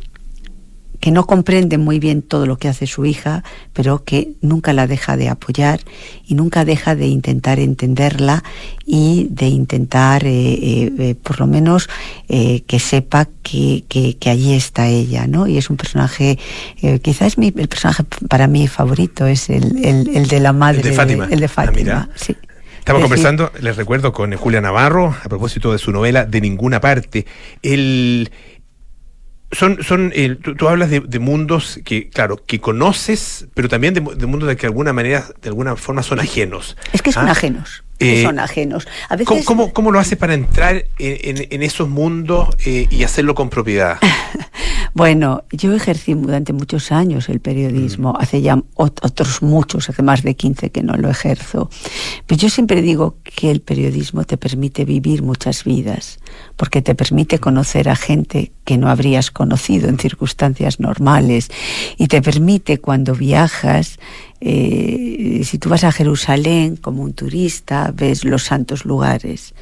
que 1.02 1.12
no 1.12 1.26
comprende 1.26 1.78
muy 1.78 1.98
bien 1.98 2.22
todo 2.22 2.46
lo 2.46 2.58
que 2.58 2.68
hace 2.68 2.86
su 2.86 3.06
hija, 3.06 3.42
pero 3.72 4.04
que 4.04 4.34
nunca 4.42 4.74
la 4.74 4.86
deja 4.86 5.16
de 5.16 5.30
apoyar 5.30 5.80
y 6.28 6.34
nunca 6.36 6.66
deja 6.66 6.94
de 6.94 7.08
intentar 7.08 7.58
entenderla 7.58 8.44
y 8.86 9.28
de 9.32 9.48
intentar, 9.48 10.26
eh, 10.26 10.30
eh, 10.56 10.92
eh, 11.00 11.16
por 11.16 11.40
lo 11.40 11.48
menos, 11.48 11.88
eh, 12.28 12.64
que 12.68 12.80
sepa 12.80 13.30
que, 13.44 13.86
que, 13.88 14.18
que 14.18 14.30
allí 14.30 14.54
está 14.54 14.90
ella, 14.90 15.26
¿no? 15.26 15.48
Y 15.48 15.58
es 15.58 15.70
un 15.70 15.78
personaje, 15.78 16.38
eh, 16.82 17.00
quizás 17.00 17.38
mi, 17.38 17.54
el 17.56 17.70
personaje 17.70 18.04
para 18.28 18.48
mí 18.48 18.68
favorito 18.68 19.26
es 19.26 19.50
el, 19.50 19.86
el, 19.86 20.10
el 20.14 20.28
de 20.28 20.40
la 20.42 20.52
madre. 20.52 20.80
El 20.82 20.88
de 20.90 20.94
Fátima. 20.94 21.28
el 21.32 21.40
de 21.40 21.46
Ah, 21.46 21.50
Fátima, 21.50 21.78
mira. 21.78 22.10
sí. 22.16 22.36
Estamos 22.80 23.04
conversando, 23.04 23.52
les 23.62 23.78
recuerdo, 23.78 24.12
con 24.14 24.34
Julia 24.36 24.62
Navarro 24.62 25.16
a 25.24 25.30
propósito 25.30 25.72
de 25.72 25.78
su 25.78 25.92
novela 25.92 26.26
De 26.26 26.42
ninguna 26.42 26.82
parte. 26.82 27.26
El, 27.62 28.32
son, 29.52 29.84
son 29.84 30.12
eh, 30.16 30.36
tú, 30.42 30.56
tú 30.56 30.68
hablas 30.68 30.90
de, 30.90 31.00
de 31.02 31.20
mundos 31.20 31.80
que, 31.86 32.10
claro, 32.10 32.38
que 32.38 32.60
conoces, 32.60 33.48
pero 33.54 33.70
también 33.70 33.94
de 33.94 34.02
mundos 34.02 34.48
de 34.48 34.56
que 34.56 34.62
de 34.62 34.68
alguna 34.68 34.94
manera, 34.94 35.26
de 35.42 35.50
alguna 35.50 35.76
forma 35.76 36.04
son 36.04 36.20
ajenos. 36.20 36.78
Es 36.94 37.02
que 37.02 37.12
son 37.12 37.28
¿Ah? 37.28 37.32
ajenos. 37.32 37.84
Que 38.00 38.22
Eh, 38.22 38.24
son 38.24 38.40
ajenos. 38.40 38.88
A 39.10 39.16
veces, 39.16 39.28
¿Cómo, 39.28 39.44
cómo, 39.46 39.74
cómo 39.74 39.92
lo 39.92 40.00
haces 40.00 40.18
para 40.18 40.34
entrar 40.34 40.86
en, 40.98 41.38
en- 41.38 41.48
en 41.52 41.62
esos 41.64 41.88
mundos 41.90 42.48
eh, 42.66 42.88
y 42.90 43.04
hacerlo 43.04 43.36
con 43.36 43.50
propiedad? 43.50 44.00
Bueno, 44.94 45.44
yo 45.52 45.74
ejercí 45.74 46.14
durante 46.16 46.52
muchos 46.52 46.92
años 46.92 47.30
el 47.30 47.40
periodismo, 47.40 48.16
hace 48.20 48.42
ya 48.42 48.56
ot- 48.76 49.00
otros 49.04 49.42
muchos, 49.44 49.88
hace 49.90 50.02
más 50.02 50.24
de 50.24 50.36
15 50.36 50.72
que 50.72 50.82
no 50.82 50.96
lo 50.96 51.10
ejerzo. 51.10 51.70
Pero 52.26 52.40
yo 52.42 52.50
siempre 52.50 52.82
digo 52.82 53.18
que 53.24 53.52
el 53.52 53.62
periodismo 53.62 54.24
te 54.24 54.36
permite 54.38 54.86
vivir 54.86 55.22
muchas 55.22 55.64
vidas, 55.64 56.20
porque 56.56 56.82
te 56.82 56.96
permite 56.96 57.40
conocer 57.40 57.90
a 57.90 57.96
gente 57.96 58.52
que 58.66 58.78
no 58.78 58.90
habrías 58.90 59.32
conocido 59.32 59.90
en 59.90 59.98
circunstancias 59.98 60.80
normales 60.80 61.50
y 61.98 62.08
te 62.08 62.22
permite 62.22 62.80
cuando 62.80 63.16
viajas, 63.16 64.00
eh, 64.42 65.42
si 65.44 65.58
tú 65.58 65.70
vas 65.70 65.84
a 65.84 65.92
Jerusalén 65.92 66.76
como 66.76 67.04
un 67.04 67.14
turista, 67.14 67.92
ves 67.94 68.26
los 68.26 68.44
santos 68.44 68.86
lugares. 68.86 69.54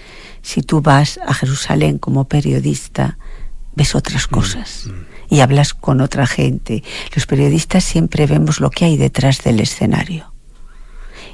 Si 0.42 0.62
tú 0.62 0.82
vas 0.82 1.20
a 1.26 1.34
Jerusalén 1.34 1.98
como 1.98 2.28
periodista, 2.28 3.18
ves 3.76 3.96
otras 3.96 4.28
cosas 4.28 4.90
y 5.30 5.42
hablas 5.42 5.74
con 5.74 6.02
otra 6.02 6.26
gente. 6.26 6.84
Los 7.16 7.26
periodistas 7.26 7.84
siempre 7.84 8.26
vemos 8.26 8.60
lo 8.60 8.70
que 8.70 8.86
hay 8.86 8.98
detrás 8.98 9.44
del 9.44 9.60
escenario 9.60 10.37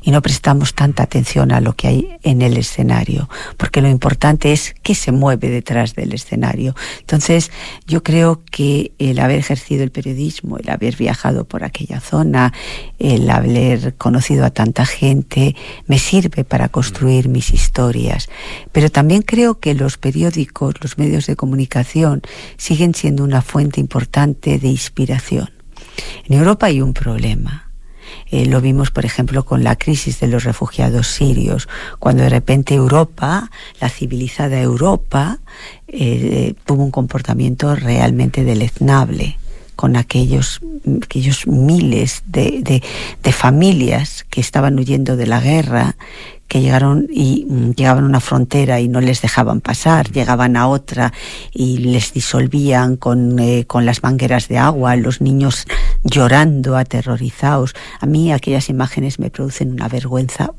y 0.04 0.12
no 0.12 0.22
prestamos 0.22 0.74
tanta 0.74 1.04
atención 1.04 1.52
a 1.52 1.62
lo 1.62 1.74
que 1.74 1.88
hay 1.88 2.10
en 2.24 2.42
el 2.42 2.58
escenario, 2.58 3.30
porque 3.58 3.82
lo 3.82 3.90
importante 3.90 4.52
es 4.52 4.76
qué 4.84 4.96
se 4.96 5.12
mueve 5.12 5.50
detrás 5.50 5.96
del 5.96 6.14
escenario. 6.14 6.76
Entonces, 7.00 7.52
yo 7.88 8.04
creo 8.04 8.44
que 8.52 8.92
el 9.00 9.20
haber 9.20 9.40
ejercido 9.40 9.84
el 9.84 9.92
periodismo, 9.92 10.58
el 10.58 10.70
haber 10.70 10.98
viajado 10.98 11.46
por 11.46 11.64
aquella 11.64 12.00
zona, 12.00 12.54
el 13.00 13.30
haber 13.30 13.96
conocido 13.96 14.46
a 14.46 14.52
tanta 14.52 14.86
gente, 14.86 15.56
me 15.88 16.00
sirve 16.00 16.44
para 16.44 16.70
construir 16.70 17.30
mis 17.30 17.54
historias. 17.54 18.30
Pero 18.72 18.90
también 18.90 19.22
creo 19.22 19.60
que 19.60 19.74
los 19.74 19.98
periódicos, 19.98 20.76
los 20.82 20.98
medios 20.98 21.28
de 21.28 21.36
comunicación, 21.36 22.22
siguen 22.58 22.94
siendo 22.94 23.24
una 23.24 23.42
fuente 23.42 23.80
importante 23.80 24.60
de 24.60 24.68
inspiración. 24.68 25.50
En 26.26 26.38
Europa 26.38 26.68
hay 26.68 26.82
un 26.82 26.94
problema. 26.94 27.63
Eh, 28.32 28.46
lo 28.46 28.62
vimos, 28.62 28.92
por 28.92 29.06
ejemplo, 29.06 29.46
con 29.46 29.64
la 29.64 29.76
crisis 29.76 30.20
de 30.20 30.28
los 30.28 30.44
refugiados 30.44 31.08
sirios, 31.08 31.68
cuando 32.00 32.24
de 32.24 32.30
repente 32.30 32.74
Europa, 32.74 33.50
la 33.80 33.90
civilizada 33.90 34.60
Europa, 34.60 35.40
eh, 35.88 36.56
tuvo 36.66 36.84
un 36.84 36.92
comportamiento 36.92 37.76
realmente 37.76 38.44
deleznable 38.44 39.38
con 39.76 39.96
aquellos, 39.96 40.62
aquellos 41.04 41.48
miles 41.48 42.24
de, 42.28 42.82
familias 43.32 44.26
que 44.30 44.42
estaban 44.42 44.78
huyendo 44.78 45.16
de 45.18 45.28
la 45.28 45.42
guerra, 45.42 45.96
que 46.54 46.62
llegaron 46.62 47.08
y 47.10 47.48
mm, 47.50 47.72
llegaban 47.72 48.04
a 48.04 48.08
una 48.08 48.20
frontera 48.20 48.80
y 48.80 48.88
no 48.88 49.02
les 49.02 49.24
dejaban 49.24 49.60
pasar, 49.60 50.12
llegaban 50.12 50.56
a 50.56 50.68
otra 50.68 51.12
y 51.52 51.80
les 51.80 52.14
disolvían 52.14 52.96
con, 52.96 53.40
eh, 53.40 53.66
con 53.66 53.88
las 53.88 54.04
mangueras 54.04 54.50
de 54.50 54.60
agua, 54.60 54.96
los 54.96 55.20
niños 55.20 55.66
llorando, 56.04 56.78
aterrorizados. 56.78 57.74
A 58.00 58.06
mí 58.06 58.32
aquellas 58.32 58.70
imágenes 58.70 59.18
me 59.18 59.32
producen 59.32 59.72
una 59.72 59.88
vergüenza 59.88 60.52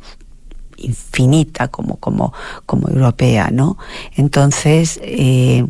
infinita 0.78 1.68
como, 1.68 1.94
como, 2.00 2.32
como 2.66 2.88
europea, 2.88 3.50
¿no? 3.52 3.78
Entonces, 4.16 4.98
eh, 5.00 5.64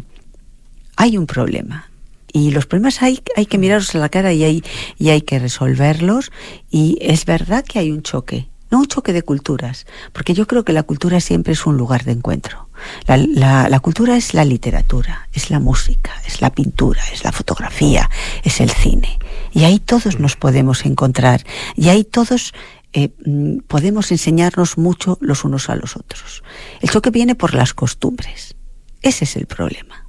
hay 0.97 1.19
un 1.19 1.27
problema. 1.27 1.91
Y 2.33 2.51
los 2.53 2.65
problemas 2.65 3.03
hay, 3.03 3.21
hay 3.37 3.45
que 3.45 3.59
mirarlos 3.59 3.95
a 3.95 3.99
la 3.99 4.09
cara 4.09 4.33
y 4.33 4.43
hay, 4.43 4.65
y 4.99 5.11
hay 5.11 5.21
que 5.21 5.39
resolverlos. 5.39 6.33
Y 6.71 6.97
es 7.03 7.27
verdad 7.27 7.63
que 7.63 7.79
hay 7.79 7.91
un 7.93 8.03
choque, 8.03 8.49
no 8.75 8.81
un 8.81 8.87
choque 8.87 9.13
de 9.13 9.23
culturas, 9.23 9.87
porque 10.13 10.35
yo 10.35 10.49
creo 10.49 10.65
que 10.65 10.73
la 10.73 10.83
cultura 10.83 11.21
siempre 11.21 11.53
es 11.53 11.65
un 11.65 11.77
lugar 11.77 12.03
de 12.03 12.11
encuentro. 12.11 12.69
La, 13.07 13.79
cultura 13.79 14.17
es 14.17 14.35
la 14.35 14.45
literatura, 14.45 15.29
es 15.33 15.49
la 15.51 15.61
música, 15.61 16.11
es 16.27 16.41
la 16.41 16.51
pintura, 16.51 17.01
es 17.13 17.23
la 17.23 17.31
fotografía, 17.31 18.11
es 18.43 18.61
el 18.61 18.71
cine. 18.71 19.17
Y 19.53 19.63
ahí 19.63 19.79
todos 19.79 20.19
nos 20.19 20.35
podemos 20.35 20.87
encontrar. 20.87 21.45
Y 21.77 21.89
ahí 21.89 22.03
todos 22.03 22.53
eh, 22.93 23.11
mm, 23.25 23.59
podemos 23.69 24.11
enseñarnos 24.11 24.77
mucho 24.77 25.19
los 25.21 25.45
unos 25.45 25.71
a 25.71 25.77
los 25.77 25.97
otros. 25.97 26.43
El 26.81 26.91
choque 26.91 27.11
viene 27.11 27.37
por 27.37 27.55
las 27.55 27.75
costumbres. 27.75 28.57
Ese 29.03 29.23
es 29.23 29.37
el 29.37 29.47
problema. 29.47 30.04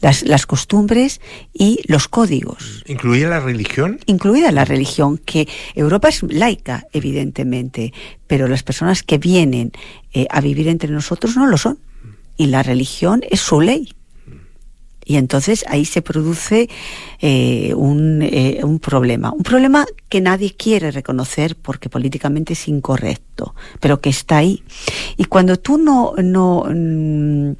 Las, 0.00 0.22
las 0.22 0.46
costumbres 0.46 1.20
y 1.52 1.80
los 1.86 2.08
códigos 2.08 2.82
¿Incluía 2.86 3.28
la 3.28 3.40
religión? 3.40 3.98
incluida 4.06 4.52
la 4.52 4.64
religión, 4.64 5.18
que 5.18 5.48
Europa 5.74 6.08
es 6.08 6.22
laica, 6.22 6.86
evidentemente, 6.92 7.92
pero 8.26 8.48
las 8.48 8.62
personas 8.62 9.02
que 9.02 9.18
vienen 9.18 9.72
eh, 10.12 10.26
a 10.30 10.40
vivir 10.40 10.68
entre 10.68 10.90
nosotros 10.90 11.36
no 11.36 11.46
lo 11.46 11.56
son. 11.56 11.78
Y 12.36 12.46
la 12.46 12.62
religión 12.62 13.22
es 13.28 13.40
su 13.40 13.60
ley. 13.60 13.92
Y 15.04 15.16
entonces 15.16 15.64
ahí 15.68 15.86
se 15.86 16.02
produce 16.02 16.68
eh, 17.20 17.72
un, 17.74 18.20
eh, 18.20 18.60
un 18.62 18.78
problema. 18.78 19.32
Un 19.32 19.42
problema 19.42 19.86
que 20.10 20.20
nadie 20.20 20.54
quiere 20.54 20.90
reconocer 20.90 21.56
porque 21.56 21.88
políticamente 21.88 22.52
es 22.52 22.68
incorrecto, 22.68 23.54
pero 23.80 24.02
que 24.02 24.10
está 24.10 24.36
ahí. 24.36 24.62
Y 25.16 25.24
cuando 25.24 25.56
tú 25.56 25.78
no, 25.78 26.12
no, 26.22 26.66
mm, 26.68 27.52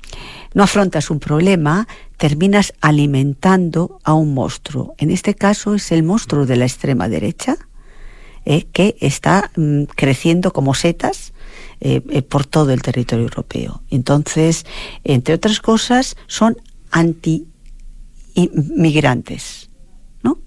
no 0.55 0.63
afrontas 0.63 1.11
un 1.11 1.21
problema, 1.21 1.87
terminas 2.17 2.73
alimentando 2.81 3.99
a 4.05 4.15
un 4.15 4.35
monstruo. 4.35 4.95
En 4.99 5.11
este 5.11 5.35
caso 5.35 5.75
es 5.75 5.93
el 5.93 6.03
monstruo 6.03 6.47
de 6.47 6.57
la 6.57 6.65
extrema 6.65 7.09
derecha, 7.09 7.57
eh, 8.45 8.67
que 8.73 8.97
está 9.01 9.51
mm, 9.57 9.85
creciendo 9.95 10.53
como 10.53 10.75
setas 10.75 11.33
eh, 11.81 12.03
eh, 12.11 12.23
por 12.23 12.45
todo 12.45 12.73
el 12.73 12.83
territorio 12.83 13.25
europeo. 13.25 13.83
Entonces, 13.89 14.67
entre 15.05 15.35
otras 15.35 15.61
cosas, 15.61 16.17
son 16.27 16.57
anti-migrantes. 16.91 19.71
¿no? 20.25 20.41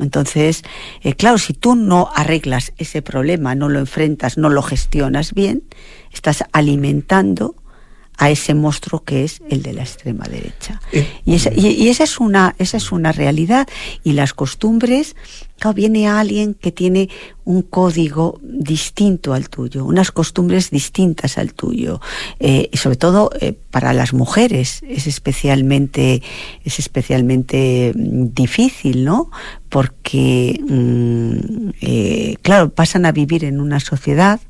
Entonces, 0.00 0.62
eh, 1.02 1.12
claro, 1.14 1.36
si 1.36 1.52
tú 1.52 1.74
no 1.74 2.08
arreglas 2.14 2.72
ese 2.78 3.02
problema, 3.02 3.54
no 3.54 3.68
lo 3.68 3.78
enfrentas, 3.78 4.38
no 4.38 4.48
lo 4.48 4.62
gestionas 4.62 5.34
bien, 5.34 5.62
estás 6.10 6.42
alimentando 6.52 7.54
a 8.20 8.30
ese 8.30 8.52
monstruo 8.54 9.04
que 9.04 9.22
es 9.24 9.40
el 9.48 9.62
de 9.62 9.72
la 9.72 9.82
extrema 9.82 10.24
derecha. 10.24 10.80
Y 11.24 11.34
esa, 11.36 11.50
y- 11.54 11.68
y 11.68 11.88
esa 11.88 12.02
es 12.04 12.18
una, 12.18 12.54
esa 12.58 12.76
es 12.76 12.90
una 12.90 13.12
realidad. 13.12 13.68
Y 14.02 14.12
las 14.12 14.34
costumbres, 14.34 15.14
claro, 15.56 15.74
viene 15.74 16.08
alguien 16.08 16.54
que 16.54 16.72
tiene 16.72 17.08
un 17.44 17.62
código 17.62 18.40
distinto 18.42 19.34
al 19.34 19.48
tuyo, 19.48 19.84
unas 19.84 20.10
costumbres 20.10 20.70
distintas 20.70 21.38
al 21.38 21.54
tuyo. 21.54 22.00
Eh, 22.40 22.68
y 22.72 22.76
sobre 22.78 22.96
todo 22.96 23.30
eh, 23.40 23.52
para 23.70 23.92
las 23.92 24.12
mujeres 24.12 24.82
es 24.88 25.06
especialmente, 25.06 26.20
es 26.64 26.80
especialmente 26.80 27.92
mm, 27.94 28.34
difícil, 28.34 29.04
¿no? 29.04 29.30
Porque, 29.68 30.58
mm, 30.68 31.70
eh, 31.82 32.36
claro, 32.42 32.70
pasan 32.74 33.06
a 33.06 33.12
vivir 33.12 33.44
en 33.44 33.60
una 33.60 33.78
sociedad 33.78 34.40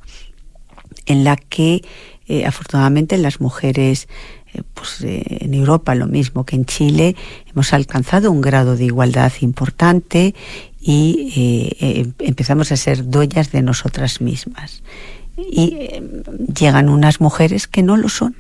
en 1.07 1.25
la 1.25 1.37
que 1.37 1.83
eh, 2.29 2.47
afortunadamente 2.47 3.18
las 3.18 3.41
mujeres 3.41 4.09
eh, 4.55 4.62
pues 4.74 5.01
eh, 5.03 5.22
en 5.41 5.55
Europa 5.55 5.95
lo 5.95 6.07
mismo 6.07 6.45
que 6.45 6.57
en 6.57 6.64
Chile 6.64 7.16
hemos 7.51 7.72
alcanzado 7.72 8.31
un 8.31 8.41
grado 8.41 8.76
de 8.76 8.85
igualdad 8.85 9.33
importante 9.41 10.35
y 10.81 11.33
eh, 11.37 11.76
eh, 11.81 12.07
empezamos 12.20 12.72
a 12.72 12.76
ser 12.76 13.09
dueñas 13.11 13.53
de 13.53 13.62
nosotras 13.62 14.20
mismas. 14.20 14.83
Y 15.37 15.74
eh, 15.74 16.03
llegan 16.59 16.89
unas 16.89 17.20
mujeres 17.20 17.68
que 17.68 17.83
no 17.83 17.97
lo 17.97 18.09
son 18.09 18.35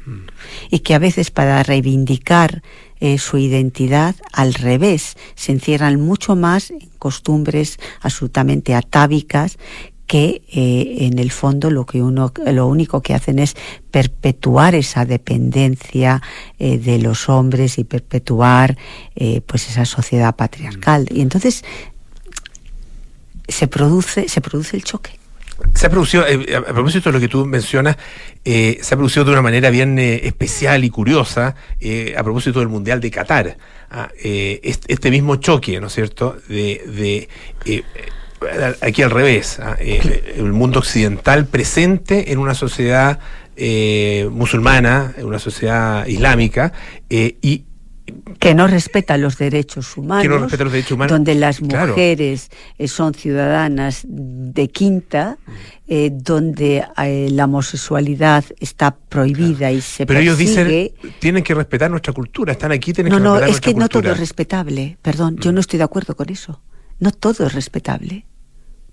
y 0.70 0.80
que 0.80 0.94
a 0.94 0.98
veces 0.98 1.30
para 1.30 1.62
reivindicar 1.62 2.62
eh, 3.00 3.18
su 3.18 3.38
identidad 3.38 4.16
al 4.32 4.54
revés 4.54 5.16
se 5.36 5.52
encierran 5.52 6.00
mucho 6.00 6.34
más 6.34 6.70
en 6.70 6.88
costumbres 6.98 7.78
absolutamente 8.00 8.74
atávicas 8.74 9.58
que 10.08 10.42
eh, 10.50 10.96
en 11.00 11.18
el 11.18 11.30
fondo 11.30 11.70
lo 11.70 11.84
que 11.84 12.02
uno 12.02 12.32
lo 12.46 12.66
único 12.66 13.02
que 13.02 13.14
hacen 13.14 13.38
es 13.38 13.54
perpetuar 13.90 14.74
esa 14.74 15.04
dependencia 15.04 16.22
eh, 16.58 16.78
de 16.78 16.98
los 16.98 17.28
hombres 17.28 17.78
y 17.78 17.84
perpetuar 17.84 18.76
eh, 19.14 19.42
pues 19.46 19.68
esa 19.68 19.84
sociedad 19.84 20.34
patriarcal 20.34 21.06
y 21.12 21.20
entonces 21.20 21.62
se 23.46 23.68
produce 23.68 24.28
se 24.28 24.40
produce 24.40 24.76
el 24.76 24.82
choque 24.82 25.10
Se 25.74 25.86
ha 25.86 25.90
producido, 25.90 26.26
eh, 26.26 26.56
a 26.56 26.62
propósito 26.62 27.10
de 27.10 27.12
lo 27.12 27.20
que 27.20 27.28
tú 27.28 27.44
mencionas, 27.44 27.96
eh, 28.44 28.78
se 28.80 28.94
ha 28.94 28.96
producido 28.96 29.26
de 29.26 29.32
una 29.32 29.42
manera 29.42 29.68
bien 29.70 29.98
eh, 29.98 30.20
especial 30.24 30.84
y 30.84 30.90
curiosa 30.90 31.54
a 32.16 32.22
propósito 32.22 32.60
del 32.60 32.68
Mundial 32.68 33.00
de 33.00 33.10
Qatar. 33.10 33.58
Ah, 33.90 34.08
este, 34.22 35.10
mismo 35.10 35.36
choque, 35.36 35.80
¿no 35.80 35.88
es 35.88 35.94
cierto?, 35.94 36.36
de, 36.48 37.28
de 37.64 37.84
aquí 38.80 39.02
al 39.02 39.10
revés, 39.10 39.58
ah, 39.60 39.76
eh, 39.78 40.34
el 40.36 40.52
mundo 40.52 40.78
occidental 40.80 41.46
presente 41.46 42.32
en 42.32 42.38
una 42.38 42.54
sociedad 42.54 43.18
eh, 43.56 44.28
musulmana, 44.30 45.14
en 45.16 45.26
una 45.26 45.38
sociedad 45.38 46.06
islámica, 46.06 46.72
eh, 47.10 47.36
y 47.42 47.64
que 48.38 48.54
no 48.54 48.66
respeta 48.66 49.16
los 49.18 49.36
derechos 49.38 49.96
humanos, 49.96 50.22
Que 50.22 50.28
no 50.28 50.38
respeta 50.38 50.64
los 50.64 50.72
derechos 50.72 50.92
humanos, 50.92 51.10
donde 51.10 51.34
las 51.34 51.60
mujeres 51.60 52.50
eh, 52.78 52.88
son 52.88 53.14
ciudadanas 53.14 54.02
de 54.06 54.68
quinta, 54.68 55.38
eh, 55.86 56.10
donde 56.12 56.84
eh, 56.96 57.28
la 57.30 57.44
homosexualidad 57.44 58.44
está 58.60 58.96
prohibida 58.96 59.72
y 59.72 59.80
se 59.80 60.06
pero 60.06 60.20
ellos 60.20 60.36
persigue. 60.36 60.94
dicen, 61.00 61.12
tienen 61.18 61.42
que 61.42 61.54
respetar 61.54 61.90
nuestra 61.90 62.12
cultura, 62.12 62.52
están 62.52 62.72
aquí, 62.72 62.92
tienen 62.92 63.10
No, 63.12 63.18
que 63.18 63.24
no, 63.24 63.34
respetar 63.34 63.50
es 63.54 63.60
que 63.60 63.74
no 63.74 63.88
todo 63.88 64.12
es 64.12 64.18
respetable. 64.18 64.98
Perdón, 65.02 65.36
yo 65.38 65.52
no 65.52 65.60
estoy 65.60 65.78
de 65.78 65.84
acuerdo 65.84 66.16
con 66.16 66.30
eso. 66.30 66.62
No 67.00 67.10
todo 67.12 67.46
es 67.46 67.52
respetable. 67.52 68.24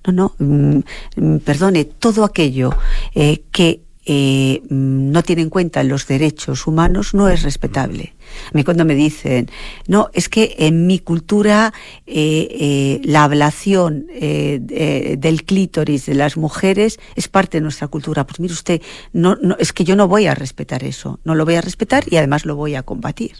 No, 0.07 0.13
no, 0.13 0.35
mm, 0.37 0.79
mm, 1.15 1.37
perdone, 1.39 1.85
todo 1.85 2.23
aquello 2.23 2.71
eh, 3.13 3.43
que 3.51 3.81
eh, 4.07 4.61
mm, 4.69 5.11
no 5.11 5.23
tiene 5.23 5.41
en 5.41 5.49
cuenta 5.49 5.81
los 5.83 6.05
derechos 6.05 6.67
humanos 6.67 7.15
no 7.15 7.27
es 7.27 7.41
respetable. 7.41 8.13
A 8.47 8.51
mí 8.57 8.63
cuando 8.63 8.85
me 8.85 8.93
dicen, 8.95 9.49
no, 9.87 10.09
es 10.13 10.29
que 10.29 10.55
en 10.59 10.85
mi 10.85 10.99
cultura 10.99 11.73
eh, 12.05 12.47
eh, 12.51 13.01
la 13.03 13.23
ablación 13.23 14.05
eh, 14.13 14.59
de- 14.61 15.15
del 15.17 15.43
clítoris 15.43 16.05
de 16.05 16.13
las 16.15 16.37
mujeres 16.37 16.99
es 17.15 17.27
parte 17.29 17.57
de 17.57 17.61
nuestra 17.61 17.87
cultura. 17.87 18.27
Pues 18.27 18.39
mire 18.39 18.53
usted, 18.53 18.81
no, 19.13 19.37
no, 19.41 19.55
es 19.59 19.73
que 19.73 19.83
yo 19.85 19.95
no 19.95 20.07
voy 20.07 20.27
a 20.27 20.35
respetar 20.35 20.83
eso, 20.83 21.19
no 21.23 21.33
lo 21.33 21.45
voy 21.45 21.55
a 21.55 21.61
respetar 21.61 22.03
y 22.07 22.17
además 22.17 22.45
lo 22.45 22.55
voy 22.55 22.75
a 22.75 22.83
combatir. 22.83 23.33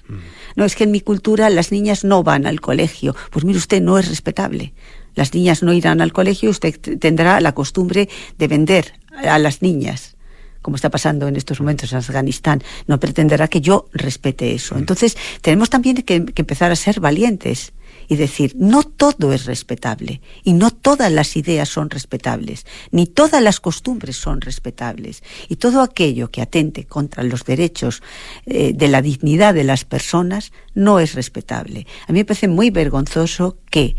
No, 0.55 0.66
es 0.66 0.76
que 0.76 0.86
en 0.86 0.91
mi 0.91 1.01
cultura 1.01 1.49
las 1.51 1.72
niñas 1.72 2.03
no 2.03 2.24
van 2.24 2.47
al 2.47 2.59
colegio. 2.61 3.16
Pues 3.32 3.45
mire 3.45 3.59
usted, 3.59 3.82
no 3.84 3.99
es 3.99 4.07
respetable. 4.07 4.74
Las 5.16 5.34
niñas 5.34 5.63
no 5.63 5.74
irán 5.74 6.01
al 6.01 6.13
colegio 6.13 6.49
y 6.49 6.51
usted 6.51 6.80
tendrá 6.99 7.39
la 7.41 7.53
costumbre 7.53 8.09
de 8.38 8.47
vender 8.47 8.93
a 9.28 9.39
las 9.39 9.61
niñas 9.61 10.16
como 10.61 10.78
está 10.78 10.89
pasando 10.89 11.28
en 11.28 11.36
estos 11.36 11.59
momentos 11.59 11.91
en 11.91 11.99
Afganistán, 11.99 12.63
no 12.88 12.99
pretenderá 12.99 13.47
que 13.47 13.61
yo 13.61 13.86
respete 13.93 14.55
eso. 14.55 14.80
Entonces, 14.80 15.16
tenemos 15.41 15.70
también 15.70 15.97
que, 15.97 16.26
que 16.26 16.41
empezar 16.41 16.72
a 16.72 16.76
ser 16.76 16.99
valientes 16.99 17.72
y 18.07 18.16
decir, 18.16 18.55
no 18.57 18.84
todo 18.84 19.34
es 19.34 19.45
respetable 19.45 20.22
y 20.43 20.53
no 20.53 20.72
todas 20.72 21.11
las 21.11 21.36
ideas 21.38 21.70
son 21.70 21.89
respetables, 21.89 22.66
ni 22.91 23.05
todas 23.07 23.41
las 23.41 23.59
costumbres 23.59 24.18
son 24.18 24.41
respetables. 24.41 25.24
Y 25.49 25.57
todo 25.57 25.82
aquello 25.82 26.32
que 26.32 26.41
atente 26.41 26.86
contra 26.86 27.24
los 27.24 27.45
derechos 27.45 28.01
eh, 28.45 28.74
de 28.74 28.88
la 28.88 29.01
dignidad 29.01 29.53
de 29.53 29.63
las 29.63 29.86
personas 29.86 30.51
no 30.74 30.99
es 30.99 31.13
respetable. 31.16 31.88
A 32.07 32.11
mí 32.11 32.20
me 32.20 32.26
parece 32.26 32.47
muy 32.47 32.70
vergonzoso 32.70 33.57
que 33.70 33.95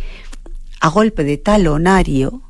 a 0.86 0.88
golpe 0.88 1.24
de 1.24 1.36
talonario 1.36 2.42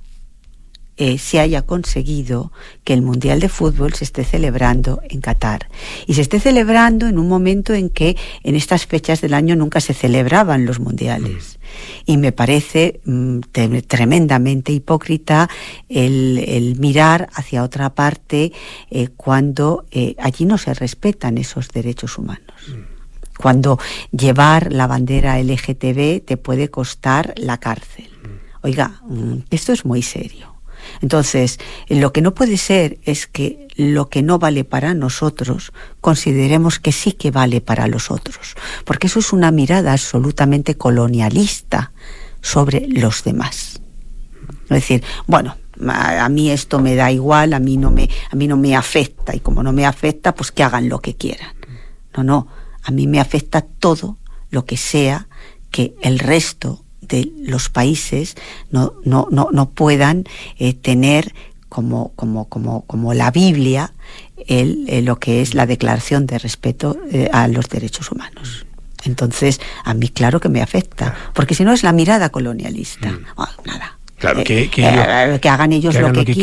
eh, 0.98 1.16
se 1.18 1.40
haya 1.40 1.62
conseguido 1.62 2.52
que 2.84 2.92
el 2.94 3.00
Mundial 3.02 3.40
de 3.40 3.48
Fútbol 3.50 3.94
se 3.94 4.04
esté 4.04 4.24
celebrando 4.24 5.00
en 5.08 5.20
Qatar. 5.20 5.68
Y 6.06 6.14
se 6.14 6.22
esté 6.22 6.38
celebrando 6.40 7.06
en 7.06 7.18
un 7.18 7.28
momento 7.28 7.72
en 7.74 7.88
que 7.90 8.16
en 8.42 8.54
estas 8.56 8.86
fechas 8.86 9.20
del 9.20 9.34
año 9.34 9.56
nunca 9.56 9.80
se 9.80 9.92
celebraban 9.94 10.64
los 10.66 10.78
mundiales. 10.80 11.58
Y 12.06 12.16
me 12.16 12.32
parece 12.32 13.00
mm, 13.06 13.40
te- 13.52 13.82
tremendamente 13.82 14.72
hipócrita 14.72 15.48
el, 15.88 16.38
el 16.46 16.78
mirar 16.78 17.28
hacia 17.34 17.62
otra 17.62 17.94
parte 17.94 18.52
eh, 18.90 19.08
cuando 19.16 19.84
eh, 19.90 20.14
allí 20.18 20.44
no 20.46 20.56
se 20.58 20.72
respetan 20.74 21.38
esos 21.38 21.68
derechos 21.68 22.18
humanos 22.18 22.54
cuando 23.38 23.78
llevar 24.12 24.72
la 24.72 24.86
bandera 24.86 25.38
LGTB 25.42 26.24
te 26.24 26.38
puede 26.38 26.70
costar 26.70 27.34
la 27.36 27.58
cárcel. 27.58 28.08
Oiga, 28.66 29.00
mm, 29.08 29.44
esto 29.50 29.72
es 29.72 29.84
muy 29.84 30.02
serio. 30.02 30.56
Entonces, 31.00 31.60
lo 31.88 32.12
que 32.12 32.20
no 32.20 32.34
puede 32.34 32.56
ser 32.56 32.98
es 33.04 33.28
que 33.28 33.68
lo 33.76 34.08
que 34.08 34.24
no 34.24 34.40
vale 34.40 34.64
para 34.64 34.92
nosotros 34.92 35.72
consideremos 36.00 36.80
que 36.80 36.90
sí 36.90 37.12
que 37.12 37.30
vale 37.30 37.60
para 37.60 37.86
los 37.86 38.10
otros, 38.10 38.56
porque 38.84 39.06
eso 39.06 39.20
es 39.20 39.32
una 39.32 39.52
mirada 39.52 39.92
absolutamente 39.92 40.76
colonialista 40.76 41.92
sobre 42.40 42.88
los 42.88 43.22
demás. 43.22 43.80
Es 44.64 44.68
decir, 44.70 45.04
bueno, 45.28 45.56
a, 45.88 46.28
mí 46.28 46.50
esto 46.50 46.80
me 46.80 46.96
da 46.96 47.12
igual, 47.12 47.52
a 47.52 47.60
mí 47.60 47.76
no 47.76 47.92
me 47.92 48.10
a 48.32 48.34
mí 48.34 48.48
no 48.48 48.56
me 48.56 48.74
afecta 48.74 49.36
y 49.36 49.38
como 49.38 49.62
no 49.62 49.72
me 49.72 49.86
afecta, 49.86 50.34
pues 50.34 50.50
que 50.50 50.64
hagan 50.64 50.88
lo 50.88 50.98
que 50.98 51.14
quieran. 51.14 51.54
No, 52.16 52.24
no, 52.24 52.48
a 52.82 52.90
mí 52.90 53.06
me 53.06 53.20
afecta 53.20 53.60
todo 53.60 54.18
lo 54.50 54.64
que 54.64 54.76
sea 54.76 55.28
que 55.70 55.94
el 56.02 56.18
resto 56.18 56.82
de 57.00 57.30
los 57.38 57.68
países 57.68 58.36
no, 58.70 58.94
no, 59.04 59.28
no, 59.30 59.48
no 59.52 59.70
puedan 59.70 60.24
eh, 60.58 60.74
tener 60.74 61.32
como, 61.68 62.12
como, 62.16 62.48
como, 62.48 62.82
como 62.82 63.14
la 63.14 63.30
Biblia 63.30 63.92
el, 64.46 64.86
eh, 64.88 65.02
lo 65.02 65.18
que 65.18 65.42
es 65.42 65.54
la 65.54 65.66
declaración 65.66 66.26
de 66.26 66.38
respeto 66.38 66.96
eh, 67.10 67.28
a 67.32 67.48
los 67.48 67.68
derechos 67.68 68.10
humanos. 68.10 68.66
Entonces, 69.04 69.60
a 69.84 69.94
mí 69.94 70.08
claro 70.08 70.40
que 70.40 70.48
me 70.48 70.62
afecta, 70.62 71.14
porque 71.32 71.54
si 71.54 71.64
no 71.64 71.72
es 71.72 71.82
la 71.82 71.92
mirada 71.92 72.30
colonialista. 72.30 73.16
Ah, 73.36 73.50
nada. 73.64 73.95
Claro, 74.26 74.40
Eh, 74.40 74.44
que, 74.44 74.70
que 74.70 74.82
eh, 74.82 75.24
ellos- 75.28 75.40
que 75.40 75.48
hagan 75.48 75.72
ellos 75.72 75.94
que 75.94 76.00
lo 76.02 76.12
que, 76.12 76.18
lo 76.18 76.24
quieran. 76.24 76.34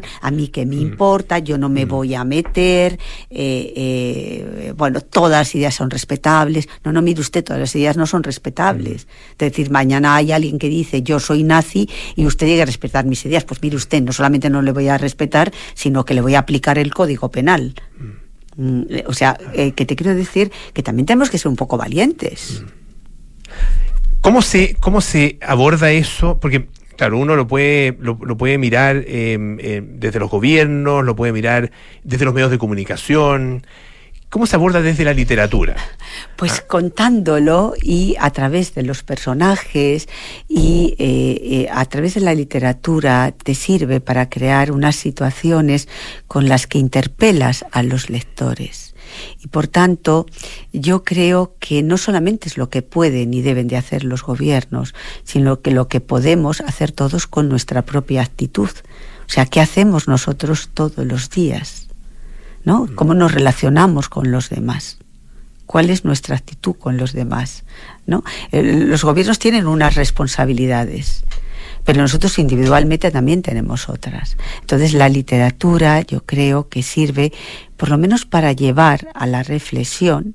quieran, 0.00 0.02
a 0.22 0.30
mí 0.30 0.48
que 0.48 0.64
me 0.66 0.76
importa, 0.76 1.38
yo 1.38 1.58
no 1.58 1.68
me 1.68 1.84
voy 1.84 2.14
a 2.14 2.24
meter, 2.24 2.98
eh, 3.30 4.72
bueno, 4.76 5.00
todas 5.00 5.40
las 5.40 5.54
ideas 5.54 5.74
son 5.74 5.90
respetables. 5.90 6.68
No, 6.84 6.92
no, 6.92 7.02
mire 7.02 7.20
usted, 7.20 7.44
todas 7.44 7.60
las 7.60 7.74
ideas 7.76 7.96
no 7.96 8.06
son 8.06 8.22
respetables. 8.22 9.06
Es 9.32 9.38
decir, 9.38 9.70
mañana 9.70 10.16
hay 10.16 10.32
alguien 10.32 10.58
que 10.58 10.68
dice 10.68 11.02
yo 11.02 11.20
soy 11.20 11.42
nazi 11.42 11.88
y 12.16 12.24
usted 12.26 12.46
llega 12.46 12.62
a 12.62 12.66
respetar 12.66 13.04
mis 13.04 13.24
ideas. 13.26 13.44
Pues 13.44 13.62
mire 13.62 13.76
usted, 13.76 14.02
no 14.02 14.12
solamente 14.12 14.48
no 14.50 14.62
le 14.62 14.72
voy 14.72 14.88
a 14.88 14.96
respetar, 14.98 15.52
sino 15.74 16.04
que 16.04 16.14
le 16.14 16.20
voy 16.20 16.34
a 16.34 16.40
aplicar 16.40 16.78
el 16.78 16.92
código 16.94 17.30
penal. 17.30 17.74
Mm, 18.56 18.82
O 19.06 19.12
sea, 19.12 19.38
eh, 19.54 19.72
que 19.72 19.84
te 19.86 19.94
quiero 19.94 20.14
decir 20.14 20.50
que 20.72 20.82
también 20.82 21.06
tenemos 21.06 21.30
que 21.30 21.38
ser 21.38 21.48
un 21.48 21.56
poco 21.56 21.76
valientes. 21.76 22.64
¿Cómo 24.20 24.42
se, 24.42 24.74
¿Cómo 24.80 25.00
se 25.00 25.38
aborda 25.40 25.90
eso? 25.92 26.38
Porque, 26.40 26.68
claro, 26.98 27.16
uno 27.16 27.36
lo 27.36 27.46
puede, 27.46 27.96
lo, 28.00 28.18
lo 28.20 28.36
puede 28.36 28.58
mirar 28.58 28.96
eh, 28.96 29.38
eh, 29.60 29.82
desde 29.82 30.18
los 30.18 30.28
gobiernos, 30.28 31.04
lo 31.04 31.16
puede 31.16 31.32
mirar 31.32 31.70
desde 32.02 32.26
los 32.26 32.34
medios 32.34 32.50
de 32.50 32.58
comunicación. 32.58 33.62
¿Cómo 34.30 34.46
se 34.46 34.56
aborda 34.56 34.82
desde 34.82 35.04
la 35.04 35.14
literatura? 35.14 35.76
Pues 36.36 36.60
contándolo 36.60 37.72
y 37.80 38.14
a 38.20 38.30
través 38.30 38.74
de 38.74 38.82
los 38.82 39.02
personajes 39.02 40.06
y 40.46 40.96
eh, 40.98 41.64
eh, 41.64 41.68
a 41.72 41.86
través 41.86 42.12
de 42.12 42.20
la 42.20 42.34
literatura 42.34 43.32
te 43.32 43.54
sirve 43.54 44.00
para 44.00 44.28
crear 44.28 44.70
unas 44.70 44.96
situaciones 44.96 45.88
con 46.26 46.46
las 46.46 46.66
que 46.66 46.76
interpelas 46.76 47.64
a 47.72 47.82
los 47.82 48.10
lectores. 48.10 48.87
Y 49.42 49.48
por 49.48 49.66
tanto, 49.68 50.26
yo 50.72 51.04
creo 51.04 51.54
que 51.60 51.82
no 51.82 51.96
solamente 51.98 52.48
es 52.48 52.56
lo 52.56 52.68
que 52.70 52.82
pueden 52.82 53.34
y 53.34 53.42
deben 53.42 53.68
de 53.68 53.76
hacer 53.76 54.04
los 54.04 54.22
gobiernos, 54.22 54.94
sino 55.24 55.60
que 55.60 55.70
lo 55.70 55.88
que 55.88 56.00
podemos 56.00 56.60
hacer 56.60 56.92
todos 56.92 57.26
con 57.26 57.48
nuestra 57.48 57.82
propia 57.82 58.22
actitud. 58.22 58.70
O 59.26 59.30
sea, 59.30 59.46
¿qué 59.46 59.60
hacemos 59.60 60.08
nosotros 60.08 60.70
todos 60.72 61.04
los 61.06 61.30
días? 61.30 61.88
¿No? 62.64 62.88
¿Cómo 62.94 63.14
nos 63.14 63.32
relacionamos 63.32 64.08
con 64.08 64.30
los 64.30 64.50
demás? 64.50 64.98
¿Cuál 65.66 65.90
es 65.90 66.04
nuestra 66.04 66.34
actitud 66.36 66.74
con 66.76 66.96
los 66.96 67.12
demás? 67.12 67.64
¿No? 68.06 68.24
El- 68.52 68.88
Los 68.88 69.04
gobiernos 69.04 69.38
tienen 69.38 69.66
unas 69.66 69.94
responsabilidades, 69.96 71.24
pero 71.84 72.02
nosotros 72.02 72.38
individualmente 72.38 73.10
también 73.10 73.42
tenemos 73.42 73.88
otras. 73.88 74.36
Entonces 74.60 74.92
la 74.94 75.08
literatura 75.08 76.02
yo 76.02 76.24
creo 76.24 76.68
que 76.68 76.82
sirve 76.82 77.32
por 77.76 77.90
lo 77.90 77.98
menos 77.98 78.26
para 78.26 78.52
llevar 78.52 79.08
a 79.14 79.26
la 79.26 79.42
reflexión 79.42 80.34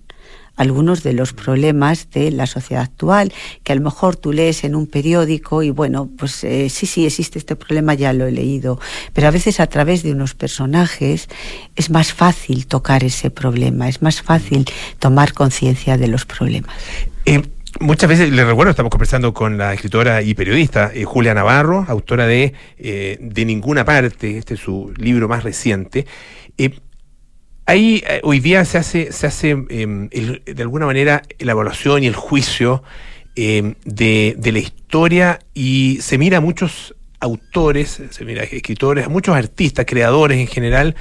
algunos 0.55 1.03
de 1.03 1.13
los 1.13 1.33
problemas 1.33 2.09
de 2.11 2.31
la 2.31 2.45
sociedad 2.45 2.83
actual, 2.83 3.33
que 3.63 3.71
a 3.71 3.75
lo 3.75 3.81
mejor 3.81 4.15
tú 4.15 4.31
lees 4.33 4.63
en 4.63 4.75
un 4.75 4.87
periódico 4.87 5.63
y 5.63 5.71
bueno, 5.71 6.09
pues 6.17 6.43
eh, 6.43 6.69
sí, 6.69 6.85
sí, 6.85 7.05
existe 7.05 7.39
este 7.39 7.55
problema, 7.55 7.93
ya 7.95 8.13
lo 8.13 8.27
he 8.27 8.31
leído, 8.31 8.79
pero 9.13 9.27
a 9.27 9.31
veces 9.31 9.59
a 9.59 9.67
través 9.67 10.03
de 10.03 10.11
unos 10.11 10.35
personajes 10.35 11.27
es 11.75 11.89
más 11.89 12.13
fácil 12.13 12.67
tocar 12.67 13.03
ese 13.03 13.31
problema, 13.31 13.89
es 13.89 14.01
más 14.01 14.21
fácil 14.21 14.65
tomar 14.99 15.33
conciencia 15.33 15.97
de 15.97 16.07
los 16.07 16.25
problemas. 16.25 16.75
Eh, 17.25 17.41
muchas 17.83 18.09
veces, 18.09 18.31
les 18.31 18.45
recuerdo, 18.45 18.71
estamos 18.71 18.89
conversando 18.89 19.33
con 19.33 19.57
la 19.57 19.73
escritora 19.73 20.21
y 20.21 20.33
periodista 20.33 20.91
eh, 20.93 21.03
Julia 21.03 21.33
Navarro, 21.33 21.85
autora 21.87 22.25
de 22.25 22.53
eh, 22.77 23.17
De 23.19 23.45
Ninguna 23.45 23.85
Parte, 23.85 24.37
este 24.37 24.55
es 24.55 24.61
su 24.61 24.93
libro 24.97 25.27
más 25.27 25.43
reciente. 25.43 26.07
Eh, 26.57 26.79
ahí 27.65 28.01
eh, 28.07 28.21
hoy 28.23 28.39
día 28.39 28.63
se 28.65 28.77
hace, 28.77 29.11
se 29.11 29.27
hace 29.27 29.49
em, 29.69 30.09
de 30.09 30.61
alguna 30.61 30.85
manera 30.85 31.23
la 31.39 31.51
evaluación 31.51 32.03
y 32.03 32.07
el 32.07 32.15
juicio 32.15 32.83
em, 33.35 33.75
de, 33.83 34.35
de 34.37 34.51
la 34.51 34.59
historia 34.59 35.39
y 35.53 35.99
se 36.01 36.17
mira 36.17 36.37
a 36.37 36.41
muchos 36.41 36.95
autores, 37.19 38.01
se 38.09 38.25
mira 38.25 38.41
a 38.41 38.45
escritores, 38.45 39.05
a 39.05 39.09
muchos 39.09 39.35
artistas, 39.35 39.85
creadores 39.85 40.39
en 40.39 40.47
general, 40.47 40.95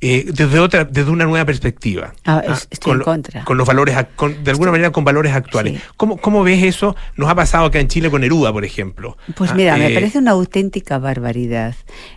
eh, 0.00 0.26
desde 0.32 0.58
otra, 0.58 0.84
desde 0.84 1.10
una 1.10 1.24
nueva 1.24 1.44
perspectiva. 1.46 2.12
Ah, 2.24 2.42
Ah, 2.46 2.52
es- 2.52 2.68
estoy 2.70 2.90
con 2.92 2.98
en 2.98 3.04
contra. 3.04 3.44
Con 3.44 3.56
los 3.56 3.66
valores, 3.66 3.96
con- 4.14 4.44
de 4.44 4.50
alguna 4.50 4.70
manera 4.70 4.90
con 4.92 5.04
valores 5.04 5.32
actuales. 5.32 5.74
Sí. 5.74 5.80
¿Cómo, 5.96 6.18
¿Cómo 6.18 6.42
ves 6.44 6.62
eso? 6.64 6.94
Nos 7.16 7.28
ha 7.30 7.34
pasado 7.34 7.64
acá 7.66 7.80
en 7.80 7.88
Chile 7.88 8.10
con 8.10 8.20
Neruda, 8.20 8.52
por 8.52 8.64
ejemplo. 8.64 9.16
Pues 9.34 9.52
Ah, 9.52 9.54
mira, 9.54 9.76
me 9.76 9.88
eh, 9.90 9.94
parece 9.94 10.18
una 10.18 10.32
auténtica 10.32 10.98
barbaridad. 10.98 11.74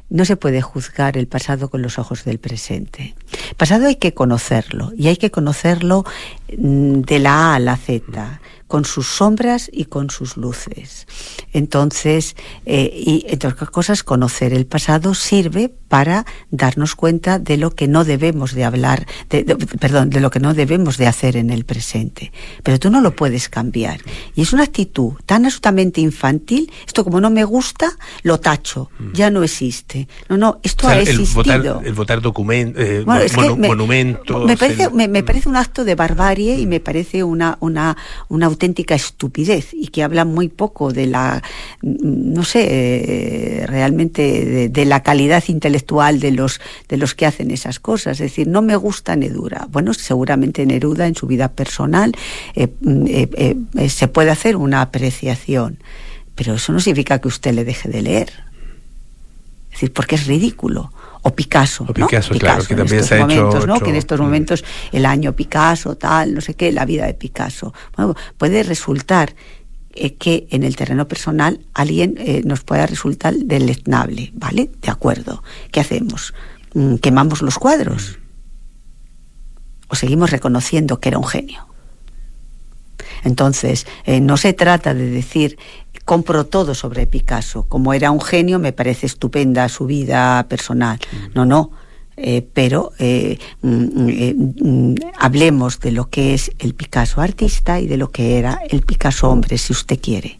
No 0.10 0.26
se 0.26 0.36
puede 0.36 0.62
juzgar 0.62 1.18
el 1.18 1.28
pasado 1.28 1.70
con 1.70 1.82
los 1.82 2.00
ojos 2.00 2.26
del 2.26 2.40
presente. 2.40 3.16
El 3.50 3.56
pasado 3.56 3.88
hay 3.88 3.96
que 3.96 4.14
conocerlo 4.14 4.92
y 4.98 5.08
hay 5.08 5.18
que 5.18 5.32
conocerlo 5.32 6.04
mm, 6.58 7.02
de 7.02 7.20
la 7.20 7.52
A 7.52 7.56
a 7.56 7.60
la 7.60 7.78
Z, 7.78 8.42
con 8.70 8.86
sus 8.86 9.08
sombras 9.08 9.70
y 9.74 9.86
con 9.86 10.10
sus 10.12 10.38
luces. 10.38 11.08
Entonces, 11.54 12.36
eh, 12.66 12.92
y 12.96 13.26
entre 13.28 13.50
otras 13.50 13.70
cosas, 13.72 14.04
conocer 14.04 14.54
el 14.54 14.66
pasado 14.66 15.14
sirve 15.16 15.70
para 15.90 16.26
darnos 16.52 16.94
cuenta 16.96 17.40
de 17.40 17.58
lo 17.58 17.72
que 17.72 17.88
no 17.88 18.06
debemos 18.06 18.54
de 18.54 18.64
hablar, 18.64 19.08
de- 19.30 19.44
de- 19.44 19.56
perdón, 19.56 20.12
de 20.12 20.20
lo 20.20 20.30
que 20.30 20.40
no 20.40 20.54
debemos 20.54 20.98
de 20.98 21.08
hacer 21.08 21.36
en 21.36 21.50
el 21.50 21.66
presente. 21.66 22.32
Pero 22.62 22.78
tú 22.80 22.92
no 22.92 23.02
lo 23.02 23.16
puedes 23.16 23.50
cambiar. 23.50 24.00
Y 24.36 24.44
es 24.44 24.54
una 24.54 24.64
actitud 24.64 25.14
tan 25.26 25.46
absolutamente 25.46 26.00
infantil, 26.00 26.72
esto 26.86 27.04
como 27.04 27.20
no 27.20 27.32
me 27.32 27.44
gusta, 27.44 27.92
lo 28.22 28.40
tacho, 28.40 28.92
ya 29.14 29.32
no 29.32 29.42
existe. 29.42 30.08
No, 30.30 30.38
no, 30.38 30.60
esto 30.62 30.86
Mm. 30.86 30.90
o 30.90 30.92
sea, 30.92 30.98
ha 31.00 31.02
el, 31.02 31.10
existido. 31.10 31.34
votar, 31.74 31.86
el 31.88 31.94
votar 31.94 32.22
eh, 32.78 33.04
Bueno, 33.04 33.24
monumentos. 33.58 34.46
Me 34.46 34.56
parece, 34.58 34.84
el- 34.84 34.92
me, 34.94 35.08
me 35.08 35.24
parece 35.24 35.50
un 35.50 35.56
acto 35.56 35.84
de 35.84 35.96
barbarie 35.96 36.60
y 36.60 36.68
me 36.68 36.80
parece 36.80 37.24
una, 37.24 37.58
una, 37.62 37.98
una 38.30 38.48
auténtica 38.60 38.94
estupidez 38.94 39.74
y 39.74 39.88
que 39.88 40.04
habla 40.04 40.26
muy 40.26 40.50
poco 40.50 40.92
de 40.92 41.08
la, 41.08 41.42
mm, 41.82 42.34
no 42.34 42.44
sé, 42.44 42.68
eh, 42.70 43.66
realmente 43.68 44.70
de, 44.70 44.86
la 44.86 45.02
calidad 45.02 45.44
intelectual 45.48 46.20
de 46.20 46.32
los, 46.32 46.60
de 46.90 46.98
los 46.98 47.16
que 47.16 47.26
hacen 47.26 47.52
esas 47.52 47.80
cosas. 47.80 48.20
Es 48.20 48.32
decir, 48.32 48.48
no 48.48 48.62
me 48.62 48.76
gusta 48.76 49.16
Neruda. 49.16 49.68
Bueno, 49.72 49.94
seguramente 49.94 50.66
Neruda 50.66 51.08
en 51.08 51.16
su 51.16 51.26
vida 51.26 51.48
personal 51.48 52.12
eh, 52.56 52.68
mm, 52.82 53.06
eh, 53.08 53.90
se 53.90 54.08
puede 54.10 54.32
hacer 54.32 54.58
una 54.58 54.82
apreciación, 54.82 55.80
pero 56.36 56.56
eso 56.56 56.74
no 56.74 56.82
significa 56.82 57.20
que 57.20 57.30
usted 57.30 57.54
le 57.54 57.64
deje 57.64 57.88
de 57.88 58.02
leer. 58.02 58.30
Es 59.68 59.76
decir, 59.76 59.94
porque 59.94 60.16
es 60.16 60.28
ridículo. 60.28 60.92
O 61.22 61.36
Picasso. 61.36 61.84
O 61.84 61.88
¿no? 61.88 61.94
Picasso, 62.08 62.34
claro, 62.36 62.64
que 62.64 62.74
en 62.74 62.78
también 62.80 62.96
estos 63.02 63.08
se 63.10 63.16
ha 63.16 63.18
hecho 63.18 63.28
momentos, 63.28 63.68
¿no? 63.68 63.74
otro- 63.74 63.84
Que 63.86 63.90
en 63.92 63.96
estos 63.98 64.20
momentos 64.20 64.64
el 64.92 65.06
año 65.06 65.34
Picasso, 65.36 65.96
tal, 65.96 66.34
no 66.34 66.42
sé 66.42 66.54
qué, 66.54 66.72
la 66.72 66.86
vida 66.86 67.06
de 67.06 67.14
Picasso. 67.14 67.74
Bueno, 67.98 68.16
puede 68.38 68.64
resultar 68.64 69.36
eh, 69.94 70.14
que 70.16 70.48
en 70.52 70.64
el 70.64 70.76
terreno 70.76 71.08
personal 71.08 71.60
alguien 71.74 72.16
eh, 72.20 72.42
nos 72.46 72.64
pueda 72.64 72.86
resultar 72.86 73.34
deleznable, 73.36 74.32
¿vale? 74.36 74.70
De 74.82 74.92
acuerdo. 74.92 75.44
¿Qué 75.72 75.80
hacemos? 75.82 76.34
Mm, 76.74 76.96
¿Quemamos 76.96 77.42
los 77.42 77.58
cuadros? 77.60 78.18
¿O 79.90 79.96
seguimos 79.96 80.30
reconociendo 80.32 81.00
que 81.00 81.10
era 81.10 81.18
un 81.18 81.26
genio? 81.28 81.66
Entonces, 83.24 83.88
eh, 84.06 84.22
no 84.22 84.38
se 84.38 84.54
trata 84.54 84.94
de 84.94 85.10
decir 85.10 85.58
compro 86.10 86.48
todo 86.48 86.74
sobre 86.74 87.06
Picasso. 87.06 87.68
Como 87.70 87.94
era 87.94 88.10
un 88.10 88.20
genio, 88.20 88.58
me 88.58 88.74
parece 88.74 89.06
estupenda 89.06 89.70
su 89.70 89.86
vida 89.86 90.44
personal. 90.50 90.98
No, 91.36 91.46
no. 91.46 91.70
Eh, 92.18 92.42
pero 92.52 92.94
eh, 92.98 93.38
mm, 93.62 94.10
eh, 94.10 94.34
mm, 94.36 94.96
hablemos 95.20 95.80
de 95.80 95.92
lo 95.92 96.10
que 96.10 96.34
es 96.34 96.52
el 96.58 96.74
Picasso 96.74 97.22
artista 97.22 97.80
y 97.80 97.86
de 97.86 97.98
lo 97.98 98.10
que 98.10 98.40
era 98.40 98.60
el 98.72 98.82
Picasso 98.82 99.30
hombre, 99.30 99.60
si 99.60 99.72
usted 99.72 100.00
quiere. 100.02 100.39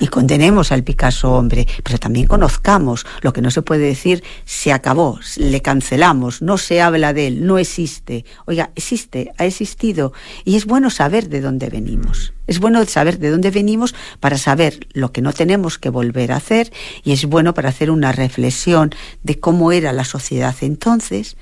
Y 0.00 0.08
condenemos 0.08 0.72
al 0.72 0.84
Picasso 0.84 1.32
hombre, 1.32 1.66
pero 1.82 1.98
también 1.98 2.26
conozcamos 2.26 3.06
lo 3.22 3.32
que 3.32 3.42
no 3.42 3.50
se 3.50 3.62
puede 3.62 3.86
decir, 3.86 4.22
se 4.44 4.72
acabó, 4.72 5.20
le 5.36 5.62
cancelamos, 5.62 6.42
no 6.42 6.58
se 6.58 6.80
habla 6.80 7.12
de 7.12 7.28
él, 7.28 7.46
no 7.46 7.58
existe. 7.58 8.24
Oiga, 8.46 8.70
existe, 8.74 9.32
ha 9.38 9.44
existido. 9.44 10.12
Y 10.44 10.56
es 10.56 10.66
bueno 10.66 10.90
saber 10.90 11.28
de 11.28 11.40
dónde 11.40 11.68
venimos. 11.68 12.32
Es 12.46 12.60
bueno 12.60 12.84
saber 12.84 13.18
de 13.18 13.30
dónde 13.30 13.50
venimos 13.50 13.94
para 14.20 14.36
saber 14.36 14.86
lo 14.92 15.12
que 15.12 15.22
no 15.22 15.32
tenemos 15.32 15.78
que 15.78 15.88
volver 15.88 16.32
a 16.32 16.36
hacer 16.36 16.72
y 17.02 17.12
es 17.12 17.24
bueno 17.24 17.54
para 17.54 17.70
hacer 17.70 17.90
una 17.90 18.12
reflexión 18.12 18.90
de 19.22 19.38
cómo 19.40 19.72
era 19.72 19.92
la 19.92 20.04
sociedad 20.04 20.54
entonces. 20.60 21.36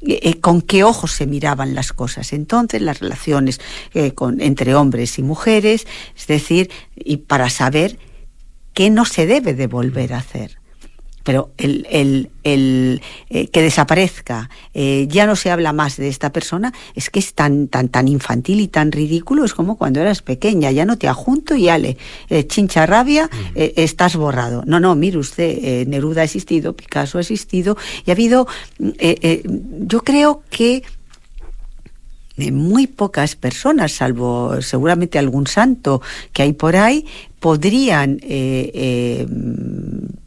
Mm, 0.00 0.10
eh, 0.10 0.40
con 0.40 0.62
qué 0.62 0.84
ojos 0.84 1.12
se 1.12 1.26
miraban 1.26 1.74
las 1.74 1.92
cosas 1.92 2.32
entonces, 2.32 2.82
las 2.82 3.00
relaciones 3.00 3.60
eh, 3.94 4.12
con, 4.12 4.40
entre 4.40 4.74
hombres 4.74 5.18
y 5.18 5.22
mujeres, 5.22 5.86
es 6.16 6.26
decir, 6.26 6.70
y 6.94 7.18
para 7.18 7.50
saber 7.50 7.98
qué 8.74 8.90
no 8.90 9.04
se 9.04 9.26
debe 9.26 9.54
de 9.54 9.66
volver 9.66 10.12
a 10.12 10.18
hacer. 10.18 10.59
Pero 11.22 11.50
el, 11.58 11.86
el, 11.90 12.30
el, 12.44 13.02
eh, 13.28 13.48
que 13.48 13.62
desaparezca, 13.62 14.48
eh, 14.74 15.06
ya 15.08 15.26
no 15.26 15.36
se 15.36 15.50
habla 15.50 15.72
más 15.72 15.96
de 15.96 16.08
esta 16.08 16.32
persona, 16.32 16.72
es 16.94 17.10
que 17.10 17.18
es 17.18 17.34
tan, 17.34 17.68
tan, 17.68 17.88
tan 17.88 18.08
infantil 18.08 18.60
y 18.60 18.68
tan 18.68 18.90
ridículo, 18.92 19.44
es 19.44 19.54
como 19.54 19.76
cuando 19.76 20.00
eras 20.00 20.22
pequeña, 20.22 20.70
ya 20.70 20.84
no 20.84 20.98
te 20.98 21.08
ajunto 21.08 21.54
y 21.54 21.68
ale, 21.68 21.96
eh, 22.28 22.46
chincha 22.46 22.86
rabia, 22.86 23.28
eh, 23.54 23.74
estás 23.76 24.16
borrado. 24.16 24.62
No, 24.66 24.80
no, 24.80 24.94
mire 24.94 25.18
usted, 25.18 25.58
eh, 25.62 25.84
Neruda 25.86 26.22
ha 26.22 26.24
existido, 26.24 26.74
Picasso 26.74 27.18
ha 27.18 27.20
existido, 27.20 27.76
y 28.04 28.10
ha 28.10 28.14
habido, 28.14 28.46
eh, 28.78 29.16
eh, 29.22 29.42
yo 29.44 30.02
creo 30.02 30.42
que 30.50 30.82
muy 32.52 32.86
pocas 32.86 33.36
personas, 33.36 33.92
salvo 33.92 34.60
seguramente 34.62 35.18
algún 35.18 35.46
santo 35.46 36.02
que 36.32 36.42
hay 36.42 36.52
por 36.52 36.76
ahí, 36.76 37.06
podrían 37.38 38.18
eh, 38.22 38.70
eh, 38.74 39.26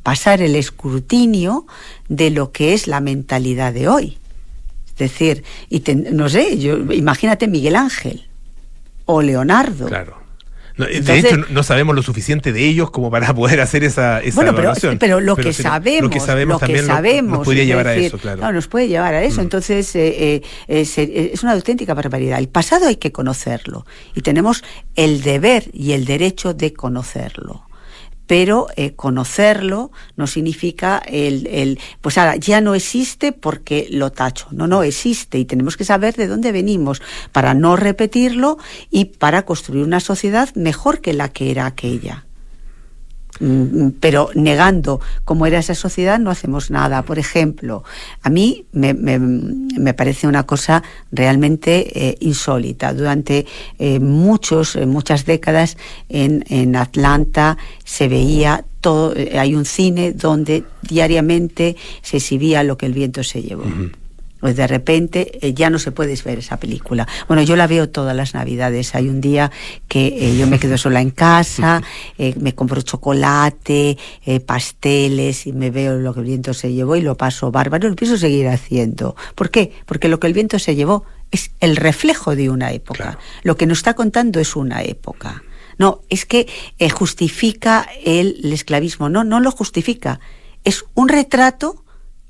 pasar 0.03 0.41
el 0.41 0.55
escrutinio 0.55 1.66
de 2.09 2.30
lo 2.30 2.51
que 2.51 2.74
es 2.74 2.88
la 2.88 3.01
mentalidad 3.01 3.74
de 3.74 3.88
hoy. 3.88 4.18
Es 4.88 4.97
decir, 4.97 5.43
y 5.70 5.82
no 6.11 6.30
sé, 6.30 6.57
yo, 6.59 6.78
imagínate 6.93 7.47
Miguel 7.47 7.76
Ángel 7.76 8.28
o 9.05 9.22
Leonardo. 9.22 9.88
Claro. 9.88 10.22
No, 10.76 10.86
de 10.86 10.97
Entonces- 10.97 11.26
hecho, 11.26 11.38
no- 11.38 11.45
no 11.49 11.63
sabemos 11.63 11.95
lo 11.95 12.01
suficiente 12.01 12.51
de 12.51 12.65
ellos 12.67 12.89
como 12.91 13.11
para 13.11 13.32
poder 13.36 13.61
hacer 13.61 13.84
esa, 13.84 14.21
esa 14.21 14.36
bueno, 14.36 14.51
pero, 14.51 14.63
evaluación. 14.63 14.97
pero 14.97 15.19
lo 15.19 15.36
que 15.36 15.53
si- 15.53 15.61
sabemos, 15.63 16.01
lo 16.03 16.09
que 16.09 16.19
sabemos 16.19 16.53
lo 16.55 16.59
que 16.59 16.65
también 16.65 16.88
no- 16.88 16.93
sabemos, 16.93 17.38
nos 17.39 17.45
podría 17.45 17.63
llevar 17.65 17.88
a 17.88 17.91
decir, 17.91 18.07
eso, 18.07 18.17
claro. 18.17 18.51
nos 18.51 18.67
puede 18.67 18.88
llevar 18.88 19.13
a 19.13 19.24
eso. 19.24 19.39
Mm. 19.41 19.43
Entonces, 19.43 19.95
eh, 19.95 20.41
eh, 20.67 21.30
es 21.34 21.43
una 21.43 21.51
auténtica 21.53 21.93
barbaridad. 21.93 22.39
El 22.39 22.49
pasado 22.49 22.88
hay 22.88 22.95
que 22.95 23.11
conocerlo 23.11 23.86
y 24.15 24.21
tenemos 24.21 24.63
el 24.95 25.21
deber 25.21 25.65
y 25.74 25.91
el 25.93 26.05
derecho 26.05 26.53
de 26.53 26.74
conocerlo. 26.74 27.67
Pero 28.34 28.66
eh, 28.78 28.94
conocerlo 28.96 29.92
no 30.16 30.26
significa 30.26 30.98
el, 31.06 31.46
el, 31.46 31.80
pues 32.02 32.18
ahora 32.18 32.36
ya 32.36 32.62
no 32.62 32.74
existe 32.74 33.32
porque 33.32 33.86
lo 33.92 34.12
tacho. 34.12 34.48
No, 34.50 34.66
no 34.66 34.82
existe 34.82 35.38
y 35.38 35.46
tenemos 35.46 35.78
que 35.78 35.86
saber 35.86 36.16
de 36.16 36.26
dónde 36.26 36.52
venimos 36.52 37.00
para 37.32 37.54
no 37.54 37.76
repetirlo 37.76 38.58
y 38.90 39.06
para 39.06 39.46
construir 39.46 39.84
una 39.84 40.00
sociedad 40.00 40.50
mejor 40.56 41.00
que 41.00 41.14
la 41.14 41.30
que 41.30 41.52
era 41.52 41.68
aquella. 41.68 42.26
Mm, 43.40 43.90
pero 44.00 44.30
negando 44.36 45.02
cómo 45.26 45.46
era 45.48 45.58
esa 45.60 45.74
sociedad 45.76 46.20
no 46.20 46.30
hacemos 46.30 46.70
nada. 46.70 47.02
Por 47.02 47.18
ejemplo, 47.18 47.84
a 48.22 48.30
mí 48.30 48.66
me, 48.74 48.94
me- 48.94 49.94
parece 49.94 50.28
una 50.28 50.44
cosa 50.44 50.84
realmente 51.12 52.08
eh, 52.10 52.18
insólita. 52.20 52.94
Durante 52.94 53.46
eh, 53.80 54.00
muchos, 54.00 54.76
eh, 54.76 54.86
muchas 54.86 55.26
décadas 55.26 55.78
en, 56.10 56.44
en 56.50 56.76
Atlanta 56.76 57.58
se 57.84 58.08
veía 58.08 58.66
todo, 58.82 59.14
hay 59.40 59.56
un 59.56 59.66
cine 59.66 60.12
donde 60.14 60.64
diariamente 60.82 61.76
se 62.02 62.18
exhibía 62.18 62.64
lo 62.64 62.78
que 62.78 62.86
el 62.86 62.94
viento 62.94 63.24
se 63.24 63.42
llevó. 63.42 63.64
Pues 64.44 64.58
de 64.58 64.68
repente 64.68 65.39
eh, 65.41 65.54
ya 65.54 65.70
no 65.70 65.80
se 65.80 65.94
puede 65.94 66.22
ver 66.26 66.39
esa 66.39 66.58
película. 66.58 67.08
Bueno, 67.30 67.44
yo 67.44 67.56
la 67.56 67.66
veo 67.66 67.88
todas 67.88 68.14
las 68.14 68.34
navidades. 68.34 68.94
Hay 68.94 69.08
un 69.08 69.22
día 69.22 69.50
que 69.88 70.08
eh, 70.08 70.38
yo 70.38 70.48
me 70.48 70.60
quedo 70.60 70.78
sola 70.78 71.00
en 71.00 71.12
casa, 71.12 71.82
eh, 72.18 72.36
me 72.38 72.54
compro 72.54 72.82
chocolate, 72.82 73.98
pasteles 74.46 75.48
y 75.48 75.54
me 75.54 75.72
veo 75.72 75.96
lo 75.96 76.14
que 76.14 76.20
el 76.20 76.26
viento 76.26 76.54
se 76.54 76.74
llevó 76.74 76.98
y 76.98 77.02
lo 77.02 77.16
paso 77.16 77.54
bárbaro. 77.54 77.88
Lo 77.88 77.96
pienso 77.96 78.18
seguir 78.18 78.50
haciendo. 78.50 79.16
¿Por 79.34 79.50
qué? 79.50 79.72
Porque 79.86 80.10
lo 80.10 80.20
que 80.20 80.28
el 80.28 80.34
viento 80.34 80.60
se 80.60 80.76
llevó 80.76 81.06
es 81.32 81.52
el 81.62 81.78
reflejo 81.78 82.36
de 82.36 82.50
una 82.50 82.74
época. 82.74 83.20
Lo 83.44 83.56
que 83.56 83.66
nos 83.66 83.78
está 83.78 83.94
contando 83.94 84.41
es 84.41 84.58
una 84.58 84.84
época. 84.84 85.41
No, 85.78 86.02
es 86.10 86.26
que 86.26 86.50
justifica 86.94 87.88
el, 88.04 88.41
el 88.44 88.52
esclavismo. 88.52 89.08
No, 89.08 89.24
no 89.24 89.39
lo 89.39 89.52
justifica. 89.52 90.20
Es 90.66 90.84
un 90.96 91.08
retrato 91.08 91.83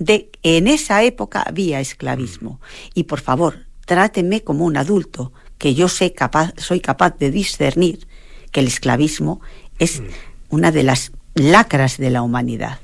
de 0.04 0.30
en 0.43 0.68
esa 0.68 1.04
época 1.04 1.41
había 1.41 1.80
esclavismo. 1.80 2.60
Y 2.93 3.04
por 3.04 3.22
favor, 3.22 3.66
tráteme 3.86 4.41
como 4.41 4.66
un 4.66 4.78
adulto 4.78 5.34
que 5.58 5.74
yo 5.74 5.88
sé 5.88 6.14
capaz, 6.14 6.54
soy 6.58 6.80
capaz 6.80 7.18
de 7.18 7.32
discernir 7.32 8.08
que 8.51 8.60
el 8.60 8.68
esclavismo 8.68 9.41
es 9.80 10.04
una 10.49 10.72
de 10.72 10.84
las 10.84 11.12
lacras 11.36 11.97
de 11.97 12.10
la 12.10 12.22
humanidad. 12.22 12.80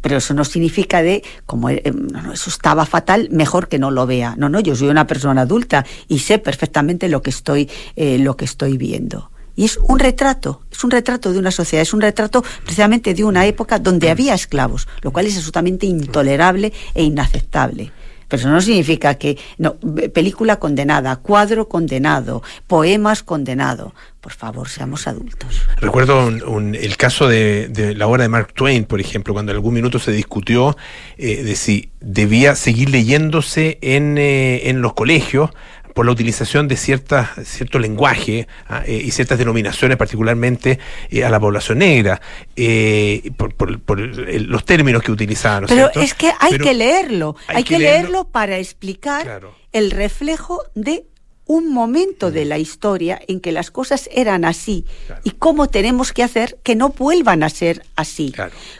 Pero 0.00 0.18
eso 0.18 0.32
no 0.32 0.44
significa 0.44 1.02
de, 1.02 1.24
como 1.44 1.70
eh, 1.70 1.82
no, 1.92 2.22
no, 2.22 2.32
eso 2.32 2.50
estaba 2.50 2.86
fatal, 2.86 3.28
mejor 3.32 3.68
que 3.68 3.78
no 3.78 3.90
lo 3.90 4.06
vea. 4.06 4.36
No, 4.36 4.48
no, 4.48 4.60
yo 4.60 4.76
soy 4.76 4.88
una 4.88 5.06
persona 5.06 5.42
adulta 5.42 5.84
y 6.06 6.20
sé 6.20 6.38
perfectamente 6.38 7.08
lo 7.08 7.20
que 7.20 7.30
estoy, 7.30 7.68
eh, 7.96 8.18
lo 8.18 8.36
que 8.36 8.44
estoy 8.44 8.76
viendo. 8.76 9.30
Y 9.58 9.64
es 9.64 9.76
un 9.82 9.98
retrato, 9.98 10.62
es 10.70 10.84
un 10.84 10.92
retrato 10.92 11.32
de 11.32 11.38
una 11.40 11.50
sociedad, 11.50 11.82
es 11.82 11.92
un 11.92 12.00
retrato 12.00 12.44
precisamente 12.62 13.12
de 13.12 13.24
una 13.24 13.44
época 13.44 13.80
donde 13.80 14.08
había 14.08 14.32
esclavos, 14.34 14.86
lo 15.02 15.10
cual 15.10 15.26
es 15.26 15.34
absolutamente 15.36 15.84
intolerable 15.84 16.72
e 16.94 17.02
inaceptable. 17.02 17.90
Pero 18.28 18.40
eso 18.40 18.50
no 18.50 18.60
significa 18.60 19.14
que 19.16 19.36
no, 19.56 19.76
película 20.14 20.56
condenada, 20.60 21.16
cuadro 21.16 21.66
condenado, 21.68 22.42
poemas 22.68 23.22
condenado. 23.24 23.94
Por 24.20 24.32
favor, 24.32 24.68
seamos 24.68 25.06
adultos. 25.08 25.62
Recuerdo 25.80 26.26
un- 26.26 26.42
un- 26.44 26.74
el 26.74 26.96
caso 26.98 27.26
de, 27.26 27.68
de 27.68 27.94
la 27.94 28.06
obra 28.06 28.24
de 28.24 28.28
Mark 28.28 28.52
Twain, 28.52 28.84
por 28.84 29.00
ejemplo, 29.00 29.32
cuando 29.32 29.50
en 29.52 29.56
algún 29.56 29.72
minuto 29.74 29.98
se 29.98 30.12
discutió 30.12 30.76
eh, 31.16 31.42
de 31.42 31.56
si 31.56 31.90
debía 32.00 32.54
seguir 32.54 32.90
leyéndose 32.90 33.78
en, 33.80 34.18
eh, 34.18 34.68
en 34.68 34.82
los 34.82 34.92
colegios 34.92 35.50
por 35.98 36.06
la 36.06 36.12
utilización 36.12 36.68
de 36.68 36.76
ciertas, 36.76 37.30
cierto 37.44 37.80
lenguaje 37.80 38.46
ah, 38.68 38.84
eh, 38.86 39.02
y 39.04 39.10
ciertas 39.10 39.36
denominaciones, 39.36 39.96
particularmente 39.96 40.78
eh, 41.10 41.24
a 41.24 41.28
la 41.28 41.40
población 41.40 41.78
negra, 41.78 42.20
eh, 42.54 43.32
por, 43.36 43.52
por- 43.56 43.80
por 43.80 43.98
el- 43.98 44.44
los 44.44 44.64
términos 44.64 45.02
que 45.02 45.10
utilizaban. 45.10 45.62
¿no 45.62 45.66
es 45.66 45.72
Pero 45.72 45.88
cierto? 45.88 46.00
es 46.02 46.14
que 46.14 46.28
hay 46.38 46.52
Pero 46.52 46.64
que 46.64 46.74
leerlo, 46.74 47.34
hay 47.48 47.56
hay, 47.56 47.64
que 47.64 47.74
que, 47.74 47.78
leerlo. 47.80 48.00
leerlo, 48.10 48.24
para 48.28 48.58
explicar 48.58 49.40
el 49.72 49.90
reflejo 49.90 50.62
de 50.76 51.04
un 51.46 51.72
momento 51.72 52.30
de 52.30 52.44
la 52.44 52.58
historia 52.58 53.20
en 53.26 53.40
que 53.40 53.50
las 53.50 53.72
cosas 53.72 54.08
eran 54.12 54.44
así 54.44 54.84
y 55.24 55.32
cómo 55.32 55.66
tenemos 55.66 56.12
que 56.12 56.22
hacer 56.22 56.58
que 56.62 56.76
no 56.76 56.90
vuelvan 56.90 57.42
a 57.42 57.48
ser 57.48 57.82
así. 57.96 58.32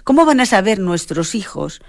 ¿Cómo 0.05 0.25
van 0.25 0.39
a 0.39 0.47
saber 0.47 0.79
nuestros 0.79 1.35
hijos 1.35 1.81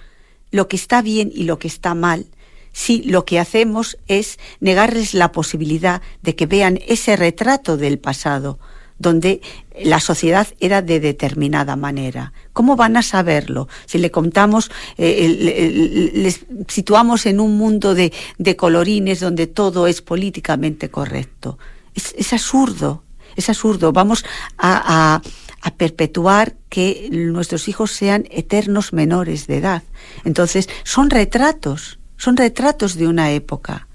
lo 0.50 0.68
que 0.68 0.76
está 0.76 1.04
bien 1.04 1.30
y 1.32 1.44
lo 1.44 1.60
que 1.60 1.68
está 1.68 1.94
mal 1.94 2.26
si 2.72 3.04
lo 3.04 3.26
que 3.26 3.40
hacemos 3.40 3.98
es 4.08 4.40
negarles 4.60 5.14
la 5.14 5.32
posibilidad 5.32 6.02
de 6.22 6.36
que 6.36 6.46
vean 6.46 6.80
ese 6.88 7.16
retrato 7.16 7.78
del 7.78 8.00
pasado? 8.00 8.60
donde 9.02 9.40
la 9.82 10.02
sociedad 10.02 10.46
era 10.60 10.82
de 10.82 11.00
determinada 11.00 11.78
manera. 11.78 12.34
¿Cómo 12.52 12.76
van 12.76 12.98
a 12.98 13.02
saberlo? 13.02 13.70
Si 13.86 13.98
le 13.98 14.12
contamos, 14.12 14.70
eh, 14.98 16.12
les 16.14 16.46
situamos 16.68 17.26
en 17.26 17.40
un 17.40 17.58
mundo 17.58 17.96
de, 17.96 18.12
colorines 18.58 19.22
donde 19.22 19.48
todo 19.48 19.88
es 19.88 20.02
políticamente 20.02 20.90
correcto. 20.90 21.58
Es, 21.96 22.34
absurdo, 22.34 23.04
es 23.38 23.48
absurdo. 23.48 23.94
Vamos 23.94 24.26
a- 24.58 25.22
a 25.62 25.72
perpetuar 25.72 26.56
que 26.70 27.10
nuestros 27.12 27.68
hijos 27.68 27.92
sean 27.92 28.26
eternos 28.32 28.94
menores 28.94 29.48
de 29.48 29.58
edad. 29.58 29.84
Entonces, 30.26 30.70
son 30.84 31.10
retratos, 31.10 32.00
son 32.20 32.38
retratos 32.38 32.96
de 32.96 33.08
una 33.08 33.32
época. 33.32 33.88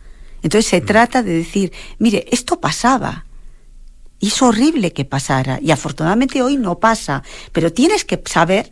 Entonces 0.43 0.69
se 0.69 0.81
trata 0.81 1.23
de 1.23 1.33
decir, 1.33 1.73
mire, 1.99 2.27
esto 2.33 2.59
pasaba. 2.59 3.27
Y 4.19 4.29
es 4.29 4.43
horrible 4.43 4.93
que 4.93 5.05
pasara. 5.05 5.59
Y 5.61 5.71
afortunadamente 5.71 6.43
hoy 6.43 6.57
no 6.57 6.79
pasa. 6.79 7.23
Pero 7.53 7.73
tienes 7.73 8.05
que 8.05 8.21
saber 8.25 8.71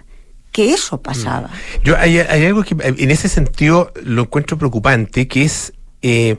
que 0.51 0.73
eso 0.73 1.01
pasaba. 1.01 1.51
Yo 1.85 1.97
hay, 1.97 2.19
hay 2.19 2.47
algo 2.47 2.63
que 2.63 2.77
en 2.81 3.11
ese 3.11 3.29
sentido 3.29 3.93
lo 4.03 4.23
encuentro 4.23 4.59
preocupante, 4.59 5.29
que 5.29 5.45
es 5.45 5.73
eh, 6.01 6.39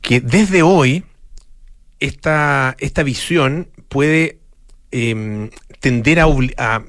que 0.00 0.20
desde 0.20 0.62
hoy 0.62 1.04
esta, 2.00 2.76
esta 2.78 3.02
visión 3.02 3.68
puede 3.88 4.38
eh, 4.92 5.50
tender 5.80 6.20
a, 6.20 6.26
a, 6.58 6.82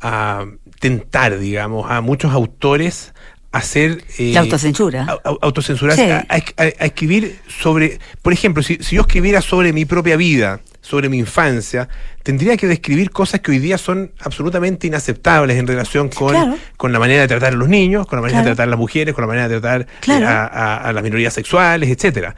a 0.00 0.46
tentar, 0.80 1.38
digamos, 1.38 1.90
a 1.90 2.00
muchos 2.00 2.32
autores 2.32 3.12
hacer... 3.52 4.04
eh, 4.18 4.32
La 4.34 4.40
autocensura. 4.40 5.06
a- 5.08 5.12
a- 5.28 5.36
autocensurarse, 5.42 6.04
Sí. 6.04 6.54
a, 6.56 6.84
escribir 6.84 7.38
sobre, 7.48 7.98
por 8.22 8.32
ejemplo, 8.32 8.62
si, 8.62 8.76
si 8.80 8.96
yo 8.96 9.02
escribiera 9.02 9.40
sobre 9.40 9.72
mi 9.72 9.84
propia 9.84 10.16
vida, 10.16 10.60
sobre 10.80 11.08
mi 11.08 11.18
infancia, 11.18 11.88
tendría 12.22 12.56
que 12.56 12.66
describir 12.66 13.10
cosas 13.10 13.40
que 13.40 13.50
hoy 13.50 13.58
día 13.58 13.78
son 13.78 14.12
absolutamente 14.20 14.86
inaceptables 14.86 15.56
en 15.58 15.66
relación 15.66 16.08
con, 16.08 16.30
claro. 16.30 16.56
con 16.76 16.92
la 16.92 16.98
manera 16.98 17.22
de 17.22 17.28
tratar 17.28 17.52
a 17.52 17.56
los 17.56 17.68
niños, 17.68 18.06
con 18.06 18.16
la 18.18 18.22
manera 18.22 18.40
de 18.40 18.46
tratar 18.46 18.68
a 18.68 18.70
las 18.70 18.78
mujeres, 18.78 19.14
con 19.14 19.22
la 19.22 19.28
manera 19.28 19.48
de 19.48 19.60
tratar 19.60 19.82
eh, 19.82 19.86
Claro. 20.00 20.28
a, 20.28 20.46
a- 20.46 20.76
a 20.88 20.92
las 20.92 21.02
minorías 21.02 21.32
sexuales, 21.34 21.90
etcétera. 21.90 22.36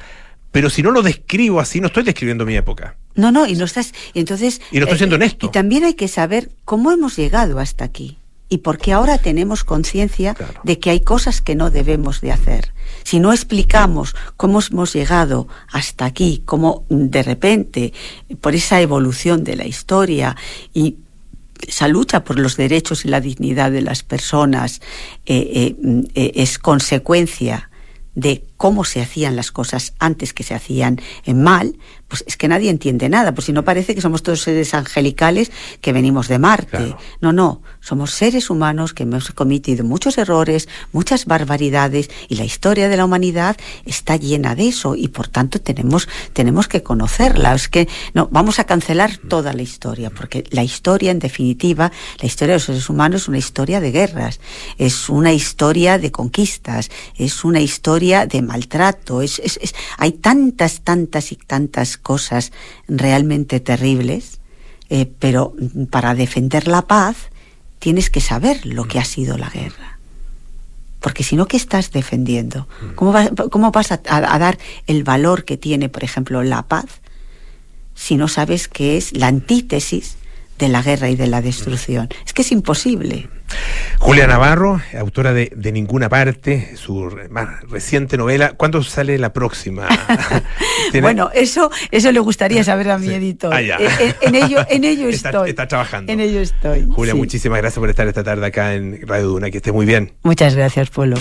Pero 0.53 0.69
si 0.69 0.83
no 0.83 0.91
lo 0.91 1.03
describo 1.03 1.61
así, 1.61 1.81
no 1.81 1.87
estoy 1.89 2.03
describiendo 2.03 2.45
mi 2.45 2.57
época. 2.57 2.97
No, 3.15 3.31
no, 3.31 3.47
y 3.47 3.55
no 3.55 3.65
estás. 3.65 3.93
Y 4.15 4.21
entonces. 4.21 4.61
Y 4.73 4.79
no 4.79 4.85
estoy 4.85 4.99
siendo 4.99 5.17
honesto. 5.17 5.47
Y 5.47 5.51
también 5.51 5.85
hay 5.85 5.95
que 5.95 6.09
saber 6.09 6.51
cómo 6.65 6.91
hemos 6.91 7.17
llegado 7.17 7.59
hasta 7.61 7.85
aquí. 7.85 8.19
Y 8.51 8.59
por 8.59 8.79
qué 8.79 8.93
ahora 8.93 9.17
tenemos 9.17 9.65
conciencia 9.65 10.37
de 10.65 10.79
que 10.79 10.91
hay 10.91 11.01
cosas 11.01 11.41
que 11.41 11.55
no 11.55 11.71
debemos 11.71 12.21
de 12.21 12.33
hacer. 12.33 12.75
Si 13.05 13.21
no 13.21 13.33
explicamos 13.33 14.15
cómo 14.37 14.61
hemos 14.61 14.93
llegado 14.93 15.49
hasta 15.73 16.05
aquí, 16.05 16.43
cómo 16.45 16.85
de 16.89 17.23
repente, 17.23 17.93
por 18.41 18.55
esa 18.55 18.81
evolución 18.81 19.45
de 19.45 19.57
la 19.57 19.67
historia 19.67 20.37
y 20.75 20.97
esa 21.67 21.89
lucha 21.89 22.25
por 22.25 22.39
los 22.39 22.57
derechos 22.57 23.05
y 23.05 23.09
la 23.09 23.21
dignidad 23.21 23.71
de 23.71 23.83
las 23.83 24.03
personas 24.03 24.81
eh, 25.27 25.51
eh, 25.55 25.77
mm, 25.81 26.01
eh, 26.15 26.33
es 26.35 26.59
consecuencia 26.59 27.71
de 28.15 28.45
cómo 28.57 28.85
se 28.85 29.01
hacían 29.01 29.37
las 29.37 29.53
cosas 29.53 29.95
antes 29.99 30.33
que 30.33 30.43
se 30.43 30.55
hacían 30.55 31.01
en 31.25 31.43
mal, 31.43 31.77
pues 32.11 32.23
es 32.27 32.37
que 32.37 32.47
nadie 32.49 32.69
entiende 32.69 33.09
nada, 33.09 33.33
pues 33.33 33.47
si 33.47 33.53
no 33.55 33.65
parece 33.65 33.95
que 33.95 34.03
somos 34.03 34.23
todos 34.23 34.43
seres 34.43 34.75
angelicales 34.75 35.51
que 35.81 35.95
venimos 35.95 36.29
de 36.29 36.39
Marte. 36.39 36.95
No, 37.23 37.33
no, 37.33 37.63
somos 37.81 38.11
seres 38.11 38.51
humanos 38.51 38.93
que 38.93 39.05
hemos 39.05 39.31
cometido 39.31 39.85
muchos 39.85 40.19
errores, 40.19 40.69
muchas 40.93 41.25
barbaridades 41.25 42.11
y 42.29 42.35
la 42.35 42.45
historia 42.45 42.89
de 42.91 42.97
la 42.99 43.05
humanidad 43.07 43.57
está 43.87 44.17
llena 44.17 44.55
de 44.55 44.69
eso 44.69 44.97
y 44.97 45.09
por 45.09 45.29
tanto 45.29 45.61
tenemos 45.61 46.09
tenemos 46.35 46.67
que 46.69 46.83
conocerla, 46.83 47.55
es 47.55 47.69
que 47.69 47.89
no 48.13 48.29
vamos 48.31 48.59
a 48.59 48.65
cancelar 48.65 49.17
toda 49.17 49.53
la 49.53 49.63
historia, 49.63 50.11
porque 50.11 50.45
la 50.51 50.65
historia 50.65 51.13
en 51.13 51.21
definitiva, 51.21 51.93
la 52.21 52.27
historia 52.27 52.55
de 52.55 52.57
los 52.57 52.65
seres 52.65 52.91
humanos 52.91 53.23
es 53.23 53.29
una 53.29 53.39
historia 53.39 53.81
de 53.81 53.93
guerras, 53.93 54.41
es 54.79 55.09
una 55.09 55.33
historia 55.33 55.99
de 55.99 56.11
conquistas, 56.11 56.91
es 57.17 57.45
una 57.45 57.61
historia 57.61 58.27
de 58.27 58.43
maltrato, 58.43 59.23
es, 59.23 59.39
es- 59.39 59.59
es- 59.63 59.75
hay 59.97 60.13
tantas, 60.13 60.81
tantas 60.83 61.31
y 61.33 61.37
tantas 61.37 61.97
cosas 62.03 62.53
realmente 62.89 63.61
terribles, 63.61 64.41
eh, 64.89 65.07
pero 65.19 65.55
mm, 65.59 65.85
para 65.85 66.15
defender 66.15 66.67
la 66.69 66.83
paz 66.83 67.17
tienes 67.79 68.11
que 68.11 68.21
saber 68.21 68.65
lo 68.67 68.85
que 68.87 68.99
ha 68.99 69.05
sido 69.05 69.39
la 69.39 69.49
guerra. 69.49 69.99
Porque 71.01 71.23
si 71.25 71.35
no, 71.37 71.47
¿qué 71.47 71.57
estás 71.57 71.93
defendiendo? 71.93 72.69
¿Cómo, 72.95 73.13
vas- 73.13 73.31
cómo 73.51 73.71
vas 73.71 73.91
a, 73.93 74.01
a- 74.07 74.35
a 74.35 74.39
dar 74.39 74.59
el 74.87 75.03
valor 75.05 75.45
que 75.45 75.57
tiene, 75.57 75.89
por 75.89 76.05
ejemplo, 76.05 76.43
la 76.43 76.63
paz 76.69 76.87
si 77.95 78.17
no 78.17 78.29
sabes 78.29 78.69
que 78.69 78.97
es 78.97 79.13
la 79.17 79.27
antítesis 79.29 80.17
de 80.59 80.69
la 80.69 80.83
guerra 80.83 81.09
y 81.11 81.17
de 81.17 81.27
la 81.27 81.41
destrucción? 81.43 82.09
Es 82.27 82.33
que 82.35 82.43
es 82.43 82.53
imposible. 82.53 83.29
Julia 83.99 84.27
Navarro, 84.27 84.81
autora 84.99 85.33
de 85.33 85.53
De 85.55 85.73
Ninguna 85.73 86.09
Parte, 86.09 86.75
su 86.77 87.15
más 87.31 87.61
reciente 87.69 88.17
novela. 88.17 88.53
¿Cuándo 88.57 88.83
sale 88.83 89.19
la 89.19 89.33
próxima? 89.33 89.87
¿Tiene- 90.91 91.03
Bueno, 91.07 91.31
eso, 91.35 91.71
eso 91.91 92.11
le 92.13 92.21
gustaría 92.21 92.65
saber 92.65 92.91
a 92.91 92.99
mi 92.99 93.09
editor. 93.13 93.53
Ah, 93.53 93.61
ya. 93.61 93.77
En, 93.77 94.15
en 94.23 94.35
ello, 94.45 94.65
en 94.69 94.85
ello 94.85 95.09
Está- 95.11 95.29
estoy. 95.31 95.51
está 95.51 95.69
trabajando. 95.69 96.11
En 96.13 96.21
ello 96.21 96.41
estoy. 96.41 96.87
Julia, 96.91 97.13
sí. 97.13 97.19
muchísimas 97.19 97.59
gracias 97.59 97.79
por 97.79 97.91
estar 97.91 98.07
esta 98.09 98.25
tarde 98.25 98.47
acá 98.47 98.75
en 98.75 99.01
Radio 99.07 99.27
Duna. 99.29 99.51
Que 99.51 99.59
esté 99.59 99.73
muy 99.73 99.85
bien. 99.87 100.13
Muchas 100.23 100.55
gracias, 100.55 100.89
Polo. 100.91 101.17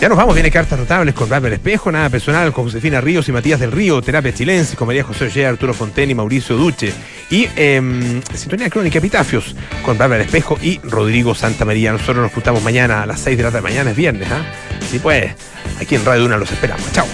Ya 0.00 0.08
nos 0.08 0.16
vamos, 0.16 0.34
viene 0.34 0.50
Cartas 0.50 0.78
Notables 0.78 1.14
con 1.14 1.28
Bárbara 1.28 1.54
Espejo, 1.54 1.92
Nada 1.92 2.08
Personal 2.08 2.54
con 2.54 2.64
Josefina 2.64 3.02
Ríos 3.02 3.28
y 3.28 3.32
Matías 3.32 3.60
del 3.60 3.70
Río, 3.70 4.00
Terapia 4.00 4.32
Chilense 4.32 4.74
con 4.74 4.86
María 4.86 5.02
José 5.04 5.24
Ollea, 5.26 5.50
Arturo 5.50 5.74
Fonten 5.74 6.10
y 6.10 6.14
Mauricio 6.14 6.56
Duche. 6.56 6.90
Y 7.28 7.46
em, 7.54 8.22
Sintonía 8.34 8.70
Crónica 8.70 8.98
Epitafios 8.98 9.54
con 9.84 9.98
Bárbara 9.98 10.22
Espejo 10.24 10.58
y 10.62 10.80
Rodrigo 10.84 11.34
Santa 11.34 11.66
María. 11.70 11.92
Nosotros 11.92 12.16
nos 12.16 12.32
juntamos 12.32 12.64
mañana 12.64 13.04
a 13.04 13.06
las 13.06 13.20
6 13.20 13.36
de 13.36 13.44
la 13.44 13.52
tarde. 13.52 13.62
Mañana 13.62 13.92
es 13.92 13.96
viernes, 13.96 14.28
¿ah? 14.28 14.42
Sí, 14.90 14.98
pues, 14.98 15.32
aquí 15.80 15.94
en 15.94 16.04
Radio 16.04 16.22
Duna 16.22 16.36
los 16.36 16.50
esperamos. 16.50 16.84
Chao. 16.90 17.06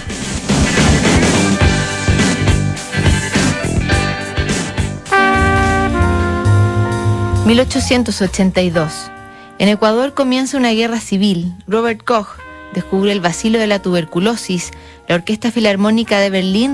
1882. 7.45 9.11
En 9.59 9.69
Ecuador 9.69 10.15
comienza 10.15 10.57
una 10.57 10.71
guerra 10.71 10.99
civil. 10.99 11.53
Robert 11.67 12.03
Koch 12.03 12.29
descubre 12.73 13.11
el 13.11 13.21
vacilo 13.21 13.59
de 13.59 13.67
la 13.67 13.79
tuberculosis. 13.79 14.71
La 15.07 15.13
Orquesta 15.13 15.51
Filarmónica 15.51 16.17
de 16.17 16.31
Berlín 16.31 16.73